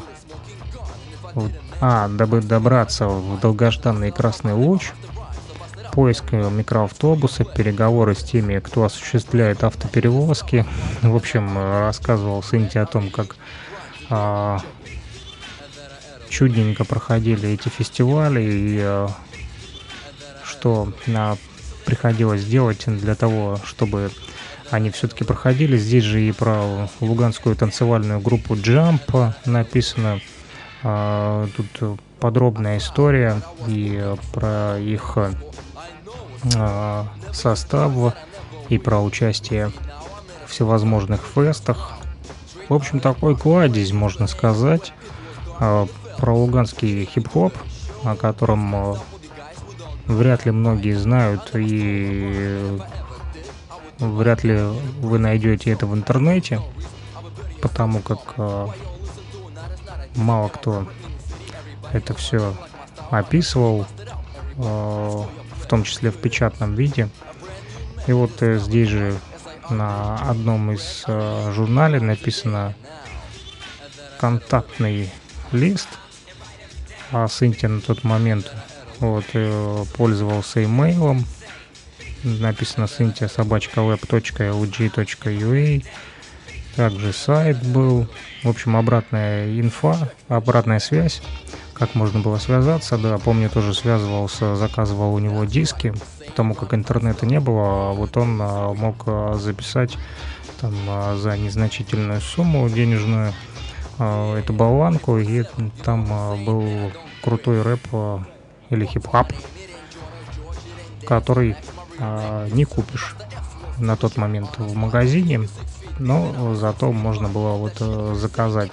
[1.79, 4.91] а, дабы добраться в долгожданный Красный Луч.
[5.93, 10.65] поиск микроавтобуса, переговоры с теми, кто осуществляет автоперевозки.
[11.01, 13.35] В общем, рассказывал Синти о том, как
[14.09, 14.59] а,
[16.29, 19.09] чудненько проходили эти фестивали и а,
[20.61, 21.38] что а,
[21.85, 24.11] приходилось делать для того, чтобы
[24.69, 25.75] они все-таки проходили.
[25.75, 30.21] Здесь же и про луганскую танцевальную группу Jump написано.
[30.83, 35.17] А, тут подробная история и про их
[36.55, 38.13] а, состав,
[38.69, 39.71] и про участие
[40.47, 41.93] всевозможных фестах.
[42.69, 44.93] В общем, такой кладезь, можно сказать,
[45.57, 45.88] про
[46.33, 47.53] луганский хип-хоп,
[48.03, 48.97] о котором
[50.11, 52.79] вряд ли многие знают и
[53.99, 54.59] вряд ли
[54.99, 56.61] вы найдете это в интернете,
[57.61, 58.67] потому как э,
[60.15, 60.88] мало кто
[61.93, 62.55] это все
[63.09, 63.85] описывал,
[64.57, 67.09] э, в том числе в печатном виде.
[68.07, 69.15] И вот э, здесь же
[69.69, 72.73] на одном из э, журнале написано
[74.19, 75.09] контактный
[75.51, 75.88] лист,
[77.11, 78.51] а Синти на тот момент
[79.02, 81.26] вот, э, пользовался имейлом,
[82.23, 85.84] написано cynthia собачка web.lg.ua
[86.76, 88.07] также сайт был.
[88.44, 91.22] В общем обратная инфа обратная связь.
[91.73, 92.98] Как можно было связаться?
[92.98, 95.94] Да помню тоже связывался заказывал у него диски
[96.28, 99.98] потому как интернета не было а вот он а, мог а, записать
[100.61, 100.73] там
[101.18, 103.34] за незначительную сумму денежную
[103.98, 105.18] эту болванку.
[105.18, 105.44] И
[105.84, 106.06] там
[106.45, 106.91] был
[107.23, 107.82] крутой рэп
[108.72, 109.31] или хип-хап
[111.11, 111.57] который
[111.99, 113.15] а, не купишь
[113.80, 115.49] на тот момент в магазине,
[115.99, 118.72] но зато можно было вот э, заказать.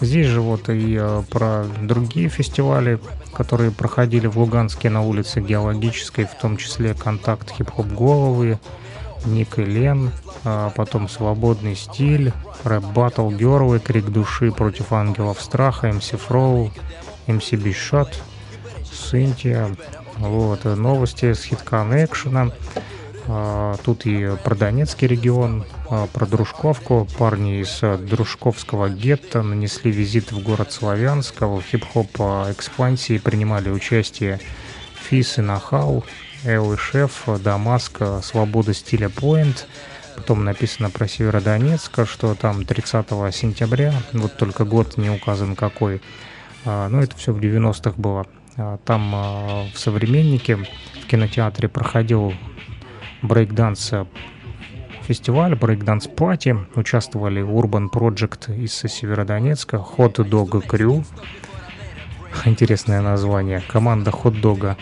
[0.00, 2.98] Здесь же вот и э, про другие фестивали,
[3.32, 8.58] которые проходили в Луганске на улице Геологической, в том числе «Контакт хип-хоп головы»,
[9.24, 10.10] Ник и Лен,
[10.44, 12.32] а потом «Свободный стиль»,
[12.64, 16.70] «Рэп Баттл Герлы», «Крик души против ангелов страха», «МС Фроу»,
[17.26, 18.20] «МС Бишот»,
[18.98, 19.74] «Синтия»,
[20.18, 22.52] вот, новости с Hit Connection.
[23.28, 27.06] А, тут и про Донецкий регион, а, про Дружковку.
[27.18, 31.42] Парни из э, Дружковского гетто нанесли визит в город Славянск.
[31.42, 34.40] В хип-хоп а, экспансии принимали участие
[34.94, 36.04] Фис и Нахал,
[36.44, 39.66] Эл и Шеф, Дамаск, Свобода стиля Point.
[40.16, 46.02] Потом написано про Северодонецк, что там 30 сентября, вот только год не указан какой.
[46.64, 48.26] Ну, это все в 90-х было.
[48.58, 52.34] А, там а, в «Современнике» в кинотеатре проходил
[53.22, 53.92] брейкданс
[55.02, 56.58] фестиваль, брейкданс пати.
[56.74, 61.04] Участвовали Urban Project из Северодонецка, Hot Dog Crew.
[62.44, 63.62] Интересное название.
[63.68, 64.76] Команда Hot Dog.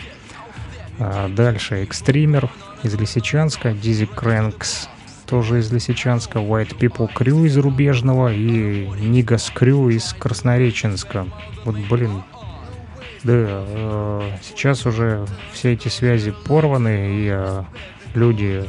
[0.99, 2.49] А, дальше Экстример
[2.81, 4.89] из Лисичанска, Дизи Крэнкс
[5.27, 11.27] тоже из Лисичанска, White People Crew из Рубежного и Нигас Crew из Краснореченска.
[11.65, 12.23] Вот, блин,
[13.27, 13.33] да,
[13.67, 17.63] э, сейчас уже все эти связи порваны, и э,
[18.15, 18.63] люди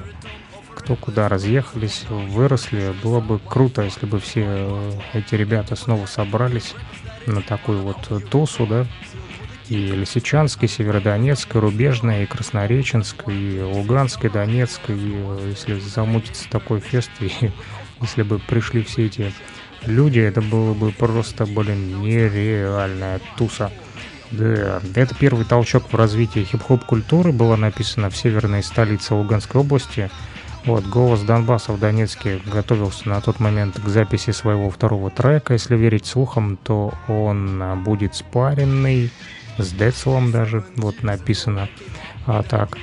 [0.75, 2.93] кто куда разъехались, выросли.
[3.03, 6.75] Было бы круто, если бы все э, эти ребята снова собрались
[7.27, 8.87] на такую вот тусу, да,
[9.69, 16.51] и Лисичанск, и Северодонецк, и Рубежная, и Краснореченск, и Луганск, и Донецк, и если замутится
[16.51, 17.31] такой фест, и
[18.01, 19.33] если бы пришли все эти
[19.87, 23.71] люди, это было бы просто, блин, нереальная туса.
[24.31, 30.11] Да, это первый толчок в развитии хип-хоп культуры было написано в северной столице Луганской области.
[30.65, 35.55] Вот, «Голос Донбасса» в Донецке готовился на тот момент к записи своего второго трека.
[35.55, 39.11] Если верить слухам, то он а, будет спаренный
[39.57, 41.69] с Децелом даже, вот написано
[42.27, 42.77] а, так.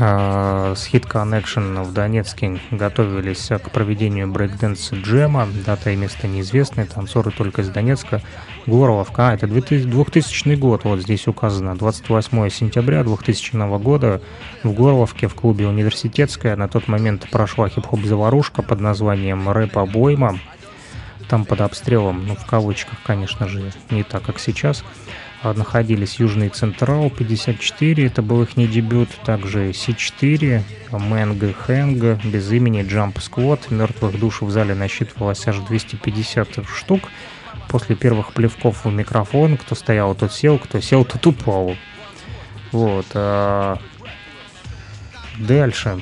[0.00, 5.46] А, с Hit Connection в Донецке готовились к проведению брейкденс джема.
[5.66, 6.86] Дата и место неизвестны.
[6.86, 8.22] Танцоры только из Донецка.
[8.66, 9.28] Горловка.
[9.28, 10.84] А, это 2000 год.
[10.84, 11.76] Вот здесь указано.
[11.76, 14.22] 28 сентября 2000 года
[14.62, 20.38] в Горловке в клубе «Университетская» на тот момент прошла хип-хоп-заварушка под названием «Рэп обойма».
[21.28, 24.84] Там под обстрелом, ну в кавычках, конечно же, не так, как сейчас–
[25.42, 30.62] находились Южный Централ 54, это был их дебют, также Си4,
[30.92, 37.08] Мэнг Хэнг, без имени Jump Squad, мертвых душ в зале насчитывалось аж 250 штук.
[37.68, 41.76] После первых плевков в микрофон, кто стоял, тот сел, кто сел, тот упал.
[42.70, 43.06] Вот.
[43.14, 43.78] А...
[45.38, 46.00] Дальше.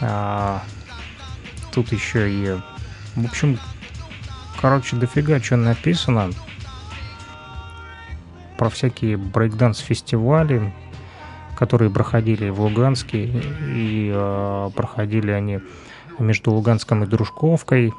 [0.00, 0.62] А...
[1.72, 2.56] Тут еще и...
[3.16, 3.58] В общем,
[4.60, 6.30] короче, дофига что написано
[8.60, 10.70] про всякие брейкданс-фестивали,
[11.56, 15.60] которые проходили в Луганске, и э, проходили они
[16.18, 17.94] между Луганском и Дружковкой.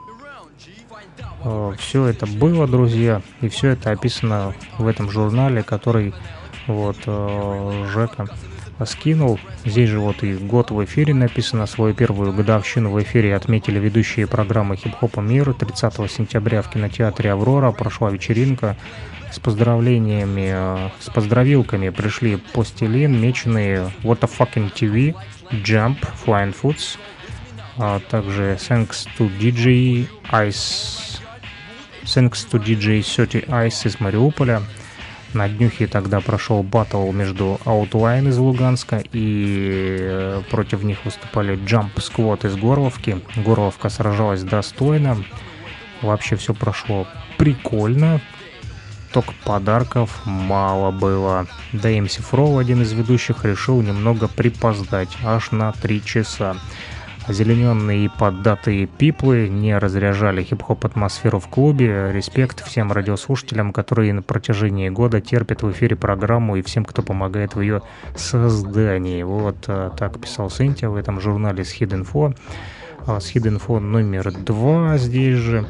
[1.43, 6.13] Э, все это было, друзья, и все это описано в этом журнале, который
[6.67, 8.27] вот э, Жека
[8.85, 9.39] скинул.
[9.65, 11.65] Здесь же вот и год в эфире написано.
[11.65, 15.53] Свою первую годовщину в эфире отметили ведущие программы «Хип-хопа мира».
[15.53, 18.77] 30 сентября в кинотеатре «Аврора» прошла вечеринка
[19.31, 25.15] с поздравлениями, э, с поздравилками пришли Постелин, Меченые, What the Fucking TV,
[25.51, 26.97] Jump, Flying Foods,
[27.77, 31.19] а также Thanks to DJ Ice,
[32.03, 34.61] Thanks to DJ 30 Ice из Мариуполя,
[35.33, 41.95] на днюхе тогда прошел батл между Outline из Луганска и э, против них выступали Jump
[41.95, 43.21] Squad из Горловки.
[43.37, 45.23] Горловка сражалась достойно.
[46.01, 48.19] Вообще все прошло прикольно.
[49.13, 51.47] Только подарков мало было.
[51.73, 56.55] Да и МС Фроу, один из ведущих, решил немного припоздать, аж на 3 часа.
[57.27, 62.11] Озелененные и поддатые пиплы не разряжали хип-хоп атмосферу в клубе.
[62.11, 67.55] Респект всем радиослушателям, которые на протяжении года терпят в эфире программу и всем, кто помогает
[67.55, 67.83] в ее
[68.15, 69.21] создании.
[69.21, 72.35] Вот а, так писал Сентия в этом журнале с Hidinfo.
[73.05, 75.67] А, с Hidinfo номер два здесь же.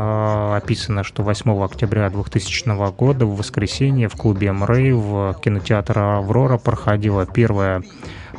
[0.00, 6.56] А, описано, что 8 октября 2000 года в воскресенье в клубе МРЭЙ в кинотеатре «Аврора»
[6.56, 7.82] проходила первая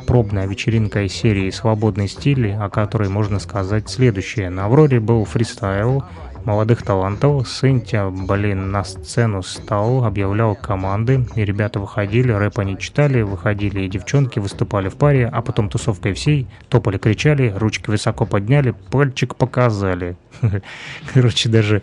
[0.06, 4.48] пробная вечеринка из серии «Свободный стиль», о которой можно сказать следующее.
[4.48, 6.02] На «Авроре» был фристайл,
[6.44, 7.48] молодых талантов.
[7.48, 13.88] Сентя, блин, на сцену стал, объявлял команды, и ребята выходили, рэп они читали, выходили и
[13.88, 20.16] девчонки, выступали в паре, а потом тусовкой всей, топали, кричали, ручки высоко подняли, пальчик показали.
[21.14, 21.82] Короче, даже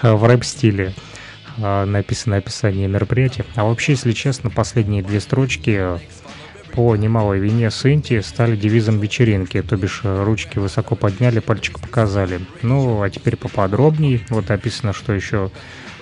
[0.00, 0.94] а, в рэп-стиле
[1.60, 3.44] а, написано описание мероприятия.
[3.54, 5.98] А вообще, если честно, последние две строчки
[6.78, 12.38] по немалой вине Синти стали девизом вечеринки, то бишь э, ручки высоко подняли, пальчик показали.
[12.62, 14.20] Ну, а теперь поподробнее.
[14.28, 15.50] Вот описано, что еще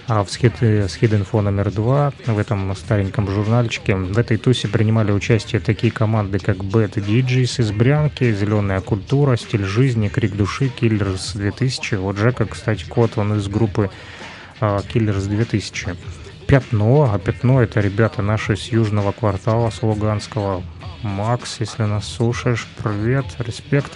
[0.07, 4.69] а в скид, э, с Hidden номер два в этом стареньком журнальчике в этой тусе
[4.69, 10.67] принимали участие такие команды, как Bad DJs из Брянки, Зеленая культура, Стиль жизни, Крик души,
[10.67, 11.95] Killers 2000.
[11.95, 13.89] Вот Джека, кстати, кот, он из группы
[14.61, 15.97] uh, Killers 2000.
[16.47, 20.63] Пятно, а Пятно это ребята наши с южного квартала, с Луганского.
[21.03, 23.93] Макс, если нас слушаешь, привет, респект.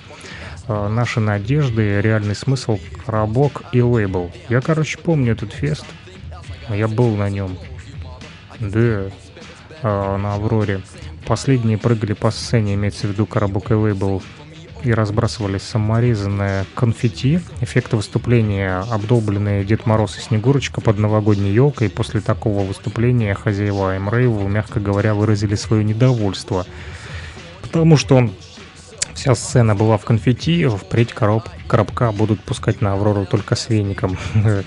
[0.66, 4.32] А, наши надежды, реальный смысл, коробок и лейбл.
[4.48, 5.84] Я, короче, помню этот фест.
[6.68, 7.56] Я был на нем.
[8.58, 9.10] Да,
[9.82, 10.82] а, на Авроре.
[11.26, 14.22] Последние прыгали по сцене, имеется в виду коробок и лейбл
[14.84, 17.40] и разбрасывали саморезанное конфетти.
[17.60, 21.90] Эффекты выступления обдолбленные Дед Мороз и Снегурочка под новогодней елкой.
[21.90, 26.66] После такого выступления хозяева Эмрейву, мягко говоря, выразили свое недовольство.
[27.62, 28.30] Потому что
[29.20, 34.16] Вся сцена была в конфетти, впредь короб, коробка будут пускать на Аврору только с веником.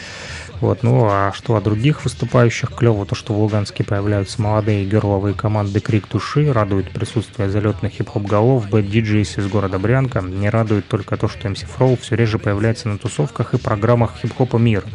[0.64, 2.74] Вот, ну а что о других выступающих?
[2.74, 8.24] Клево то, что в Луганске появляются молодые герловые команды Крик Души, радует присутствие залетных хип-хоп
[8.24, 10.22] голов, DJs из города Брянка.
[10.22, 14.56] Не радует только то, что MC Фроу все реже появляется на тусовках и программах хип-хопа
[14.56, 14.86] мира.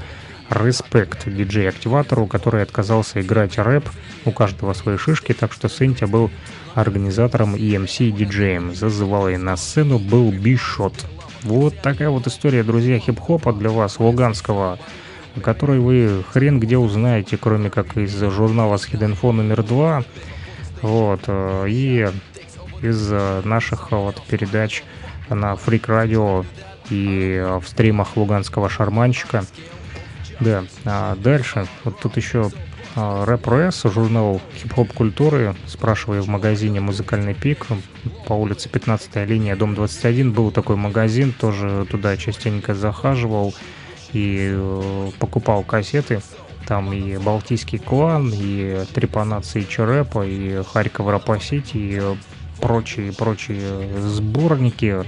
[0.48, 3.90] Респект диджей-активатору, который отказался играть рэп,
[4.24, 6.30] у каждого свои шишки, так что Сентя был
[6.76, 8.74] организатором и MC и диджеем.
[8.74, 10.94] Зазывал и на сцену был Бишот.
[11.42, 14.78] Вот такая вот история, друзья, хип-хопа для вас, луганского
[15.40, 20.04] который вы хрен где узнаете, кроме как из журнала с Hidden номер 2.
[20.82, 22.08] Вот, э, и
[22.82, 24.84] из э, наших вот передач
[25.28, 26.46] на Freak Radio
[26.90, 29.44] и в стримах Луганского шарманщика.
[30.40, 32.50] Да, а дальше, вот тут еще
[32.94, 37.66] Рэп Рэс, журнал хип-хоп культуры, спрашивая в магазине «Музыкальный пик»
[38.26, 43.54] по улице 15 линия, дом 21, был такой магазин, тоже туда частенько захаживал
[44.12, 46.20] и э, покупал кассеты.
[46.66, 52.02] Там и Балтийский клан, и Трепанации Черепа, и Харьков Рапосити, и
[52.60, 55.04] прочие-прочие сборники.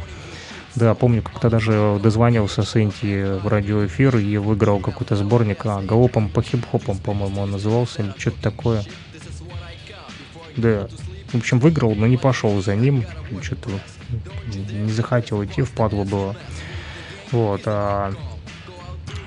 [0.76, 6.28] Да, помню, как-то даже дозвонился с Энти в радиоэфир и выиграл какой-то сборник, а, галопом
[6.28, 8.84] по хип-хопам, по-моему, он назывался, или что-то такое.
[10.56, 10.88] Да,
[11.32, 13.04] в общем, выиграл, но не пошел за ним,
[13.42, 13.70] что-то
[14.72, 16.36] не захотел идти, впадло было.
[17.32, 18.12] Вот, а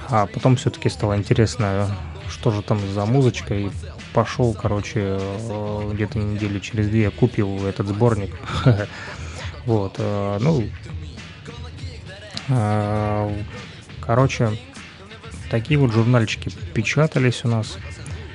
[0.09, 1.95] а потом все-таки стало интересно,
[2.29, 3.69] что же там за музычка, и
[4.13, 8.31] пошел, короче, э, где-то недели через две купил этот сборник.
[9.65, 10.67] Вот, э, ну,
[12.49, 13.43] э,
[14.01, 14.51] короче,
[15.49, 17.77] такие вот журнальчики печатались у нас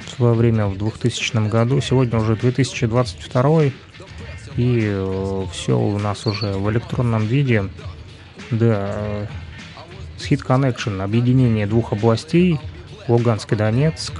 [0.06, 1.82] в свое время в 2000 году.
[1.82, 3.64] Сегодня уже 2022
[4.56, 7.68] И все у нас уже в электронном виде.
[8.50, 9.28] Да,
[10.28, 12.58] Hit Connection, объединение двух областей,
[13.08, 14.12] Луганск и Донецк,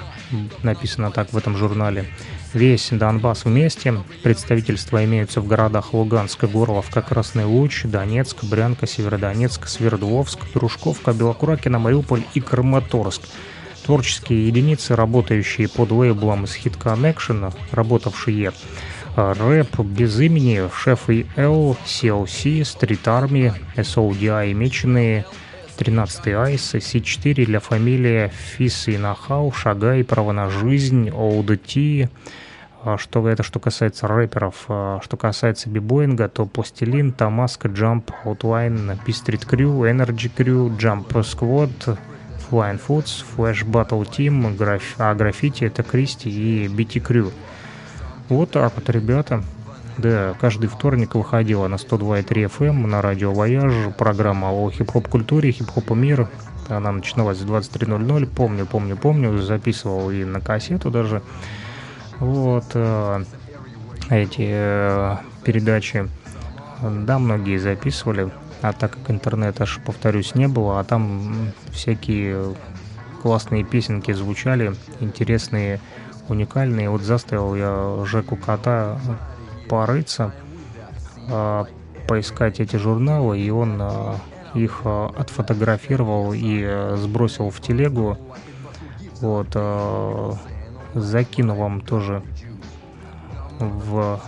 [0.62, 2.06] написано так в этом журнале.
[2.55, 3.94] Весь Донбасс вместе.
[4.22, 12.22] Представительства имеются в городах Луганск, Горловка, Красный Луч, Донецк, Брянка, Северодонецк, Свердловск, Дружковка, Белокуракина, Мариуполь
[12.32, 13.22] и Краматорск.
[13.85, 18.52] Творческие единицы, работающие под лейблом с Hit Connection, работавшие
[19.16, 25.24] рэп без имени, Шеф и Л, CLC, Street Army, SODI, меченые
[25.79, 32.09] 13 Айс, Си4 для фамилии Фис и Нахау, Шагай, Право на жизнь, ODT.
[32.83, 34.65] А что это что касается рэперов.
[34.69, 41.97] А что касается бибоинга, то Пластилин, Тамаска, Jump, Outline, P-Street Crew, Energy Crew, Jump Squad,
[42.51, 44.97] Flying Foods, Flash Battle Team, граф...
[44.99, 47.33] а граффити это Кристи и BT Crew.
[48.29, 49.45] Вот так вот, ребята.
[49.99, 55.51] Да, каждый вторник выходила на 102.3 FM эм на радио Вояж программа о хип-хоп культуре,
[55.51, 56.29] хип-хоп мир.
[56.69, 61.20] Она начиналась в 23.00, помню, помню, помню, записывал и на кассету даже.
[62.20, 63.25] Вот э,
[64.09, 66.09] эти э, передачи,
[66.81, 68.31] да, многие записывали,
[68.62, 72.55] а так как интернета, аж повторюсь, не было, а там всякие
[73.20, 75.81] классные песенки звучали, интересные,
[76.29, 76.89] уникальные.
[76.89, 79.01] Вот заставил я Жеку Кота
[79.69, 80.32] порыться,
[81.31, 81.66] а,
[82.07, 84.16] поискать эти журналы, и он а,
[84.55, 88.19] их а, отфотографировал и сбросил в телегу.
[89.20, 89.49] Вот,
[90.95, 92.23] закину вам тоже
[93.59, 94.20] в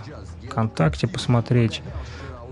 [0.45, 1.81] ВКонтакте посмотреть.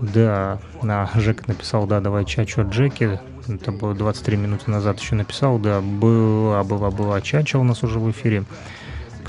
[0.00, 3.20] Да, на Жек написал, да, давай чачу Джеки.
[3.46, 7.98] Это было 23 минуты назад еще написал, да, была, была, была чача у нас уже
[7.98, 8.44] в эфире.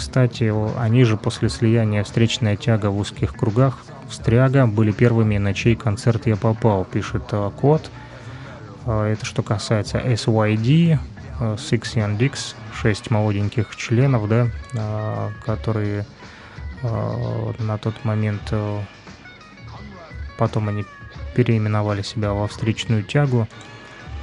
[0.02, 3.78] Кстати, они же после слияния «Встречная тяга» в узких кругах
[4.10, 7.92] «Встряга» были первыми, на чей концерт я попал, пишет э, Кот.
[8.88, 10.98] Э, это что касается SYD,
[11.40, 14.48] э, Six Young Dicks, шесть молоденьких членов, да,
[15.46, 16.08] которые
[16.82, 18.52] на тот момент
[20.40, 20.84] потом они
[21.36, 23.48] переименовали себя во встречную тягу.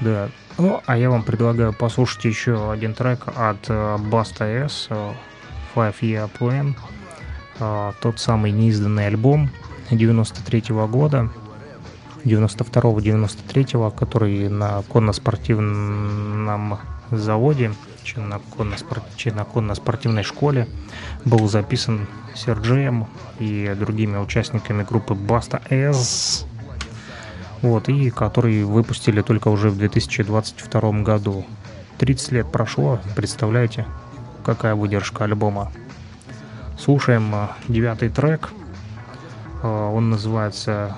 [0.00, 0.28] Да.
[0.58, 4.88] Ну, а я вам предлагаю послушать еще один трек от Баста S
[5.78, 6.74] Five Year Plan,
[7.60, 9.48] а, тот самый неизданный альбом
[9.90, 11.30] 93 -го года,
[12.24, 16.78] 92-93, который на конно-спортивном
[17.12, 17.72] заводе,
[18.16, 18.40] на
[19.44, 20.66] конно-спортивной школе
[21.24, 23.06] был записан Серджеем
[23.38, 26.44] и другими участниками группы Баста S,
[27.62, 31.46] вот, и который выпустили только уже в 2022 году.
[31.98, 33.86] 30 лет прошло, представляете?
[34.48, 35.70] Какая выдержка альбома.
[36.78, 38.48] Слушаем э, девятый трек.
[39.62, 40.96] Э, он называется...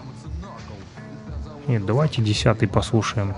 [1.67, 3.35] Нет, давайте десятый послушаем.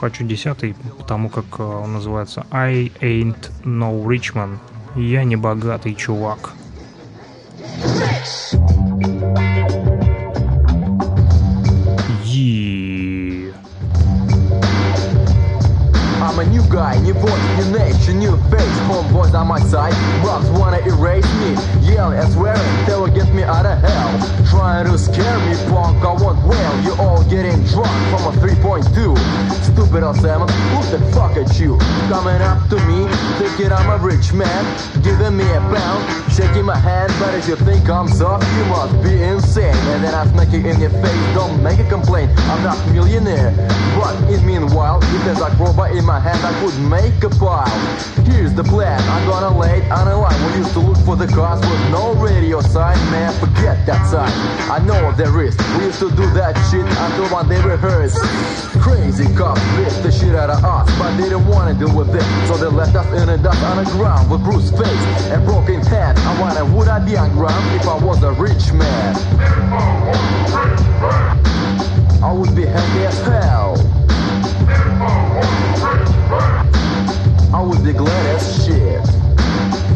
[0.00, 4.58] Хочу десятый, потому как э, он называется I ain't no rich man.
[4.96, 6.50] Я не богатый чувак.
[16.20, 17.72] I'm a new guy, new voice, new
[18.08, 21.56] nature, new face Homeboys on my side, bugs wanna erase me
[21.86, 24.46] Yelling and swearing, they will get me out of hell.
[24.50, 29.67] Trying to scare me, punk, I won't wail You all getting drunk from a 3.2
[29.78, 31.78] Stupid old 7, who the fuck at you?
[32.10, 33.06] Coming up to me,
[33.38, 34.64] thinking I'm a rich man
[35.04, 36.02] Giving me a pound,
[36.34, 40.14] shaking my hand But if you think I'm soft, you must be insane And then
[40.16, 43.54] I smack you in your face, don't make a complaint I'm not a millionaire,
[43.94, 47.70] but in meanwhile If there's a crowbar in my hand I could make a pile.
[48.26, 50.38] Here's the plan, I'm gonna lay it on a line.
[50.50, 54.32] We used to look for the cars with no radio sign, man, forget that sign.
[54.70, 58.18] I know there is, we used to do that shit until one day rehearsed.
[58.82, 62.22] Crazy cops bit the shit out of us, but they didn't wanna deal with it.
[62.48, 65.80] So they left us in the dust on the ground with bruised face and broken
[65.82, 66.18] head.
[66.18, 69.16] I wonder, would I be on ground if I was a rich man?
[72.22, 73.76] I would be happy as hell.
[77.54, 79.17] I would be glad as shit.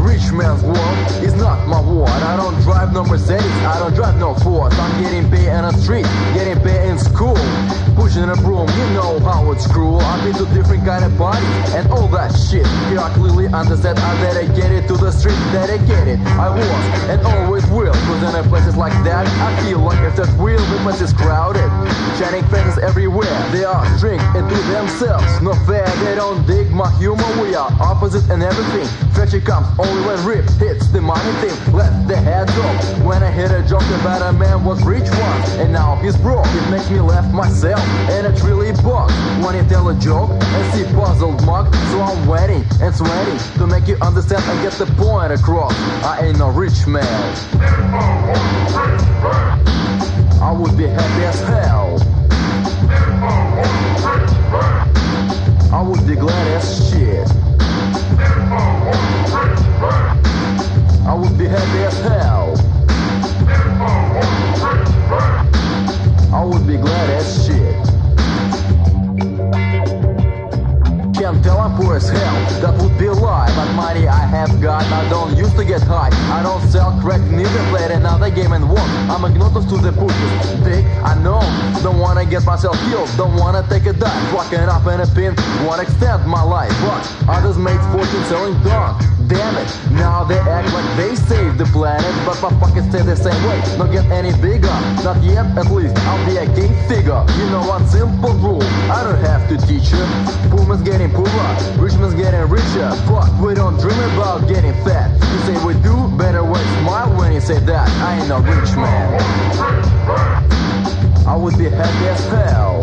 [0.02, 2.08] Rich man's world is not my world.
[2.08, 4.72] I don't drive no Mercedes, I don't drive no Ford.
[4.74, 7.38] I'm getting paid on the street, getting paid in school.
[7.94, 10.00] Pushing a broom, you know how it's cruel.
[10.00, 12.66] I've been to different kind of parties and all that shit.
[12.88, 16.18] Here I clearly understand I dedicated to the street, dedicated.
[16.40, 17.92] I was and always will.
[17.92, 21.68] Cause in places like that, I feel like if that wheel, the place is crowded.
[22.18, 25.28] Shining faces everywhere, they are strict into themselves.
[25.42, 27.28] No fair, they don't dig my humor.
[27.40, 28.88] We are opposite and everything.
[29.12, 33.30] Fetchy comes only when rip hits the money thing left the head off When I
[33.30, 36.46] hear a joke about a man was rich once And now he's broke.
[36.46, 37.80] It makes me laugh myself.
[38.10, 39.14] And it really bugs
[39.44, 43.66] When you tell a joke and see puzzled mug So I'm waiting and sweating To
[43.66, 45.74] make you understand and get the point across.
[46.04, 47.02] I ain't no rich man.
[50.40, 51.98] I would be happy as hell.
[55.72, 57.28] I would be glad as shit
[59.84, 62.54] I would be happy as hell.
[66.32, 67.74] I would be glad as shit.
[71.14, 73.48] Can't tell I'm poor as hell, that would be a lie.
[73.56, 76.10] But money I have got, I don't used to get high.
[76.30, 78.88] I don't sell crack, neither played another game and won.
[79.10, 80.60] I'm agnostic to the pushes.
[80.62, 81.40] Big, I know.
[81.82, 84.30] Don't wanna get myself killed, don't wanna take a dive.
[84.30, 85.34] Fucking up in a pin,
[85.66, 86.72] wanna extend my life.
[86.80, 89.68] But others made fortune selling dung damn it.
[89.92, 93.58] Now they act like they saved the planet But my pockets stay the same way.
[93.78, 94.76] Not get any bigger.
[95.02, 97.24] Not yet at least I'll be a gay figure.
[97.38, 100.04] You know one simple rule I don't have to teach you
[100.52, 102.90] Poor getting poorer Rich man's getting richer.
[103.08, 105.08] But we don't dream about getting fat.
[105.32, 107.88] You say we do Better way smile when you say that.
[108.04, 109.08] I ain't no rich man.
[111.26, 112.82] I would be happy as hell.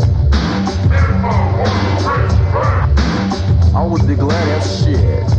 [3.75, 5.38] I would be glad as shit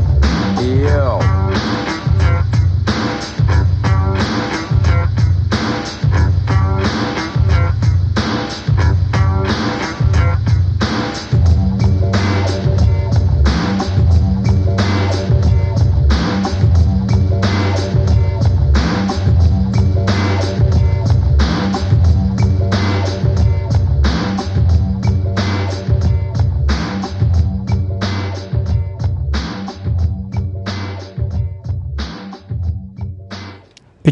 [0.70, 1.79] Yo.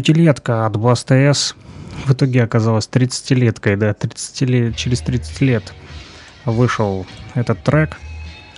[0.09, 1.53] Пятилетка от Баста С
[2.07, 5.73] в итоге оказалась 30-леткой, да, 30 лет, через 30 лет
[6.45, 7.05] вышел
[7.35, 7.95] этот трек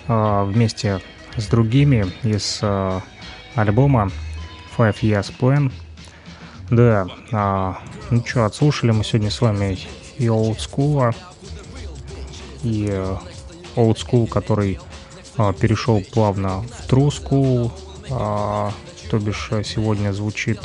[0.08, 1.02] а, вместе
[1.36, 3.02] с другими из а,
[3.56, 4.12] альбома
[4.78, 5.74] Five Years Plan.
[6.70, 7.80] Да, а,
[8.12, 9.78] ну что, отслушали мы сегодня с вами
[10.18, 11.14] и Old School,
[12.64, 13.18] и э,
[13.76, 14.80] Old School, который
[15.36, 17.74] а, перешел плавно в True School,
[18.10, 18.72] а,
[19.10, 20.62] то бишь сегодня звучит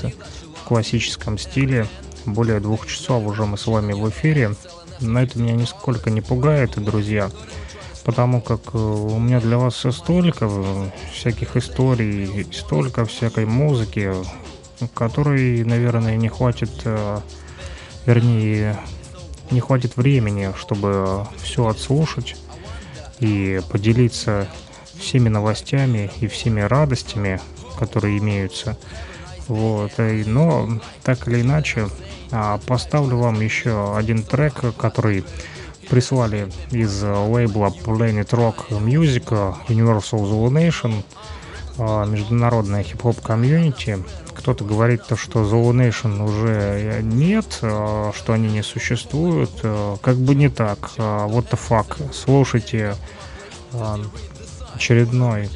[0.67, 1.87] классическом стиле.
[2.27, 4.55] Более двух часов уже мы с вами в эфире.
[5.01, 7.31] Но это меня нисколько не пугает, друзья.
[8.05, 14.13] Потому как э, у меня для вас столько э, всяких историй, столько всякой музыки,
[14.95, 17.21] которой, наверное, не хватит, э,
[18.07, 18.79] вернее,
[19.51, 22.37] не хватит времени, чтобы все отслушать
[23.19, 24.47] и поделиться
[24.99, 27.41] всеми новостями и всеми радостями,
[27.79, 28.77] которые имеются.
[29.49, 30.69] Вот, но
[31.05, 31.89] так или иначе
[32.33, 35.25] а, поставлю вам еще один трек, который
[35.89, 41.05] прислали из лейбла Planet Rock Music Universal Zulu Nation,
[41.79, 43.99] а, международная хип-хоп комьюнити.
[44.35, 49.53] Кто-то говорит, то, что Zulu Nation уже нет, а, что они не существуют.
[50.03, 50.91] Как бы не так.
[50.97, 52.13] What the fuck.
[52.13, 52.97] Слушайте
[54.75, 55.51] очередной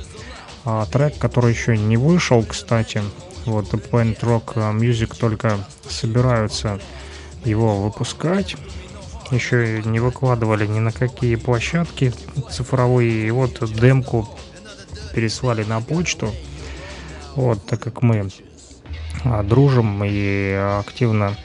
[0.93, 3.03] трек, который еще не вышел, кстати.
[3.51, 5.59] Вот Planet Rock Music только
[5.89, 6.81] собираются
[7.45, 8.57] его выпускать.
[9.31, 12.13] Еще не выкладывали ни на какие площадки
[12.51, 13.27] цифровые.
[13.27, 14.29] И вот демку
[15.15, 16.33] переслали на почту.
[17.35, 18.31] Вот, так как мы
[19.25, 21.37] а, дружим и активно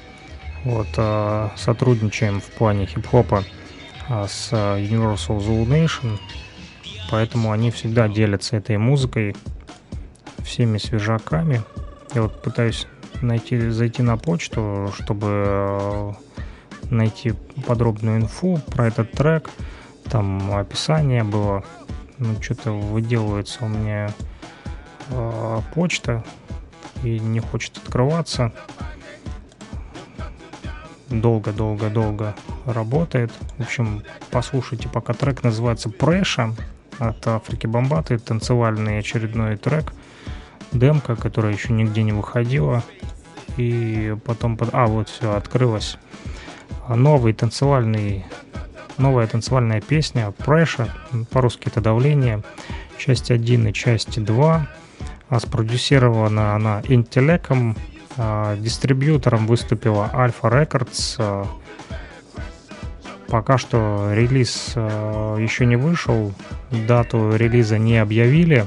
[0.64, 3.44] вот, а, сотрудничаем в плане хип-хопа
[4.10, 6.19] а, с Universal Zulu Nation,
[7.11, 9.36] поэтому они всегда делятся этой музыкой,
[10.44, 11.64] всеми свежаками.
[12.15, 12.87] Я вот пытаюсь
[13.21, 16.11] найти, зайти на почту, чтобы э,
[16.89, 17.33] найти
[17.67, 19.49] подробную инфу про этот трек.
[20.05, 21.65] Там описание было.
[22.17, 24.13] Ну, что-то выделывается у меня
[25.09, 26.23] э, почта
[27.03, 28.53] и не хочет открываться.
[31.09, 32.33] Долго-долго-долго
[32.65, 33.33] работает.
[33.57, 36.55] В общем, послушайте, пока трек называется Преша
[36.97, 38.19] от Африки Бомбаты.
[38.19, 39.91] Танцевальный очередной трек–
[40.71, 42.83] демка, которая еще нигде не выходила.
[43.57, 44.57] И потом...
[44.73, 45.97] А, вот все, открылась.
[46.89, 48.25] Новый танцевальный...
[48.97, 50.89] Новая танцевальная песня Pressure,
[51.29, 52.43] по-русски это давление,
[52.97, 54.67] часть 1 и часть 2.
[55.27, 57.75] А спродюсирована она интеллеком,
[58.17, 61.15] а, дистрибьютором выступила Alpha Records.
[61.17, 61.45] А,
[63.27, 66.33] пока что релиз а, еще не вышел,
[66.71, 68.65] дату релиза не объявили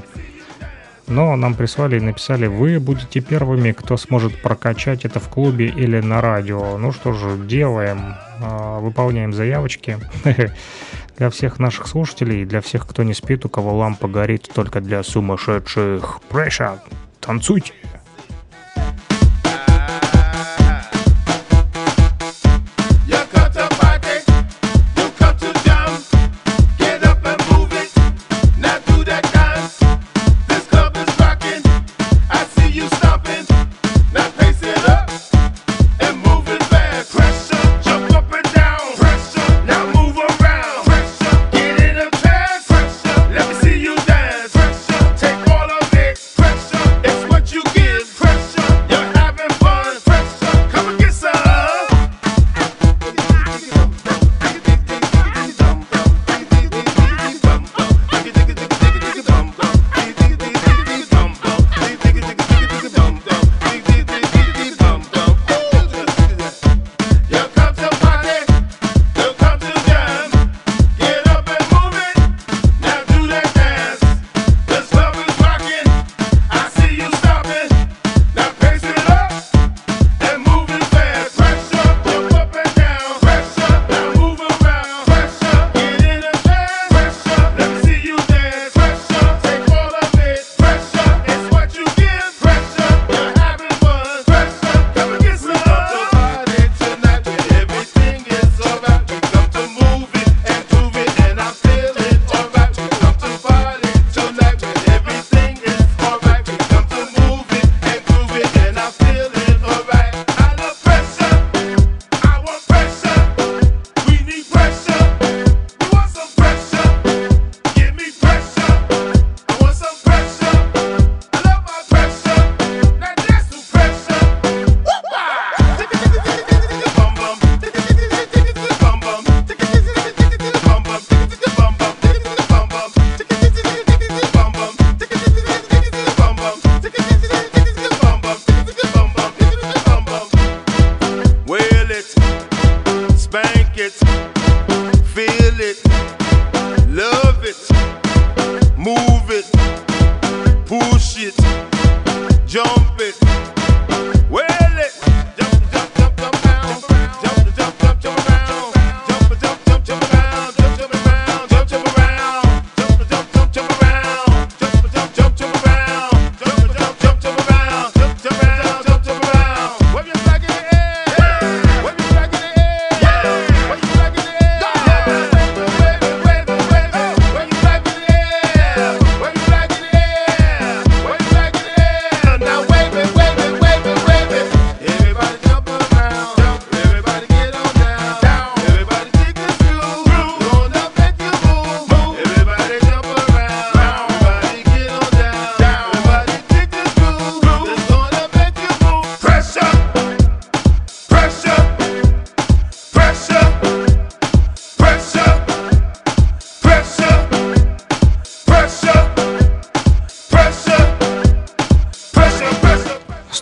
[1.09, 5.99] но нам прислали и написали, вы будете первыми, кто сможет прокачать это в клубе или
[5.99, 6.77] на радио.
[6.77, 9.97] Ну что же, делаем, а, выполняем заявочки.
[11.17, 15.03] Для всех наших слушателей, для всех, кто не спит, у кого лампа горит только для
[15.03, 16.21] сумасшедших.
[16.29, 16.79] Pressure,
[17.19, 17.73] танцуйте!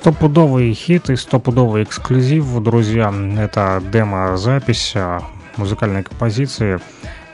[0.08, 3.14] Стопудовый хит и стопудовый эксклюзив, друзья.
[3.38, 5.22] Это демо-запись а,
[5.58, 6.80] музыкальной композиции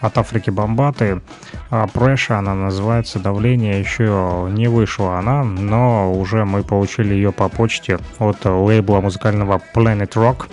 [0.01, 1.21] от Африки Бомбаты.
[1.69, 7.47] А, Pressure она называется, давление еще не вышла она, но уже мы получили ее по
[7.47, 10.47] почте от лейбла музыкального Planet Rock.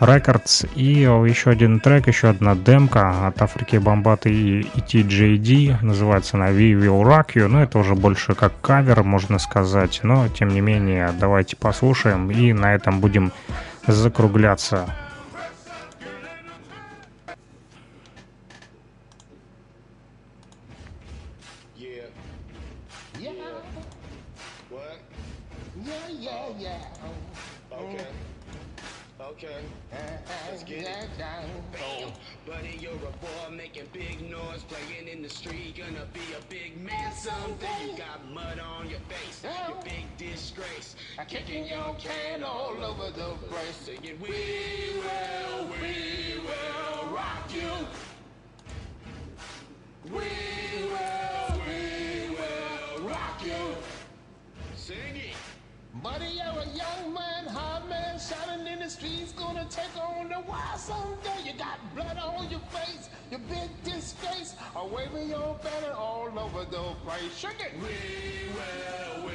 [0.00, 6.50] Records и еще один трек, еще одна демка от Африки Бомбаты и TJD, называется она
[6.50, 10.60] We Will Rock You, но это уже больше как кавер, можно сказать, но тем не
[10.60, 13.32] менее давайте послушаем и на этом будем
[13.86, 14.86] закругляться.
[59.06, 61.42] Shining in the streets, gonna take on the wild someday.
[61.44, 66.64] You got blood on your face, your big disgrace, or waving your banner all over
[66.64, 67.36] the place.
[67.36, 67.72] Shake it.
[67.74, 69.32] We will, we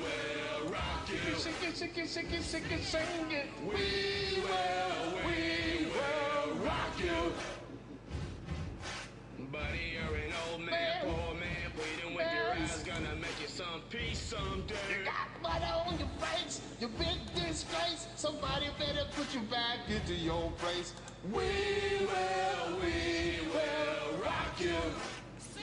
[0.00, 1.38] will rock you.
[1.38, 3.46] Shake it, shake it, shake it, shake it, sing it.
[3.62, 7.32] We will, we will rock you.
[9.52, 13.80] Buddy, you're an old man, poor man, pleading with your eyes, gonna make you some
[13.90, 14.74] peace someday.
[14.90, 18.06] You got blood on your face, your big disgrace.
[18.16, 20.94] Somebody better put you back into your place.
[21.24, 24.76] We will, we will rock you.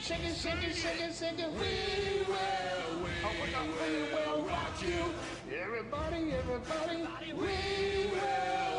[0.00, 1.50] Shake it, shake it, shake it, shake it.
[1.52, 3.32] We will, we, oh,
[3.82, 5.04] we will rock you.
[5.52, 7.06] Everybody, everybody.
[7.34, 8.77] We will,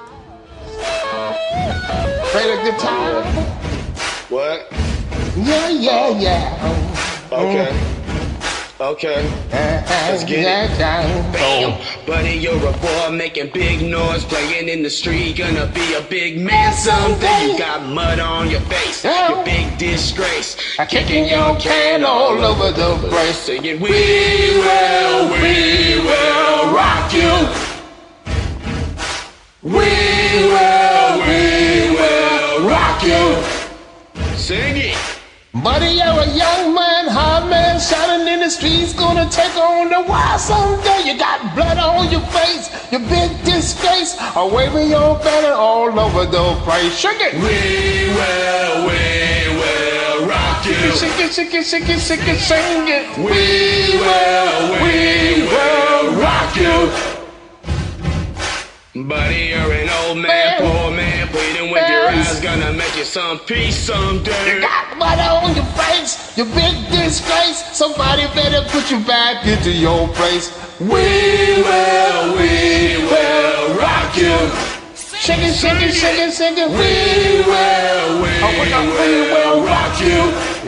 [0.00, 1.34] Guitar.
[2.30, 3.24] Play the guitar.
[4.28, 4.66] What?
[5.36, 7.28] Yeah, yeah, yeah.
[7.32, 7.96] Okay.
[8.80, 9.22] Okay.
[9.52, 10.78] Let's get it.
[10.78, 11.78] Bam.
[12.06, 15.36] Buddy, you're a boy making big noise, playing in the street.
[15.36, 17.52] Gonna be a big man someday.
[17.52, 20.56] You got mud on your face, your big disgrace.
[20.88, 23.36] Kicking your can all over the place.
[23.36, 27.69] Singing, We will, we will rock you.
[29.62, 33.44] We will, we will rock you.
[34.34, 34.96] Sing it.
[35.52, 40.00] Buddy, you're a young man, hot man, shining in the streets, gonna take on the
[40.08, 41.04] wild someday.
[41.04, 46.24] You got blood on your face, your big disgrace, or waving your banner all over
[46.24, 46.96] the place.
[46.96, 47.34] Shake it!
[47.34, 50.96] We will, we will rock you.
[50.96, 53.04] Shake it, shake it, shake it, shake it, sing it.
[53.18, 57.09] We will, we will rock you.
[58.92, 63.38] Buddy, you're an old man, poor man, pleading with your eyes, gonna make you some
[63.38, 64.56] peace someday.
[64.56, 67.62] You got blood on your face, your big disgrace.
[67.70, 70.50] Somebody better put you back into your place.
[70.80, 74.34] We will, we will rock you.
[74.96, 76.68] Shake it, shake it, shake it, shake it.
[76.68, 80.18] We will, we oh, we will rock you.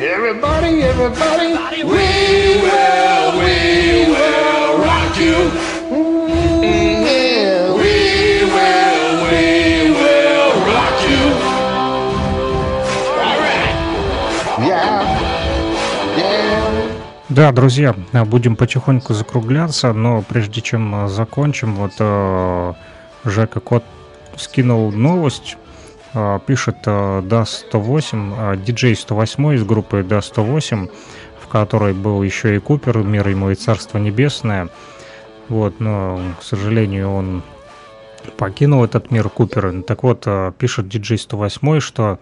[0.00, 1.54] Everybody, everybody.
[1.82, 5.71] We will, we will rock you.
[17.34, 17.96] Да, друзья,
[18.26, 22.74] будем потихоньку закругляться, но прежде чем э, закончим, вот э,
[23.24, 23.84] Жека Кот
[24.36, 25.56] скинул новость,
[26.12, 30.90] э, пишет э, DA108, э, диджей 108 из группы DA108,
[31.40, 34.68] в которой был еще и Купер, мир ему и царство небесное.
[35.48, 37.42] Вот, но, к сожалению, он
[38.36, 39.82] покинул этот мир Купер.
[39.84, 42.18] Так вот, э, пишет диджей 108, что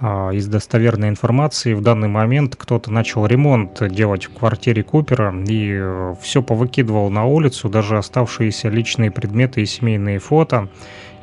[0.00, 6.42] из достоверной информации в данный момент кто-то начал ремонт делать в квартире Купера и все
[6.42, 10.68] повыкидывал на улицу, даже оставшиеся личные предметы и семейные фото,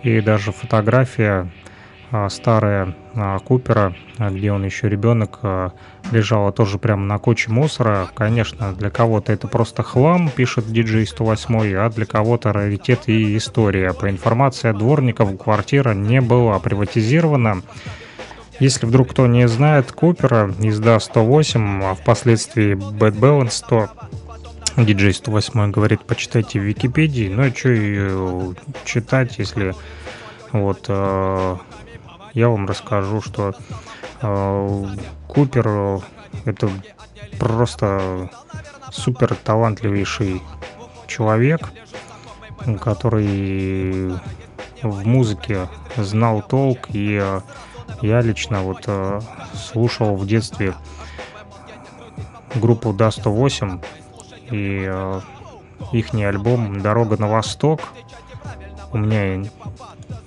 [0.04, 1.52] и даже фотография
[2.10, 5.72] а, старая а, Купера, а, где он еще ребенок, а,
[6.12, 8.08] лежала тоже прямо на куче мусора.
[8.14, 13.92] Конечно, для кого-то это просто хлам, пишет диджей 108, а для кого-то раритет и история.
[13.92, 17.62] По информации от дворников, квартира не была приватизирована.
[18.60, 23.90] Если вдруг кто не знает Купера из DA108, а впоследствии Bad Balance, то
[24.78, 27.30] диджей 108 говорит, почитайте в Википедии.
[27.30, 28.56] Ну и что и
[28.86, 29.76] читать, если
[30.52, 31.58] вот э,
[32.34, 33.54] я вам расскажу, что
[34.22, 34.86] э,
[35.28, 36.00] Купер э,
[36.46, 36.70] это
[37.40, 38.30] просто
[38.92, 40.42] супер талантливейший
[41.08, 41.70] человек,
[42.82, 44.14] который
[44.82, 47.42] в музыке знал толк и э,
[48.02, 49.22] я лично вот э,
[49.54, 50.74] слушал в детстве
[52.56, 53.84] группу Да-108
[54.52, 55.22] и э,
[55.92, 57.82] их альбом «Дорога на восток».
[58.92, 59.50] У меня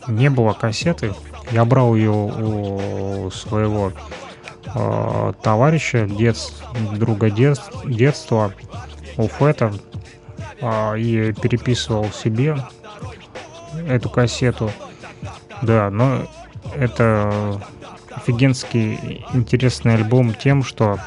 [0.07, 1.15] не было кассеты.
[1.51, 3.93] Я брал ее у своего
[4.75, 6.37] э, товарища, дет,
[6.95, 8.53] друга дет, детства,
[9.17, 9.73] у Фета,
[10.61, 12.57] э, и переписывал себе
[13.89, 14.71] эту кассету.
[15.63, 16.27] Да, но
[16.77, 17.61] это
[18.11, 20.99] офигенский интересный альбом тем, что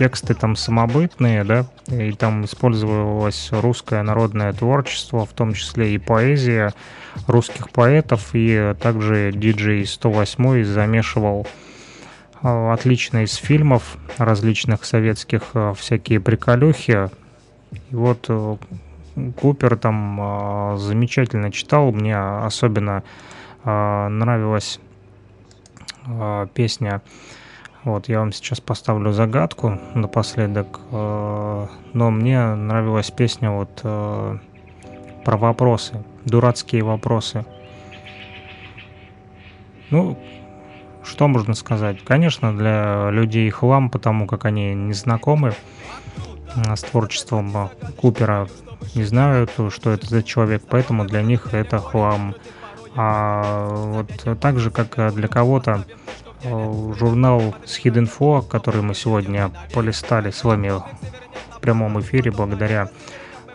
[0.00, 6.72] тексты там самобытные, да, и там использовалось русское народное творчество, в том числе и поэзия
[7.26, 11.46] русских поэтов, и также диджей 108 замешивал
[12.42, 17.10] э, отлично из фильмов различных советских э, всякие приколюхи.
[17.90, 18.56] И вот э,
[19.38, 21.92] Купер там замечательно читал.
[21.92, 23.02] Мне особенно
[23.64, 24.80] нравилась
[26.06, 27.02] э, песня.
[27.84, 30.80] Вот, я вам сейчас поставлю загадку напоследок.
[30.90, 34.38] Э, но мне нравилась песня вот э,
[35.24, 37.46] про вопросы, дурацкие вопросы.
[39.90, 40.18] Ну,
[41.02, 42.04] что можно сказать?
[42.04, 45.54] Конечно, для людей хлам, потому как они не знакомы
[46.54, 48.46] э, с творчеством Купера,
[48.94, 52.34] не знают, что это за человек, поэтому для них это хлам.
[53.02, 55.86] А вот так же, как для кого-то
[56.42, 62.90] э, журнал с Hidden который мы сегодня полистали с вами в прямом эфире благодаря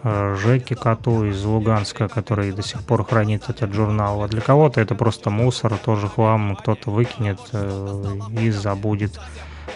[0.02, 4.24] э, Жеке Коту из Луганска, который до сих пор хранит этот журнал.
[4.24, 9.20] А для кого-то это просто мусор, тоже хлам, кто-то выкинет э, и забудет.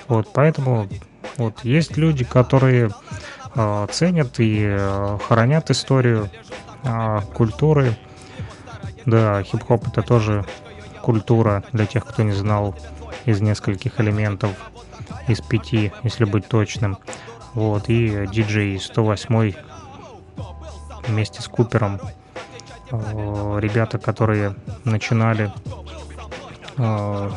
[0.07, 0.89] Вот, поэтому
[1.37, 2.89] вот есть люди, которые
[3.91, 4.77] ценят и
[5.27, 6.29] хранят историю
[7.33, 7.95] культуры.
[9.09, 10.45] Да, хип-хоп это тоже
[11.01, 12.75] культура для тех, кто не знал
[13.25, 14.51] из нескольких элементов,
[15.27, 16.99] из пяти, если быть точным.
[17.55, 19.53] Вот, и диджей 108
[21.07, 21.99] вместе с Купером.
[22.91, 24.53] Э, ребята, которые
[24.83, 25.51] начинали
[26.77, 27.31] э,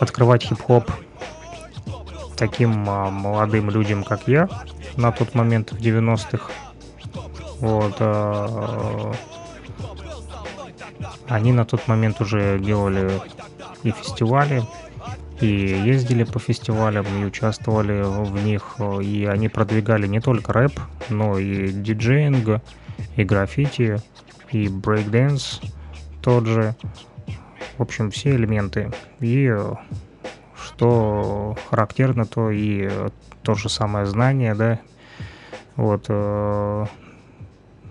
[0.00, 0.90] открывать хип-хоп
[2.36, 4.48] таким а, молодым людям, как я,
[4.96, 6.50] на тот момент в 90-х.
[7.60, 8.00] Вот.
[11.28, 13.20] Они на тот момент уже делали
[13.82, 14.62] и фестивали,
[15.40, 21.38] и ездили по фестивалям, и участвовали в них, и они продвигали не только рэп, но
[21.38, 22.62] и диджеинг,
[23.16, 23.98] и граффити,
[24.50, 25.60] и брейкденс
[26.22, 26.74] тот же.
[27.78, 28.92] В общем, все элементы.
[29.20, 29.52] И
[30.56, 32.88] что характерно, то и
[33.42, 34.78] то же самое знание, да,
[35.76, 36.86] вот, э,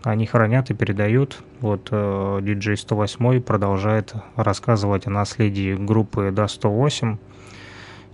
[0.04, 1.44] они хранят и передают.
[1.60, 7.18] Вот э, DJ 108 продолжает рассказывать о наследии группы Da 108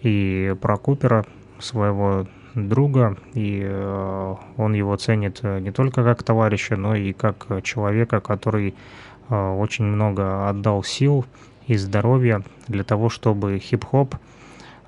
[0.01, 1.25] и про Купера,
[1.59, 8.19] своего друга, и э, он его ценит не только как товарища, но и как человека,
[8.19, 8.75] который
[9.29, 11.25] э, очень много отдал сил
[11.67, 14.15] и здоровья для того, чтобы хип-хоп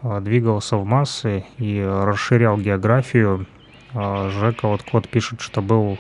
[0.02, 3.46] э, двигался в массы и расширял географию.
[3.94, 5.98] Э, Жека вот код пишет, что был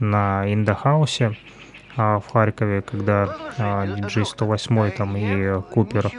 [0.00, 1.36] на Индохаусе
[1.96, 3.36] в Харькове, когда
[3.86, 6.10] диджей 108 там и Купер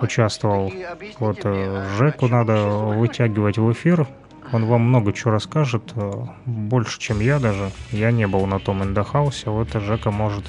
[0.00, 0.72] участвовал.
[1.18, 4.06] Вот э, Жеку надо вытягивать в эфир.
[4.52, 6.12] Он вам много чего расскажет, э,
[6.46, 7.70] больше, чем я даже.
[7.90, 10.44] Я не был на том Индохаусе, вот Жека может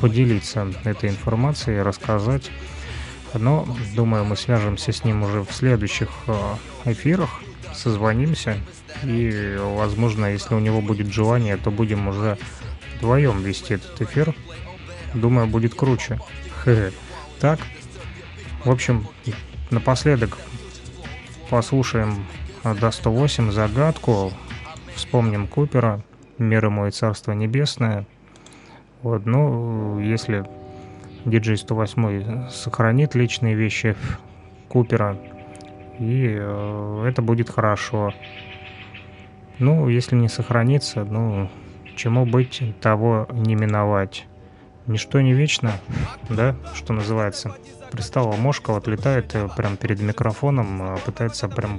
[0.00, 2.50] поделиться этой информацией, рассказать.
[3.34, 6.34] Но, думаю, мы свяжемся с ним уже в следующих э,
[6.86, 7.42] эфирах,
[7.78, 8.56] созвонимся.
[9.04, 12.36] И, возможно, если у него будет желание, то будем уже
[12.96, 14.34] вдвоем вести этот эфир.
[15.14, 16.18] Думаю, будет круче.
[17.40, 17.60] Так,
[18.64, 19.06] в общем,
[19.70, 20.36] напоследок
[21.48, 22.26] послушаем
[22.64, 24.32] до 108 загадку,
[24.94, 26.02] вспомним Купера,
[26.36, 28.04] мир ему и царство небесное.
[29.02, 30.44] Вот, ну, если
[31.24, 33.96] диджей 108 сохранит личные вещи
[34.68, 35.16] Купера,
[35.98, 38.12] и э, это будет хорошо.
[39.58, 41.50] Ну, если не сохранится, ну,
[41.96, 44.26] чему быть, того не миновать.
[44.86, 45.72] Ничто не вечно,
[46.30, 47.54] да, что называется.
[47.90, 51.78] Пристала мошка, вот летает э, прям перед микрофоном, э, пытается прям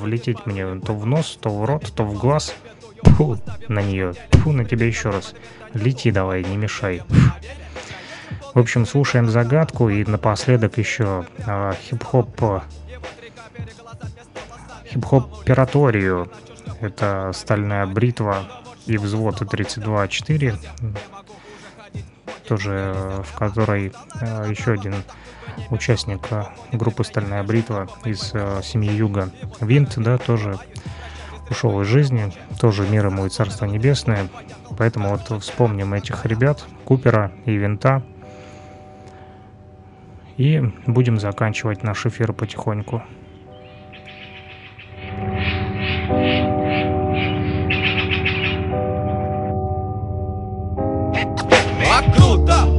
[0.00, 2.54] влететь мне то в нос, то в рот, то в глаз.
[3.02, 4.14] Фу, на нее.
[4.32, 5.34] Фу, на тебя еще раз.
[5.72, 7.02] Лети давай, не мешай.
[8.54, 12.62] В общем, слушаем загадку и напоследок еще э, хип-хоп
[14.94, 16.30] хип-хоп пираторию.
[16.80, 18.44] Это стальная бритва
[18.86, 20.58] и взвод 32.4
[22.46, 24.94] тоже в которой э, еще один
[25.70, 29.30] участник э, группы «Стальная бритва» из э, семьи Юга.
[29.60, 30.58] Винт, да, тоже
[31.48, 34.28] ушел из жизни, тоже мир ему и царство небесное.
[34.76, 38.02] Поэтому вот вспомним этих ребят, Купера и Винта.
[40.36, 43.02] И будем заканчивать наш эфир потихоньку.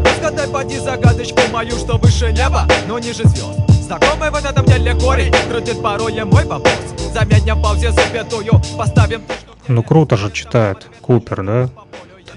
[0.05, 5.33] Разгадай, поди загадочку мою, что выше неба, но ниже звезд Знакомый в этом деле корень,
[5.49, 6.79] крутит порой мой вопрос
[7.13, 9.21] Заметня в паузе запятую, поставим
[9.67, 11.69] Ну круто же читает Купер, да?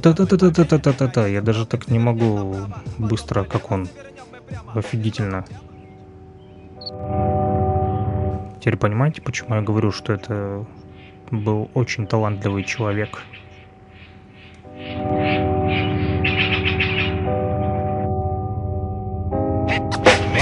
[0.01, 1.27] Та-та-та-та-та-та-та-та.
[1.27, 2.57] Я даже так не могу
[2.99, 3.89] быстро, как он.
[4.75, 5.45] Офигительно.
[8.61, 10.67] Теперь понимаете, почему я говорю, что это
[11.31, 13.23] был очень талантливый человек?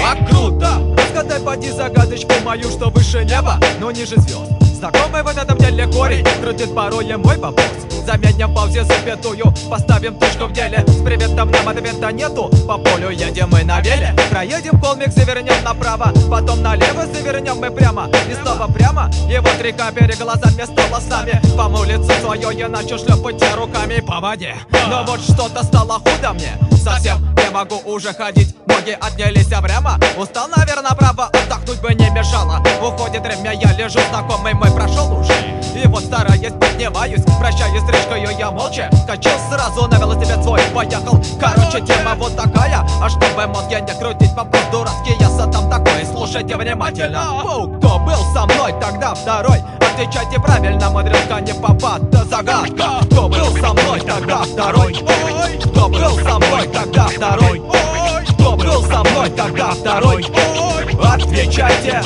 [0.03, 0.95] А круто!
[0.97, 6.23] Разгадай поди загадочку мою, что выше неба, но ниже звезд Знакомый в этом деле корень
[6.39, 7.65] Крутит порой мой вопрос
[8.05, 10.85] Заметим в паузе запятую Поставим точку в деле.
[10.87, 14.15] С приветом нам ответа нету По полю едем мы на веле.
[14.29, 18.07] Проедем холмик, завернем направо Потом налево завернем мы прямо.
[18.29, 22.69] И снова прямо И вот река перед глазами стала с нами По улице свое я
[22.69, 24.55] начал шлепать руками по воде.
[24.71, 26.51] Но вот что-то стало худо мне.
[26.83, 28.55] Совсем не могу уже ходить
[28.87, 32.63] Ноги отнялись прямо Устал, наверное, право Отдохнуть бы не мешало.
[32.81, 35.57] Уходит время, я лежу знакомый мой прошел уже.
[35.77, 41.21] И вот стараясь поднимаюсь Прощаюсь с речкою я молча Скачал сразу на велосипед свой Поехал,
[41.39, 42.87] короче, тема вот такая.
[43.01, 47.23] А чтобы мозг я не крутить вопрос дурацкий Я сатам такой, слушайте внимательно.
[47.43, 49.63] Фу, кто был со мной тогда второй.
[49.79, 54.93] Отвечайте правильно, мудрилка не попада Загадка, кто был со мной тогда второй?
[54.93, 57.59] Ой, кто был со мной тогда второй?
[57.59, 60.25] Ой, кто был со мной тогда второй?
[60.25, 62.01] Ой, отвечайте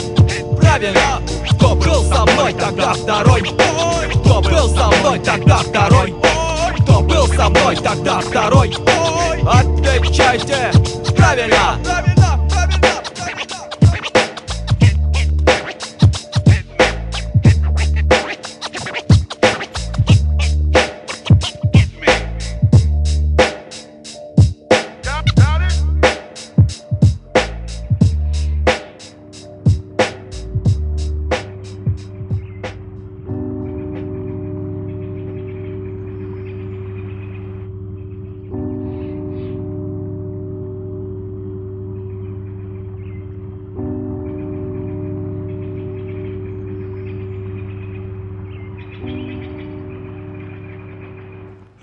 [0.61, 1.22] правильно
[1.61, 3.41] Кто был со мной тогда второй?
[3.43, 6.11] Ой, кто был со мной тогда второй?
[6.11, 8.75] Ой, кто был со мной тогда второй?
[8.80, 10.72] Ой, отвечайте
[11.15, 11.77] правильно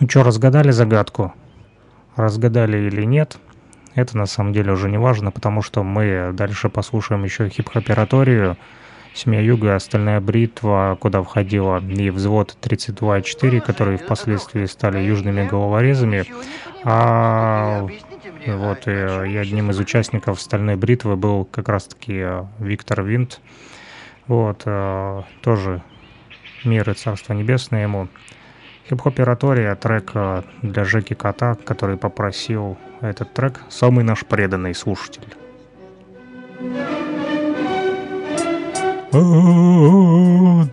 [0.09, 1.35] Что, разгадали загадку?
[2.17, 3.37] Разгадали или нет?
[3.95, 8.57] Это на самом деле уже не важно, потому что мы дальше послушаем еще хип-хоператорию,
[9.13, 16.25] Семья Юга, остальная бритва, куда входила и взвод 32.4, которые впоследствии стали южными головорезами.
[16.85, 17.87] А
[18.47, 23.41] вот и, и одним из участников стальной бритвы был как раз-таки э, Виктор Винт.
[24.27, 25.83] Вот, э, тоже
[26.65, 28.09] мир и царство небесное ему.
[28.89, 35.29] Хип-хоператория, трек э, для Жеки Кота, который попросил этот трек, самый наш преданный слушатель.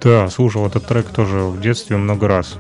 [0.02, 2.58] Да, слушал этот трек тоже в детстве много раз.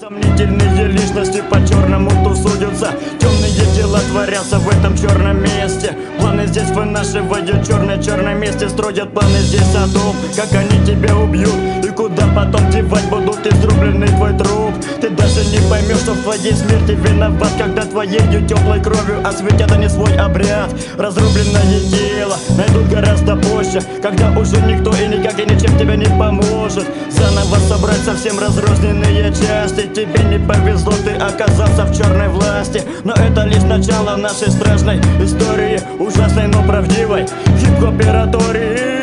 [0.00, 5.96] Сомнительные личности по-черному тусуются Темные дела творятся в этом черном месте.
[6.18, 8.68] Планы здесь вынашивают черное-черное месте.
[8.68, 14.32] Строят планы здесь о том, как они тебя убьют куда потом девать будут изрубленный твой
[14.36, 14.74] труп.
[15.00, 19.88] Ты даже не поймешь, что в твоей смерти виноват Когда твоей теплой кровью осветят они
[19.88, 20.70] свой обряд.
[20.98, 26.86] Разрубленное тело найдут гораздо позже Когда уже никто и никак и ничем тебе не поможет.
[27.10, 29.82] Заново собрать совсем разрозненные части.
[29.94, 32.82] Тебе не повезло, ты оказался в черной власти.
[33.04, 37.26] Но это лишь начало нашей страшной истории Ужасной, но правдивой.
[37.58, 38.93] Хип-хоператории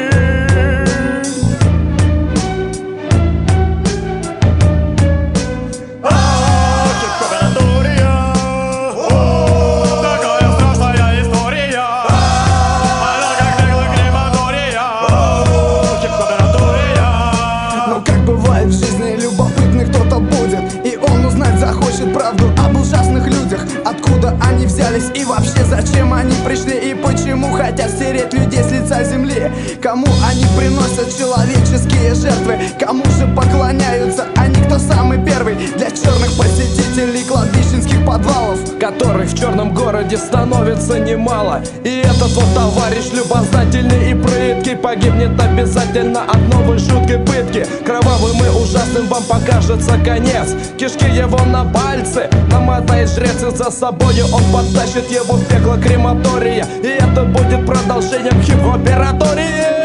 [24.91, 26.90] они взялись и вообще зачем они пришли?
[26.90, 29.51] И почему хотят стереть людей с лица земли?
[29.81, 32.57] Кому они приносят человеческие жертвы?
[32.79, 35.55] Кому же поклоняются они, кто самый первый?
[35.55, 41.61] Для черных посетителей кладбищенских подвалов Которых в черном городе становится немало.
[41.83, 47.65] И этот вот товарищ любознательный и прыткий Погибнет обязательно от новой жуткой пытки.
[47.85, 50.55] Кровавым и ужасным вам покажется конец.
[50.77, 56.65] Кишки его на пальцы намотает жрец И за собою он потащит его в пекло крематория.
[56.83, 59.81] И это будет продолжением хип-оператории.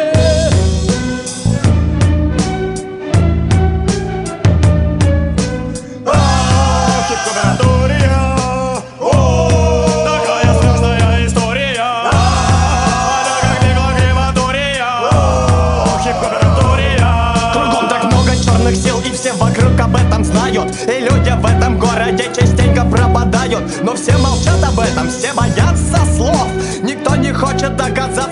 [20.87, 23.83] И люди в этом городе частенько пропадают.
[23.83, 26.36] Но все молчат об этом, все боятся слов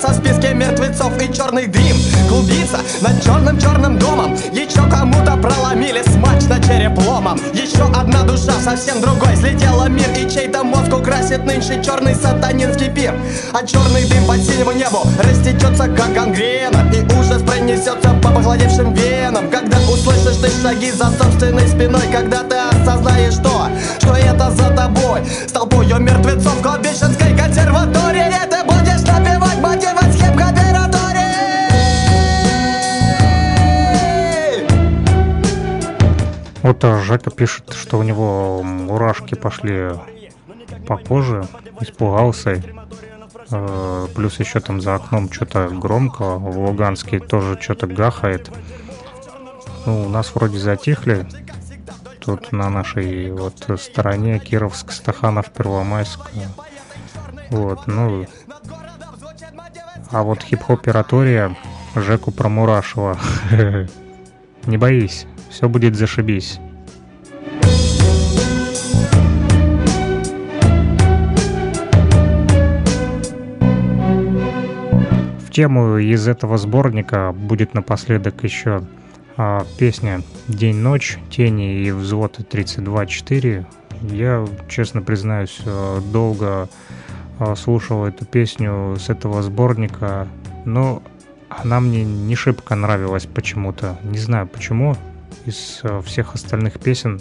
[0.04, 1.96] доказаться в списке мертвецов И черный дым.
[2.28, 4.34] Клубится над черным-черным домом.
[4.52, 9.36] Еще кому-то проломили смачно черепломом Еще одна душа совсем другой.
[9.36, 13.14] Слетела мир И чей-то мозг украсит нынче черный сатанинский пир.
[13.52, 19.50] А черный дым по синему небу растечется как гангрена И ужас пронесется по похолодевшим венам.
[19.50, 23.68] Когда услышишь ты шаги за собственной спиной Когда ты осознаешь то,
[23.98, 25.20] что это за тобой.
[25.46, 28.13] С толпою мертвецов кладбищенской консерватории
[36.64, 39.90] Вот Жека пишет, что у него мурашки пошли
[40.86, 41.46] по коже,
[41.80, 42.62] испугался.
[43.50, 48.50] Э, Плюс еще там за окном что-то громко, в Луганске тоже что-то гахает.
[49.84, 51.26] Ну, у нас вроде затихли.
[52.18, 56.30] Тут на нашей вот стороне Кировск, Стаханов, Первомайск.
[57.50, 58.24] Вот, ну...
[60.10, 61.54] А вот хип-хоператория
[61.94, 63.18] Жеку промурашила.
[64.64, 66.58] Не боись, все будет зашибись.
[75.38, 78.82] В тему из этого сборника будет напоследок еще
[79.36, 83.64] а, песня «День-ночь», «Тени» и «Взвод 32-4».
[84.10, 86.68] Я, честно признаюсь, э, долго
[87.38, 90.26] э, слушал эту песню с этого сборника,
[90.64, 91.00] но
[91.48, 93.96] она мне не шибко нравилась почему-то.
[94.02, 94.96] Не знаю почему.
[95.44, 97.20] Из э, всех остальных песен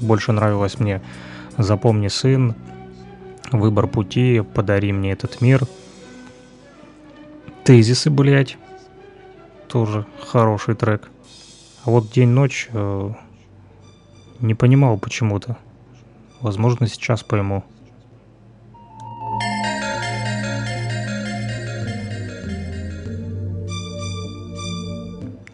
[0.00, 1.00] больше нравилась мне
[1.56, 2.54] «Запомни, сын»,
[3.52, 5.62] «Выбор пути», «Подари мне этот мир»,
[7.64, 8.58] «Тезисы, блядь»,
[9.68, 11.10] тоже хороший трек.
[11.84, 13.10] А вот «День-ночь» э,
[14.40, 15.56] не понимал почему-то.
[16.40, 17.64] Возможно, сейчас пойму.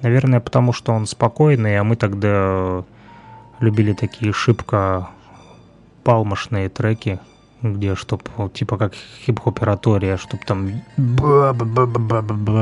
[0.02, 2.84] Наверное, потому что он спокойный, а мы тогда
[3.60, 5.10] любили такие шибко
[6.04, 7.18] палмошные треки,
[7.62, 8.22] где чтоб
[8.54, 10.70] типа как хип-хоператория, чтоб там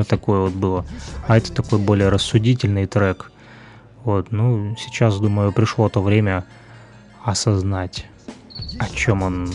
[0.05, 0.84] такое вот было.
[1.28, 3.31] А это такой более рассудительный трек.
[4.05, 6.44] Вот, ну, сейчас, думаю, пришло то время
[7.25, 8.07] осознать,
[8.78, 9.52] о чем он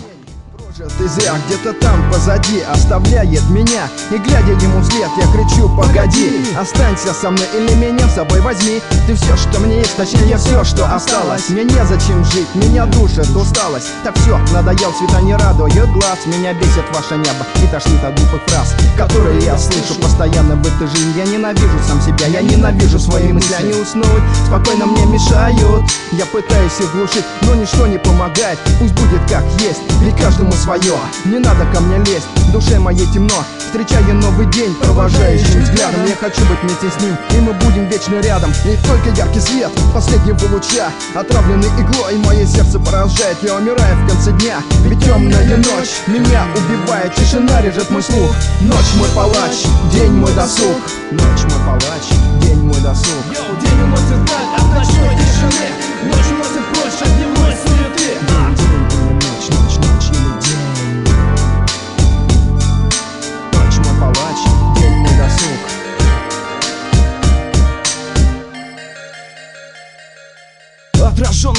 [0.77, 3.87] ты зря где-то там позади оставляет меня.
[4.09, 8.81] И глядя ему вслед, я кричу, погоди Останься со мной или меня с собой возьми.
[9.05, 11.49] Ты все, что мне есть, точнее все, что осталось.
[11.49, 13.89] Мне незачем жить, меня душит усталость.
[14.03, 16.25] Так все, надоел, цвета не радует глаз.
[16.25, 20.55] Меня бесит ваше небо и тошнит от глупых фраз Которые я слышу постоянно.
[20.55, 25.05] В этой жизни Я ненавижу сам себя, я ненавижу свои мысли Они уснуть, спокойно мне
[25.05, 25.85] мешают.
[26.13, 28.57] Я пытаюсь их глушить, но ничто не помогает.
[28.79, 30.95] Пусть будет как есть, ведь каждому свое.
[31.25, 33.43] Не надо ко мне лезть, в душе моей темно.
[33.59, 36.05] Встречая новый день, провожающим взглядом.
[36.07, 38.51] Я хочу быть вместе с ним, и мы будем вечно рядом.
[38.65, 43.37] И только яркий свет последнего луча Отравленный иглой, мое сердце поражает.
[43.41, 48.31] Я умираю в конце дня, ведь темная ночь Меня убивает, тишина режет мой слух.
[48.61, 50.77] Ночь мой палач, день мой досуг.
[51.11, 52.05] Ночь мой палач,
[52.41, 53.25] день мой досуг.
[53.33, 56.32] Йоу, день уносит вдаль от ночной тишины Ночь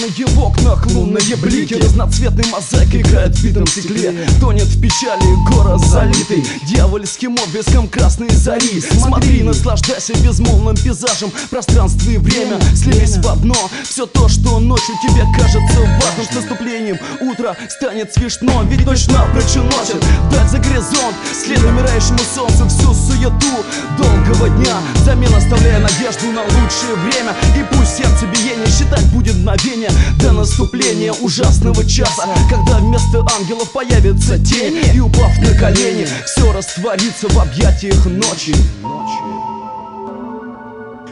[0.04, 1.74] Отраженные в окнах лунные блики.
[1.74, 4.26] Разноцветный мозаик играет в битом стекле.
[4.40, 6.44] Тонет в печали город залитый.
[6.66, 8.80] Дьявольским отблеском красной зари.
[8.80, 11.32] Смотри, наслаждайся безмолвным пейзажем.
[11.50, 13.54] Пространство и время слились в одно.
[13.82, 16.26] Все то, что ночью тебе кажется важным.
[16.30, 22.68] С наступлением утра станет смешно Ведь ночь напрочь уносит вдаль за горизонт След умирающему солнцу.
[22.68, 23.64] Всю суету
[23.98, 27.34] долгого дня Взамен оставляя надежду на лучшее время.
[27.56, 34.38] И пусть сердце биение считать будет мгновение До наступления ужасного часа Когда вместо ангелов появится
[34.38, 38.54] тень И упав на колени Все растворится в объятиях ночи.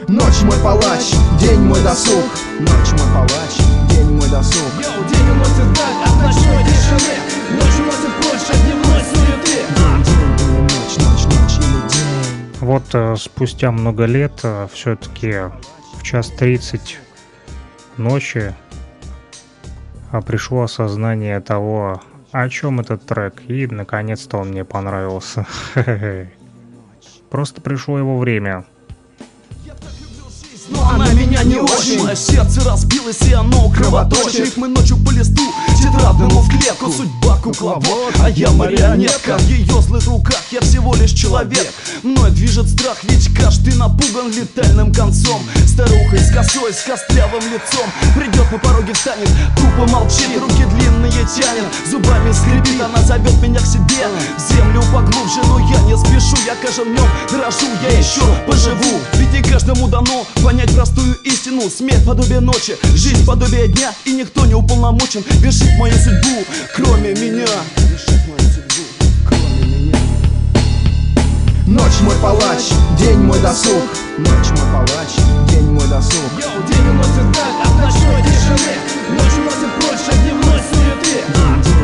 [0.07, 2.25] Ночь мой палач, день мой досуг.
[2.59, 3.57] Ночь мой палач,
[3.89, 4.71] день мой досуг.
[4.81, 7.15] Йоу, день уносит вдаль от ночной тишины.
[7.51, 9.63] Ночь уносит прочь от дневной суеты.
[10.59, 12.59] Ночь, ночь, ночь или день.
[12.59, 15.51] Вот э, спустя много лет все-таки
[15.97, 16.99] в час 30
[17.97, 18.53] ночи
[20.21, 22.01] пришло осознание того,
[22.31, 25.45] о чем этот трек, и наконец-то он мне понравился.
[27.29, 28.65] Просто пришло его время.
[30.69, 32.03] Но она меня не очень.
[32.03, 34.55] Мое сердце разбилось и оно кровоточит.
[34.55, 35.41] Мы ночью по листу,
[35.77, 36.91] тетрадному в клетку.
[36.91, 39.37] Судьба кукловод, а я марионетка.
[39.37, 41.73] В ее злых руках я всего лишь человек.
[42.03, 45.41] Мной движет страх, ведь каждый напуган летальным концом.
[45.67, 47.85] Старухой с косой, с костлявым лицом.
[48.15, 50.29] Придет на пороге, встанет, тупо молчит.
[50.39, 52.81] Руки длинные тянет, зубами скрипит.
[52.81, 57.05] Она зовет меня к себе, в землю поглубже Но я не спешу, я каждым днем
[57.29, 63.25] дрожу Я еще поживу, ведь не каждому дано Понять простую истину, смерть подобие ночи Жизнь
[63.25, 66.43] подобие дня, и никто не уполномочен Вершить мою судьбу,
[66.75, 67.47] кроме меня.
[67.77, 68.83] Вершить мою судьбу,
[69.27, 69.97] кроме меня.
[71.65, 72.61] Ночь мой палач,
[72.99, 73.83] день мой досуг.
[74.17, 76.31] Ночь мой палач, день мой досуг.
[76.39, 78.73] Йоу, день уносит даль от ночной тишины
[79.09, 81.82] Ночь уносит прочь от дневной суеты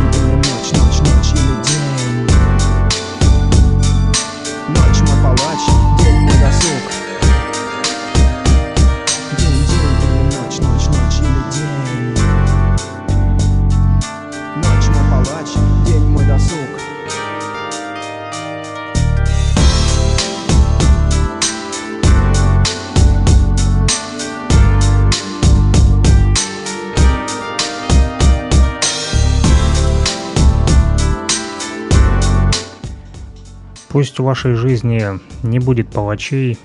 [33.89, 36.59] Пусть в вашей жизни не будет палачей,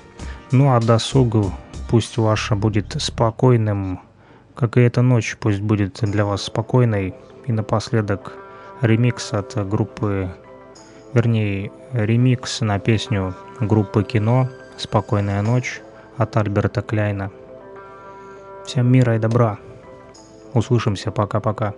[0.50, 1.52] ну а досуг
[1.88, 4.00] пусть ваша будет спокойным,
[4.54, 7.14] как и эта ночь пусть будет для вас спокойной.
[7.46, 8.32] И напоследок
[8.80, 10.34] ремикс от группы,
[11.12, 15.80] вернее, ремикс на песню группы «Кино» «Спокойная ночь»
[16.16, 17.30] от Альберта Кляйна.
[18.66, 19.58] Всем мира и добра.
[20.52, 21.10] Услышимся.
[21.10, 21.74] Пока-пока.